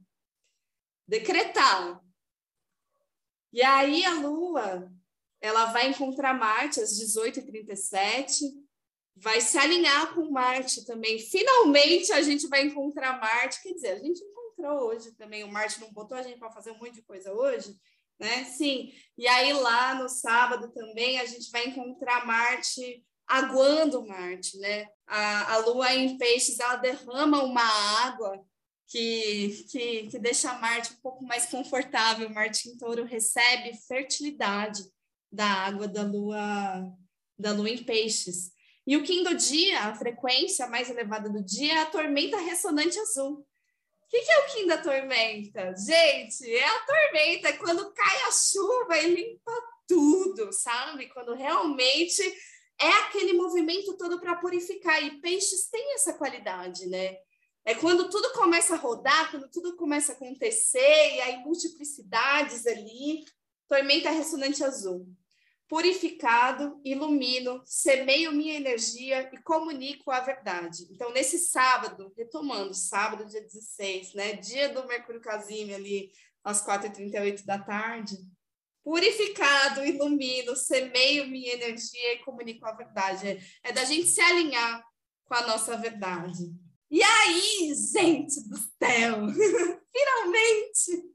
Decretar. 1.07 2.01
E 3.53 3.61
aí 3.61 4.03
a 4.03 4.15
Lua, 4.15 4.91
ela 5.39 5.65
vai 5.65 5.89
encontrar 5.89 6.33
Marte 6.33 6.81
às 6.81 6.99
18h37, 6.99 8.41
vai 9.15 9.39
se 9.39 9.57
alinhar 9.57 10.13
com 10.15 10.31
Marte 10.31 10.85
também. 10.85 11.19
Finalmente 11.19 12.11
a 12.11 12.21
gente 12.21 12.47
vai 12.47 12.63
encontrar 12.63 13.19
Marte, 13.19 13.61
quer 13.61 13.73
dizer, 13.73 13.91
a 13.91 13.99
gente 13.99 14.19
hoje 14.71 15.11
também. 15.13 15.43
O 15.43 15.51
Marte 15.51 15.81
não 15.81 15.91
botou 15.91 16.17
a 16.17 16.21
gente 16.21 16.39
para 16.39 16.51
fazer 16.51 16.71
um 16.71 16.77
monte 16.77 16.93
de 16.93 17.01
coisa 17.01 17.33
hoje, 17.33 17.75
né? 18.19 18.45
Sim. 18.45 18.91
E 19.17 19.27
aí 19.27 19.53
lá 19.53 19.95
no 19.95 20.07
sábado 20.07 20.71
também 20.71 21.19
a 21.19 21.25
gente 21.25 21.49
vai 21.51 21.67
encontrar 21.67 22.25
Marte 22.25 23.03
aguando 23.27 24.05
Marte, 24.05 24.57
né? 24.59 24.87
A, 25.07 25.53
a 25.53 25.57
Lua 25.57 25.93
em 25.93 26.17
Peixes 26.17 26.59
ela 26.59 26.75
derrama 26.75 27.43
uma 27.43 27.63
água 28.05 28.45
que, 28.87 29.65
que, 29.69 30.07
que 30.07 30.19
deixa 30.19 30.53
Marte 30.59 30.93
um 30.93 31.01
pouco 31.01 31.23
mais 31.23 31.45
confortável. 31.47 32.29
Marte 32.29 32.69
em 32.69 32.77
Touro 32.77 33.05
recebe 33.05 33.73
fertilidade 33.87 34.83
da 35.31 35.45
água 35.45 35.87
da 35.87 36.03
Lua 36.03 36.91
da 37.37 37.51
Lua 37.51 37.69
em 37.69 37.83
Peixes. 37.83 38.51
E 38.85 38.95
o 38.97 39.03
Kim 39.03 39.23
do 39.23 39.35
dia, 39.35 39.79
a 39.85 39.95
frequência 39.95 40.67
mais 40.67 40.89
elevada 40.89 41.29
do 41.29 41.41
dia, 41.43 41.73
é 41.73 41.77
a 41.79 41.85
tormenta 41.85 42.37
ressonante 42.37 42.99
azul 42.99 43.45
que, 44.13 44.21
que 44.21 44.31
é 44.31 44.39
o 44.39 44.45
Kim 44.45 44.67
da 44.67 44.77
tormenta? 44.77 45.73
Gente, 45.75 46.55
é 46.55 46.63
a 46.63 46.79
tormenta, 46.81 47.57
quando 47.57 47.91
cai 47.91 48.21
a 48.27 48.31
chuva 48.31 48.97
e 48.99 49.15
limpa 49.15 49.51
tudo, 49.87 50.53
sabe? 50.53 51.07
Quando 51.09 51.33
realmente 51.33 52.21
é 52.79 52.89
aquele 52.89 53.33
movimento 53.33 53.97
todo 53.97 54.19
para 54.19 54.35
purificar. 54.35 55.03
E 55.03 55.19
peixes 55.19 55.67
têm 55.67 55.95
essa 55.95 56.13
qualidade, 56.13 56.85
né? 56.85 57.17
É 57.65 57.73
quando 57.73 58.07
tudo 58.07 58.31
começa 58.33 58.75
a 58.75 58.77
rodar, 58.77 59.31
quando 59.31 59.49
tudo 59.49 59.75
começa 59.75 60.11
a 60.11 60.15
acontecer, 60.15 61.15
e 61.15 61.21
aí 61.21 61.37
multiplicidades 61.37 62.67
ali. 62.67 63.25
Tormenta 63.67 64.11
ressonante 64.11 64.63
azul 64.63 65.07
purificado, 65.73 66.79
ilumino, 66.85 67.63
semeio 67.65 68.31
minha 68.31 68.53
energia 68.53 69.27
e 69.33 69.41
comunico 69.41 70.11
a 70.11 70.19
verdade. 70.19 70.87
Então, 70.91 71.11
nesse 71.11 71.39
sábado, 71.39 72.13
retomando, 72.15 72.75
sábado, 72.75 73.25
dia 73.25 73.41
16, 73.41 74.13
né? 74.13 74.33
Dia 74.33 74.69
do 74.69 74.87
Mercúrio 74.87 75.19
Casime, 75.19 75.73
ali 75.73 76.11
às 76.43 76.63
4h38 76.63 77.43
da 77.43 77.57
tarde. 77.57 78.15
Purificado, 78.83 79.83
ilumino, 79.83 80.55
semeio 80.55 81.27
minha 81.27 81.53
energia 81.53 82.13
e 82.13 82.19
comunico 82.19 82.67
a 82.67 82.73
verdade. 82.73 83.29
É, 83.29 83.39
é 83.63 83.71
da 83.71 83.83
gente 83.83 84.05
se 84.09 84.21
alinhar 84.21 84.85
com 85.25 85.33
a 85.33 85.47
nossa 85.47 85.75
verdade. 85.75 86.53
E 86.91 87.01
aí, 87.01 87.73
gente 87.73 88.47
do 88.47 88.57
céu, 88.57 89.25
finalmente 89.91 91.12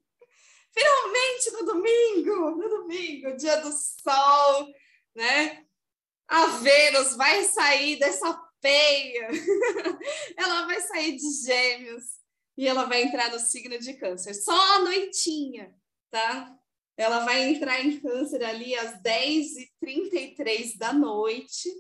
finalmente 0.78 1.50
no 1.52 1.64
domingo, 1.64 2.50
no 2.50 2.68
domingo, 2.68 3.36
dia 3.36 3.56
do 3.56 3.72
sol, 3.72 4.72
né? 5.14 5.64
A 6.28 6.46
Vênus 6.58 7.16
vai 7.16 7.44
sair 7.44 7.98
dessa 7.98 8.32
peia, 8.60 9.28
ela 10.36 10.66
vai 10.66 10.80
sair 10.80 11.16
de 11.16 11.44
gêmeos 11.44 12.04
e 12.56 12.66
ela 12.66 12.84
vai 12.84 13.02
entrar 13.02 13.30
no 13.30 13.38
signo 13.38 13.78
de 13.78 13.94
câncer, 13.94 14.34
só 14.34 14.58
a 14.74 14.80
noitinha, 14.80 15.74
tá? 16.10 16.54
Ela 16.96 17.24
vai 17.24 17.48
entrar 17.48 17.80
em 17.80 18.00
câncer 18.00 18.42
ali 18.42 18.74
às 18.74 19.00
10h33 19.00 20.76
da 20.76 20.92
noite, 20.92 21.70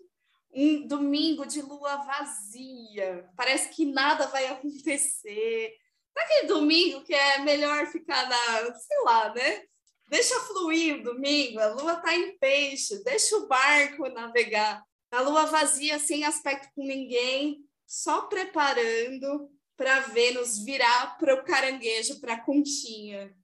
um 0.52 0.86
domingo 0.86 1.44
de 1.44 1.60
lua 1.60 1.96
vazia, 1.96 3.28
parece 3.36 3.68
que 3.70 3.84
nada 3.84 4.28
vai 4.28 4.46
acontecer, 4.46 5.76
aquele 6.20 6.48
domingo 6.48 7.02
que 7.02 7.14
é 7.14 7.38
melhor 7.38 7.86
ficar 7.86 8.28
na, 8.28 8.74
sei 8.74 8.98
lá, 9.04 9.34
né? 9.34 9.64
Deixa 10.08 10.38
fluir 10.40 10.96
o 10.96 11.02
domingo, 11.02 11.60
a 11.60 11.68
lua 11.74 11.96
tá 11.96 12.14
em 12.14 12.36
peixe, 12.38 13.02
deixa 13.04 13.36
o 13.36 13.46
barco 13.46 14.08
navegar. 14.08 14.82
A 15.10 15.20
lua 15.20 15.46
vazia, 15.46 15.98
sem 15.98 16.24
aspecto 16.24 16.68
com 16.74 16.82
ninguém, 16.84 17.64
só 17.86 18.22
preparando 18.22 19.50
para 19.76 20.00
Vênus 20.00 20.58
virar 20.58 21.16
para 21.18 21.34
o 21.34 21.44
caranguejo, 21.44 22.20
para 22.20 22.34
a 22.34 22.40
conchinha. 22.40 23.34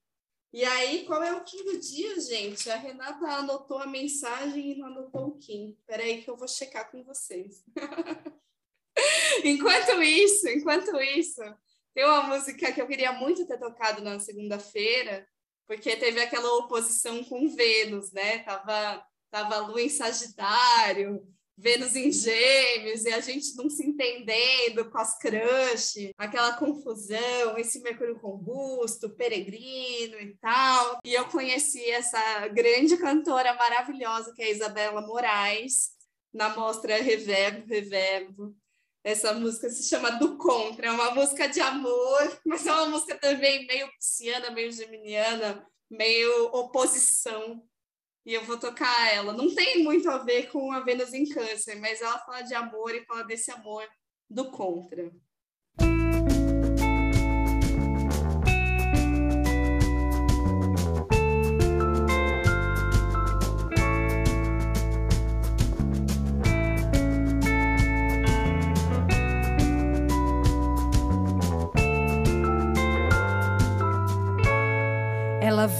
E 0.53 0.64
aí, 0.64 1.05
qual 1.05 1.22
é 1.22 1.33
o 1.33 1.41
do 1.41 1.79
dia, 1.81 2.20
gente? 2.20 2.70
A 2.70 2.77
Renata 2.77 3.27
anotou 3.27 3.79
a 3.79 3.87
mensagem 3.87 4.72
e 4.72 4.75
não 4.77 4.87
anotou 4.87 5.31
o. 5.31 5.39
Espera 5.39 6.03
aí 6.03 6.22
que 6.22 6.31
eu 6.31 6.37
vou 6.37 6.47
checar 6.47 6.91
com 6.91 7.03
vocês. 7.03 7.64
enquanto 9.45 10.01
isso, 10.03 10.49
enquanto 10.49 10.97
isso, 11.01 11.43
tem 11.95 12.05
uma 12.05 12.24
música 12.24 12.72
que 12.72 12.82
eu 12.82 12.86
queria 12.86 13.12
muito 13.12 13.47
ter 13.47 13.59
tocado 13.59 14.03
na 14.03 14.18
segunda-feira, 14.18 15.26
porque 15.66 15.97
teve 15.97 16.20
aquela 16.20 16.53
oposição 16.59 17.22
com 17.24 17.49
Vênus, 17.49 18.12
né? 18.12 18.40
Tava, 18.40 19.07
tava 19.30 19.55
a 19.55 19.66
Lua 19.66 19.80
em 19.80 19.88
Sagitário, 19.88 21.24
Vênus 21.57 21.95
em 21.95 22.11
Gêmeos, 22.11 23.05
e 23.05 23.12
a 23.12 23.20
gente 23.20 23.55
não 23.55 23.70
se 23.70 23.86
entendendo 23.86 24.90
com 24.90 24.99
as 24.99 25.16
crush, 25.16 26.11
aquela 26.18 26.57
confusão, 26.57 27.57
esse 27.57 27.80
Mercúrio 27.80 28.18
combusto, 28.18 29.14
peregrino 29.14 30.18
e 30.18 30.36
tal. 30.40 30.99
E 31.05 31.14
eu 31.14 31.26
conheci 31.26 31.88
essa 31.90 32.49
grande 32.49 32.97
cantora 32.97 33.55
maravilhosa 33.55 34.32
que 34.34 34.42
é 34.42 34.47
a 34.47 34.51
Isabela 34.51 35.01
Moraes, 35.07 35.92
na 36.32 36.49
mostra 36.57 37.01
Reverbo, 37.01 37.68
Reverbo, 37.68 38.57
essa 39.05 39.34
música 39.34 39.68
se 39.68 39.86
chama 39.86 40.12
Do 40.12 40.38
Contra, 40.38 40.86
é 40.86 40.90
uma 40.90 41.11
música 41.11 41.46
de 41.46 41.61
amor, 41.61 42.40
mas 42.44 42.66
é 42.66 42.72
uma 42.72 42.86
música 42.86 43.16
também 43.18 43.66
meio 43.66 43.86
pisciana, 43.92 44.50
meio 44.50 44.72
geminiana, 44.72 45.64
meio 45.90 46.46
oposição. 46.46 47.62
E 48.24 48.32
eu 48.32 48.42
vou 48.46 48.59
tocar 48.59 49.12
ela. 49.12 49.34
Não 49.34 49.55
tem 49.55 49.84
muito 49.84 50.09
a 50.11 50.16
ver 50.16 50.50
com 50.50 50.72
a 50.72 50.80
Vênus 50.80 51.12
em 51.12 51.28
Câncer, 51.28 51.78
mas 51.78 52.00
ela 52.00 52.18
fala 52.20 52.40
de 52.40 52.55
amor 52.55 52.94
e 52.94 53.05
fala 53.05 53.22
desse 53.22 53.50
amor 53.50 53.86
do 54.30 54.50
contra. 54.50 55.12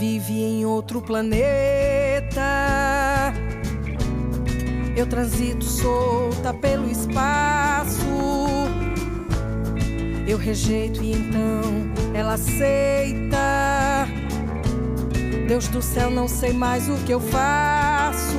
Vive 0.05 0.35
em 0.35 0.67
outro 0.67 1.01
planeta. 1.01 1.33
Eu 4.95 5.07
transito 5.07 5.65
solta 5.65 6.53
pelo 6.53 6.91
espaço. 6.91 8.05
Eu 10.27 10.37
rejeito 10.37 11.03
e 11.03 11.13
então 11.13 11.63
ela 12.13 12.35
aceita. 12.35 14.07
Deus 15.49 15.69
do 15.69 15.81
céu, 15.81 16.11
não 16.11 16.29
sei 16.29 16.53
mais 16.53 16.87
o 16.89 16.97
que 17.07 17.13
eu 17.13 17.21
faço. 17.21 18.37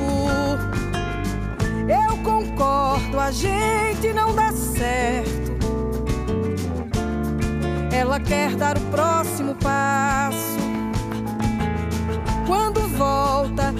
Eu 1.88 2.16
concordo, 2.18 3.18
a 3.18 3.32
gente 3.32 4.12
não 4.12 4.32
dá 4.36 4.52
certo. 4.52 5.56
Ela 7.92 8.20
quer 8.20 8.54
dar 8.54 8.78
o 8.78 8.80
próximo 8.82 9.56
passo. 9.56 10.05
Volta, 13.56 13.74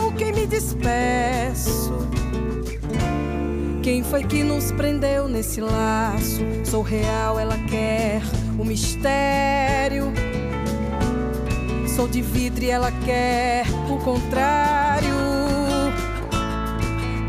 eu 0.00 0.12
quem 0.12 0.32
me 0.32 0.46
despeço. 0.46 1.94
Quem 3.82 4.02
foi 4.02 4.24
que 4.24 4.42
nos 4.42 4.72
prendeu 4.72 5.28
nesse 5.28 5.60
laço? 5.60 6.40
Sou 6.64 6.82
real, 6.82 7.38
ela 7.38 7.56
quer 7.68 8.22
o 8.58 8.64
mistério. 8.64 10.12
Sou 11.94 12.08
de 12.08 12.20
vidro 12.20 12.64
e 12.64 12.70
ela 12.70 12.90
quer 13.04 13.64
o 13.88 13.98
contrário. 13.98 15.14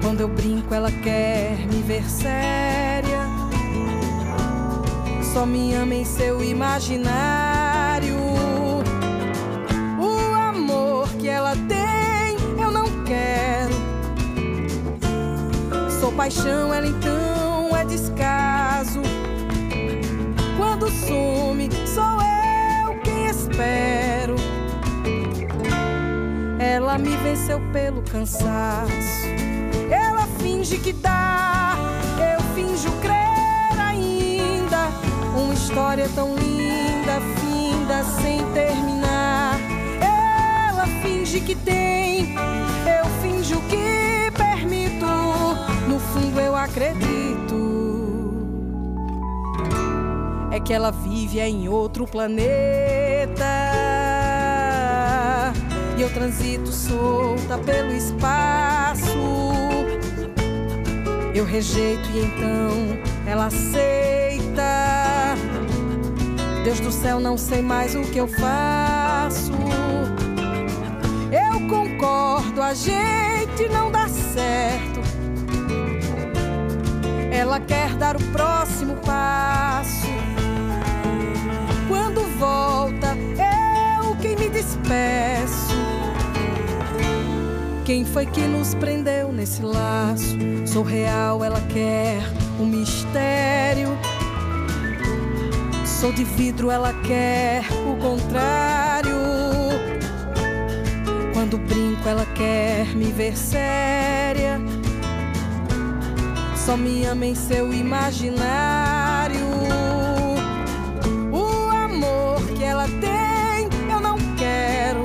Quando 0.01 0.21
eu 0.21 0.27
brinco, 0.27 0.73
ela 0.73 0.91
quer 0.91 1.57
me 1.67 1.81
ver 1.83 2.03
séria. 2.09 3.27
Só 5.33 5.45
me 5.45 5.73
ama 5.75 5.93
em 5.93 6.05
seu 6.05 6.43
imaginário. 6.43 7.46
Paixão, 16.17 16.73
ela 16.73 16.87
então 16.87 17.77
é 17.77 17.85
descaso. 17.85 19.01
Quando 20.57 20.89
some, 20.89 21.69
sou 21.85 22.03
eu 22.03 22.99
quem 23.03 23.27
espero. 23.27 24.35
Ela 26.59 26.97
me 26.97 27.15
venceu 27.17 27.61
pelo 27.71 28.01
cansaço. 28.01 29.27
Ela 29.91 30.27
finge 30.39 30.79
que 30.79 30.91
dá, 30.91 31.75
eu 32.19 32.41
finjo 32.55 32.91
crer 32.99 33.79
ainda. 33.79 34.89
Uma 35.39 35.53
história 35.53 36.09
tão 36.15 36.35
linda, 36.35 37.21
finda 37.39 38.03
sem 38.03 38.43
terminar. 38.53 39.59
Ela 40.01 40.87
finge 41.03 41.39
que 41.41 41.53
tem, 41.53 42.33
eu 42.33 43.05
finjo 43.21 43.61
que 43.69 44.06
acredito. 46.57 47.17
É 50.51 50.59
que 50.59 50.73
ela 50.73 50.91
vive 50.91 51.39
em 51.39 51.69
outro 51.69 52.07
planeta 52.07 53.45
e 55.97 56.01
eu 56.01 56.13
transito 56.13 56.71
solta 56.71 57.57
pelo 57.57 57.91
espaço. 57.91 59.17
Eu 61.33 61.45
rejeito 61.45 62.07
e 62.09 62.19
então 62.19 62.97
ela 63.25 63.47
aceita. 63.47 65.35
Deus 66.63 66.79
do 66.79 66.91
céu, 66.91 67.19
não 67.19 67.37
sei 67.37 67.61
mais 67.61 67.95
o 67.95 68.01
que 68.01 68.17
eu 68.17 68.27
faço. 68.27 69.53
Eu 71.31 71.67
concordo, 71.67 72.61
a 72.61 72.73
gente 72.73 73.67
não 73.71 73.91
dá 73.91 74.07
certo. 74.07 74.96
Ela 77.37 77.59
quer 77.59 77.93
dar 77.97 78.15
o 78.15 78.23
próximo 78.31 78.95
passo. 79.05 80.07
Quando 81.87 82.21
volta, 82.39 83.15
eu 84.01 84.15
quem 84.15 84.35
me 84.35 84.49
despeço. 84.49 85.75
Quem 87.85 88.03
foi 88.03 88.25
que 88.25 88.41
nos 88.41 88.73
prendeu 88.73 89.31
nesse 89.31 89.61
laço? 89.61 90.35
Sou 90.65 90.81
real, 90.81 91.43
ela 91.43 91.61
quer 91.71 92.23
um 92.59 92.65
mistério. 92.65 93.95
Sou 95.85 96.11
de 96.11 96.23
vidro, 96.23 96.71
ela 96.71 96.91
quer 97.03 97.63
o 97.85 97.95
contrário. 98.01 99.15
Quando 101.35 101.59
brinco, 101.59 102.09
ela 102.09 102.25
quer 102.33 102.95
me 102.95 103.11
ver 103.11 103.37
séria. 103.37 104.59
Só 106.67 106.75
me 106.75 107.05
ama 107.05 107.25
em 107.25 107.33
seu 107.33 107.71
imaginário. 107.71 109.39
O 111.31 111.69
amor 111.69 112.41
que 112.57 112.61
ela 112.61 112.89
tem, 112.99 113.69
eu 113.89 114.01
não 114.01 114.17
quero. 114.35 115.01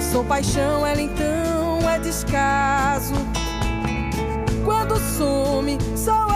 Sou 0.00 0.24
paixão, 0.24 0.84
ela 0.84 1.00
então 1.00 1.88
é 1.88 1.96
descaso. 2.00 3.14
Quando 4.64 4.98
some, 4.98 5.78
sou 5.94 6.26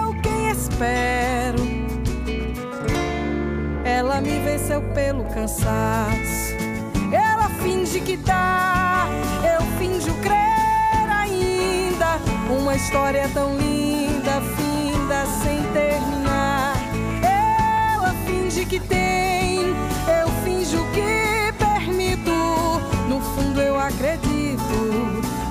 eu 0.00 0.18
quem 0.22 0.48
espero. 0.48 1.62
Ela 3.84 4.22
me 4.22 4.40
venceu 4.40 4.80
pelo 4.94 5.24
cansaço. 5.24 6.54
Ela 7.12 7.50
finge 7.62 8.00
que 8.00 8.16
dá, 8.16 8.85
Uma 12.48 12.76
história 12.76 13.28
tão 13.34 13.56
linda, 13.56 14.40
finda 14.56 15.26
sem 15.42 15.62
terminar. 15.72 16.76
Ela 17.22 18.14
finge 18.24 18.64
que 18.64 18.78
tem, 18.78 19.60
eu 20.20 20.28
finjo 20.44 20.78
que 20.92 21.52
permito. 21.58 22.30
No 23.08 23.20
fundo 23.20 23.60
eu 23.60 23.78
acredito 23.78 24.56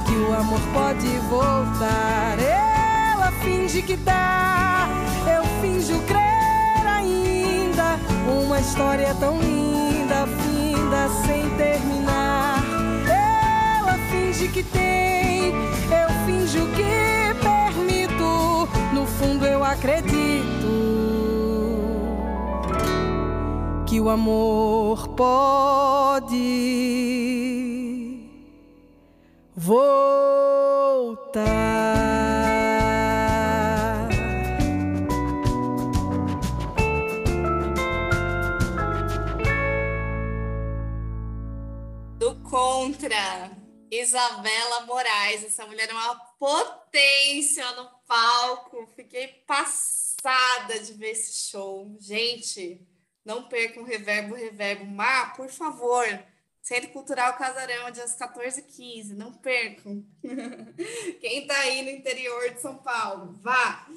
que 0.05 0.15
o 0.15 0.33
amor 0.33 0.59
pode 0.73 1.07
voltar. 1.29 2.37
Ela 2.39 3.31
finge 3.43 3.81
que 3.81 3.97
dá, 3.97 4.87
eu 5.35 5.43
finjo 5.61 5.99
crer 6.07 6.87
ainda. 6.87 7.99
Uma 8.41 8.59
história 8.59 9.13
tão 9.15 9.39
linda, 9.39 10.27
finda 10.43 11.09
sem 11.25 11.49
terminar. 11.57 12.63
Ela 13.07 13.97
finge 14.09 14.47
que 14.47 14.63
tem, 14.63 15.53
eu 15.91 16.04
finjo 16.45 16.67
que 16.75 17.33
permito. 17.41 18.69
No 18.93 19.05
fundo 19.07 19.45
eu 19.45 19.63
acredito 19.63 20.43
que 23.87 23.99
o 23.99 24.09
amor 24.09 25.07
pode 25.09 26.35
voltar. 29.55 30.35
Do 42.19 42.35
contra, 42.43 43.49
Isabela 43.91 44.85
Moraes. 44.85 45.43
Essa 45.43 45.65
mulher 45.65 45.89
é 45.89 45.93
uma 45.93 46.24
potência 46.45 47.71
no 47.71 47.89
palco. 48.07 48.87
Fiquei 48.95 49.27
passada 49.47 50.79
de 50.79 50.93
ver 50.93 51.11
esse 51.11 51.49
show. 51.49 51.97
Gente, 51.99 52.79
não 53.25 53.49
percam 53.49 53.81
o 53.81 53.85
Reverbo 53.85 54.35
Reverbo. 54.35 54.85
Mar, 54.85 55.35
por 55.35 55.49
favor, 55.49 56.05
Centro 56.61 56.91
Cultural 56.91 57.35
Casarão, 57.35 57.89
dias 57.89 58.13
14 58.13 58.59
e 58.59 58.63
15, 58.63 59.15
não 59.15 59.33
percam. 59.33 60.05
Quem 61.19 61.41
está 61.41 61.57
aí 61.61 61.81
no 61.81 61.89
interior 61.89 62.53
de 62.53 62.61
São 62.61 62.77
Paulo, 62.77 63.33
vá. 63.41 63.87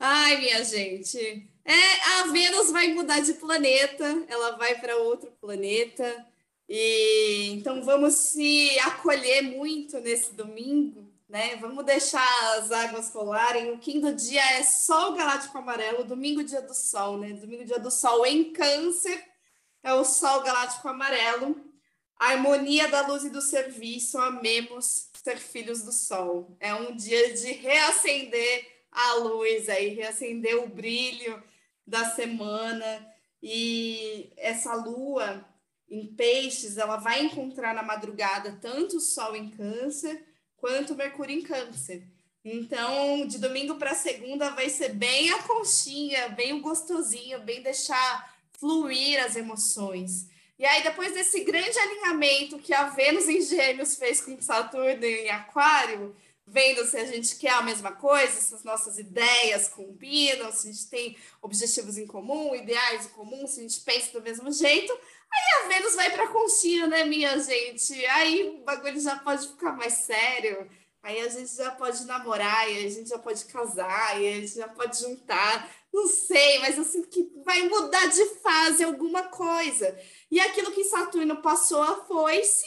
Ai, 0.00 0.36
minha 0.38 0.64
gente. 0.64 1.48
É, 1.64 2.18
a 2.18 2.26
Vênus 2.32 2.72
vai 2.72 2.88
mudar 2.88 3.20
de 3.20 3.34
planeta, 3.34 4.24
ela 4.26 4.56
vai 4.56 4.80
para 4.80 4.96
outro 4.96 5.30
planeta. 5.40 6.26
E 6.68 7.50
então 7.52 7.84
vamos 7.84 8.14
se 8.14 8.76
acolher 8.80 9.42
muito 9.42 10.00
nesse 10.00 10.34
domingo, 10.34 11.07
né? 11.28 11.56
Vamos 11.56 11.84
deixar 11.84 12.26
as 12.56 12.72
águas 12.72 13.12
rolarem. 13.12 13.70
O 13.70 13.78
quinto 13.78 14.12
dia 14.14 14.42
é 14.58 14.62
Sol 14.62 15.12
Galáctico 15.12 15.58
Amarelo, 15.58 16.04
domingo 16.04 16.42
dia 16.42 16.62
do 16.62 16.74
Sol, 16.74 17.18
né? 17.18 17.32
Domingo 17.34 17.64
dia 17.64 17.78
do 17.78 17.90
Sol 17.90 18.24
em 18.24 18.52
Câncer 18.52 19.22
é 19.82 19.92
o 19.92 20.04
Sol 20.04 20.42
Galáctico 20.42 20.88
Amarelo. 20.88 21.64
A 22.18 22.30
harmonia 22.30 22.88
da 22.88 23.06
luz 23.06 23.24
e 23.24 23.30
do 23.30 23.40
serviço, 23.40 24.18
amemos 24.18 25.08
ser 25.22 25.38
filhos 25.38 25.82
do 25.82 25.92
sol. 25.92 26.56
É 26.58 26.74
um 26.74 26.96
dia 26.96 27.32
de 27.32 27.52
reacender 27.52 28.66
a 28.90 29.14
luz 29.14 29.68
aí, 29.68 29.90
reacender 29.90 30.56
o 30.56 30.68
brilho 30.68 31.40
da 31.86 32.10
semana. 32.10 33.06
e 33.40 34.32
essa 34.36 34.74
lua 34.74 35.46
em 35.88 36.06
peixes, 36.06 36.76
ela 36.76 36.96
vai 36.96 37.22
encontrar 37.22 37.72
na 37.72 37.84
madrugada 37.84 38.58
tanto 38.60 38.96
o 38.96 39.00
sol 39.00 39.36
em 39.36 39.48
câncer 39.48 40.27
quanto 40.58 40.94
mercúrio 40.94 41.36
em 41.36 41.42
câncer. 41.42 42.02
Então, 42.44 43.26
de 43.26 43.38
domingo 43.38 43.76
para 43.76 43.94
segunda 43.94 44.50
vai 44.50 44.68
ser 44.68 44.90
bem 44.90 45.30
a 45.30 45.42
conchinha, 45.42 46.28
bem 46.30 46.52
o 46.52 46.60
gostosinho, 46.60 47.40
bem 47.40 47.62
deixar 47.62 48.38
fluir 48.52 49.22
as 49.24 49.36
emoções. 49.36 50.26
E 50.58 50.64
aí, 50.64 50.82
depois 50.82 51.14
desse 51.14 51.44
grande 51.44 51.78
alinhamento 51.78 52.58
que 52.58 52.74
a 52.74 52.88
Vênus 52.88 53.28
em 53.28 53.40
Gêmeos 53.40 53.96
fez 53.96 54.20
com 54.20 54.40
Saturno 54.40 55.04
em 55.04 55.30
Aquário, 55.30 56.16
vendo 56.44 56.84
se 56.84 56.96
a 56.96 57.04
gente 57.04 57.36
quer 57.36 57.52
a 57.52 57.62
mesma 57.62 57.92
coisa, 57.92 58.40
se 58.40 58.54
as 58.54 58.64
nossas 58.64 58.98
ideias 58.98 59.68
combinam, 59.68 60.50
se 60.50 60.68
a 60.68 60.72
gente 60.72 60.88
tem 60.88 61.16
objetivos 61.42 61.98
em 61.98 62.06
comum, 62.06 62.54
ideais 62.54 63.06
em 63.06 63.10
comum, 63.10 63.46
se 63.46 63.60
a 63.60 63.62
gente 63.62 63.80
pensa 63.80 64.12
do 64.12 64.22
mesmo 64.22 64.50
jeito, 64.50 64.92
aí 65.32 65.64
a 65.64 65.68
Vênus 65.68 65.94
vai 65.94 66.10
para 66.10 66.28
conchinha, 66.28 66.86
né, 66.86 67.04
minha 67.04 67.38
gente? 67.38 68.04
Aí 68.06 68.48
o 68.48 68.64
bagulho 68.64 69.00
já 69.00 69.16
pode 69.16 69.48
ficar 69.48 69.72
mais 69.72 69.94
sério. 69.94 70.68
Aí 71.02 71.20
a 71.20 71.28
gente 71.28 71.54
já 71.54 71.70
pode 71.70 72.04
namorar, 72.04 72.70
e 72.70 72.84
a 72.84 72.90
gente 72.90 73.08
já 73.08 73.18
pode 73.18 73.44
casar, 73.46 74.20
e 74.20 74.28
a 74.28 74.32
gente 74.32 74.54
já 74.56 74.68
pode 74.68 74.98
juntar. 74.98 75.70
Não 75.92 76.06
sei, 76.06 76.58
mas 76.58 76.76
eu 76.76 76.84
sinto 76.84 77.08
que 77.08 77.30
vai 77.44 77.62
mudar 77.68 78.06
de 78.06 78.24
fase 78.40 78.84
alguma 78.84 79.22
coisa. 79.24 79.98
E 80.30 80.40
aquilo 80.40 80.72
que 80.72 80.84
Saturno 80.84 81.40
passou 81.40 81.80
a 81.80 82.04
foice, 82.04 82.66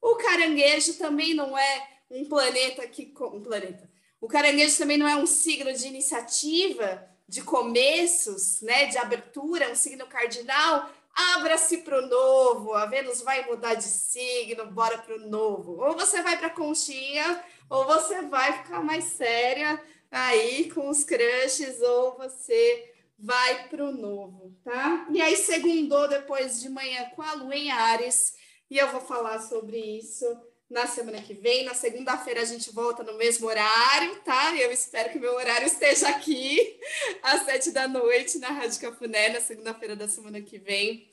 o 0.00 0.16
caranguejo 0.16 0.94
também 0.94 1.34
não 1.34 1.56
é 1.58 1.88
um 2.10 2.24
planeta 2.24 2.86
que. 2.86 3.12
Um 3.20 3.42
planeta. 3.42 3.90
O 4.20 4.28
caranguejo 4.28 4.78
também 4.78 4.96
não 4.96 5.08
é 5.08 5.16
um 5.16 5.26
signo 5.26 5.72
de 5.72 5.86
iniciativa, 5.86 7.06
de 7.28 7.42
começos, 7.42 8.60
né? 8.62 8.86
De 8.86 8.96
abertura, 8.96 9.66
é 9.66 9.72
um 9.72 9.76
signo 9.76 10.06
cardinal. 10.06 10.90
Abra-se 11.14 11.78
para 11.78 11.98
o 11.98 12.06
novo. 12.06 12.74
A 12.74 12.86
Vênus 12.86 13.22
vai 13.22 13.46
mudar 13.46 13.74
de 13.74 13.84
signo, 13.84 14.66
bora 14.66 14.98
para 14.98 15.16
o 15.16 15.28
novo. 15.28 15.82
Ou 15.82 15.94
você 15.94 16.22
vai 16.22 16.36
para 16.38 16.48
a 16.48 16.50
conchinha, 16.50 17.44
ou 17.68 17.84
você 17.84 18.22
vai 18.22 18.52
ficar 18.62 18.82
mais 18.82 19.04
séria 19.04 19.80
aí 20.10 20.70
com 20.70 20.88
os 20.88 21.04
crushes, 21.04 21.80
ou 21.80 22.16
você 22.16 22.92
vai 23.18 23.68
para 23.68 23.84
o 23.84 23.92
novo, 23.92 24.54
tá? 24.64 25.06
E 25.10 25.22
aí, 25.22 25.36
segundou 25.36 26.08
depois 26.08 26.60
de 26.60 26.68
manhã 26.68 27.08
com 27.14 27.22
a 27.22 27.34
lua 27.34 27.54
em 27.54 27.70
Ares, 27.70 28.34
e 28.68 28.78
eu 28.78 28.88
vou 28.90 29.00
falar 29.00 29.38
sobre 29.38 29.78
isso 29.78 30.26
na 30.72 30.86
semana 30.86 31.20
que 31.20 31.34
vem. 31.34 31.64
Na 31.64 31.74
segunda-feira 31.74 32.40
a 32.40 32.44
gente 32.44 32.72
volta 32.72 33.04
no 33.04 33.18
mesmo 33.18 33.46
horário, 33.46 34.16
tá? 34.20 34.56
Eu 34.56 34.72
espero 34.72 35.10
que 35.10 35.18
meu 35.18 35.34
horário 35.34 35.66
esteja 35.66 36.08
aqui 36.08 36.80
às 37.22 37.44
sete 37.44 37.70
da 37.70 37.86
noite 37.86 38.38
na 38.38 38.48
Rádio 38.48 38.80
Cafuné, 38.80 39.28
na 39.28 39.40
segunda-feira 39.40 39.94
da 39.94 40.08
semana 40.08 40.40
que 40.40 40.58
vem. 40.58 41.06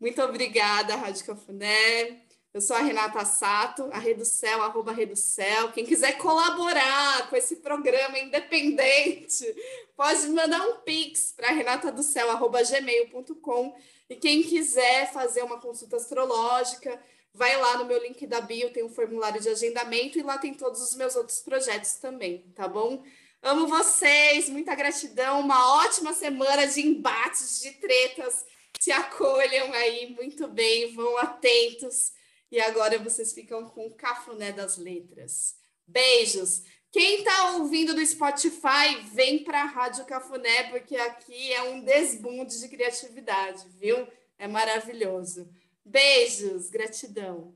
Muito 0.00 0.22
obrigada, 0.22 0.94
Rádio 0.94 1.26
Cafuné. 1.26 2.22
Eu 2.54 2.60
sou 2.60 2.76
a 2.76 2.80
Renata 2.80 3.24
Sato, 3.24 3.88
a 3.92 3.98
Reducel, 3.98 4.62
arroba 4.62 4.92
Reducel. 4.92 5.72
Quem 5.72 5.86
quiser 5.86 6.18
colaborar 6.18 7.28
com 7.28 7.34
esse 7.34 7.56
programa 7.56 8.16
independente, 8.18 9.44
pode 9.96 10.28
mandar 10.28 10.60
um 10.68 10.76
pix 10.80 11.32
para 11.32 11.50
renataducel.gmail.com. 11.50 13.74
E 14.10 14.16
quem 14.16 14.42
quiser 14.42 15.10
fazer 15.12 15.42
uma 15.42 15.58
consulta 15.58 15.96
astrológica, 15.96 17.00
vai 17.34 17.56
lá 17.56 17.78
no 17.78 17.84
meu 17.84 18.02
link 18.02 18.26
da 18.26 18.40
bio, 18.40 18.72
tem 18.72 18.84
um 18.84 18.88
formulário 18.88 19.40
de 19.40 19.48
agendamento 19.48 20.18
e 20.18 20.22
lá 20.22 20.38
tem 20.38 20.54
todos 20.54 20.82
os 20.82 20.94
meus 20.94 21.16
outros 21.16 21.40
projetos 21.40 21.94
também, 21.94 22.52
tá 22.54 22.68
bom? 22.68 23.02
Amo 23.42 23.66
vocês, 23.66 24.48
muita 24.48 24.74
gratidão, 24.74 25.40
uma 25.40 25.82
ótima 25.84 26.12
semana 26.12 26.66
de 26.66 26.80
embates, 26.80 27.60
de 27.60 27.72
tretas. 27.72 28.44
Se 28.78 28.92
acolham 28.92 29.72
aí 29.72 30.14
muito 30.14 30.46
bem, 30.48 30.94
vão 30.94 31.18
atentos 31.18 32.12
e 32.50 32.60
agora 32.60 32.98
vocês 32.98 33.32
ficam 33.32 33.68
com 33.68 33.86
o 33.86 33.94
cafuné 33.94 34.52
das 34.52 34.76
letras. 34.76 35.56
Beijos! 35.86 36.62
Quem 36.92 37.20
está 37.20 37.52
ouvindo 37.52 37.94
do 37.94 38.04
Spotify, 38.04 39.00
vem 39.14 39.42
para 39.42 39.62
a 39.62 39.66
Rádio 39.66 40.04
Cafuné, 40.04 40.64
porque 40.64 40.94
aqui 40.94 41.50
é 41.54 41.62
um 41.62 41.82
desbunde 41.82 42.60
de 42.60 42.68
criatividade, 42.68 43.66
viu? 43.80 44.06
É 44.38 44.46
maravilhoso. 44.46 45.48
Beijos, 45.84 46.70
gratidão. 46.70 47.54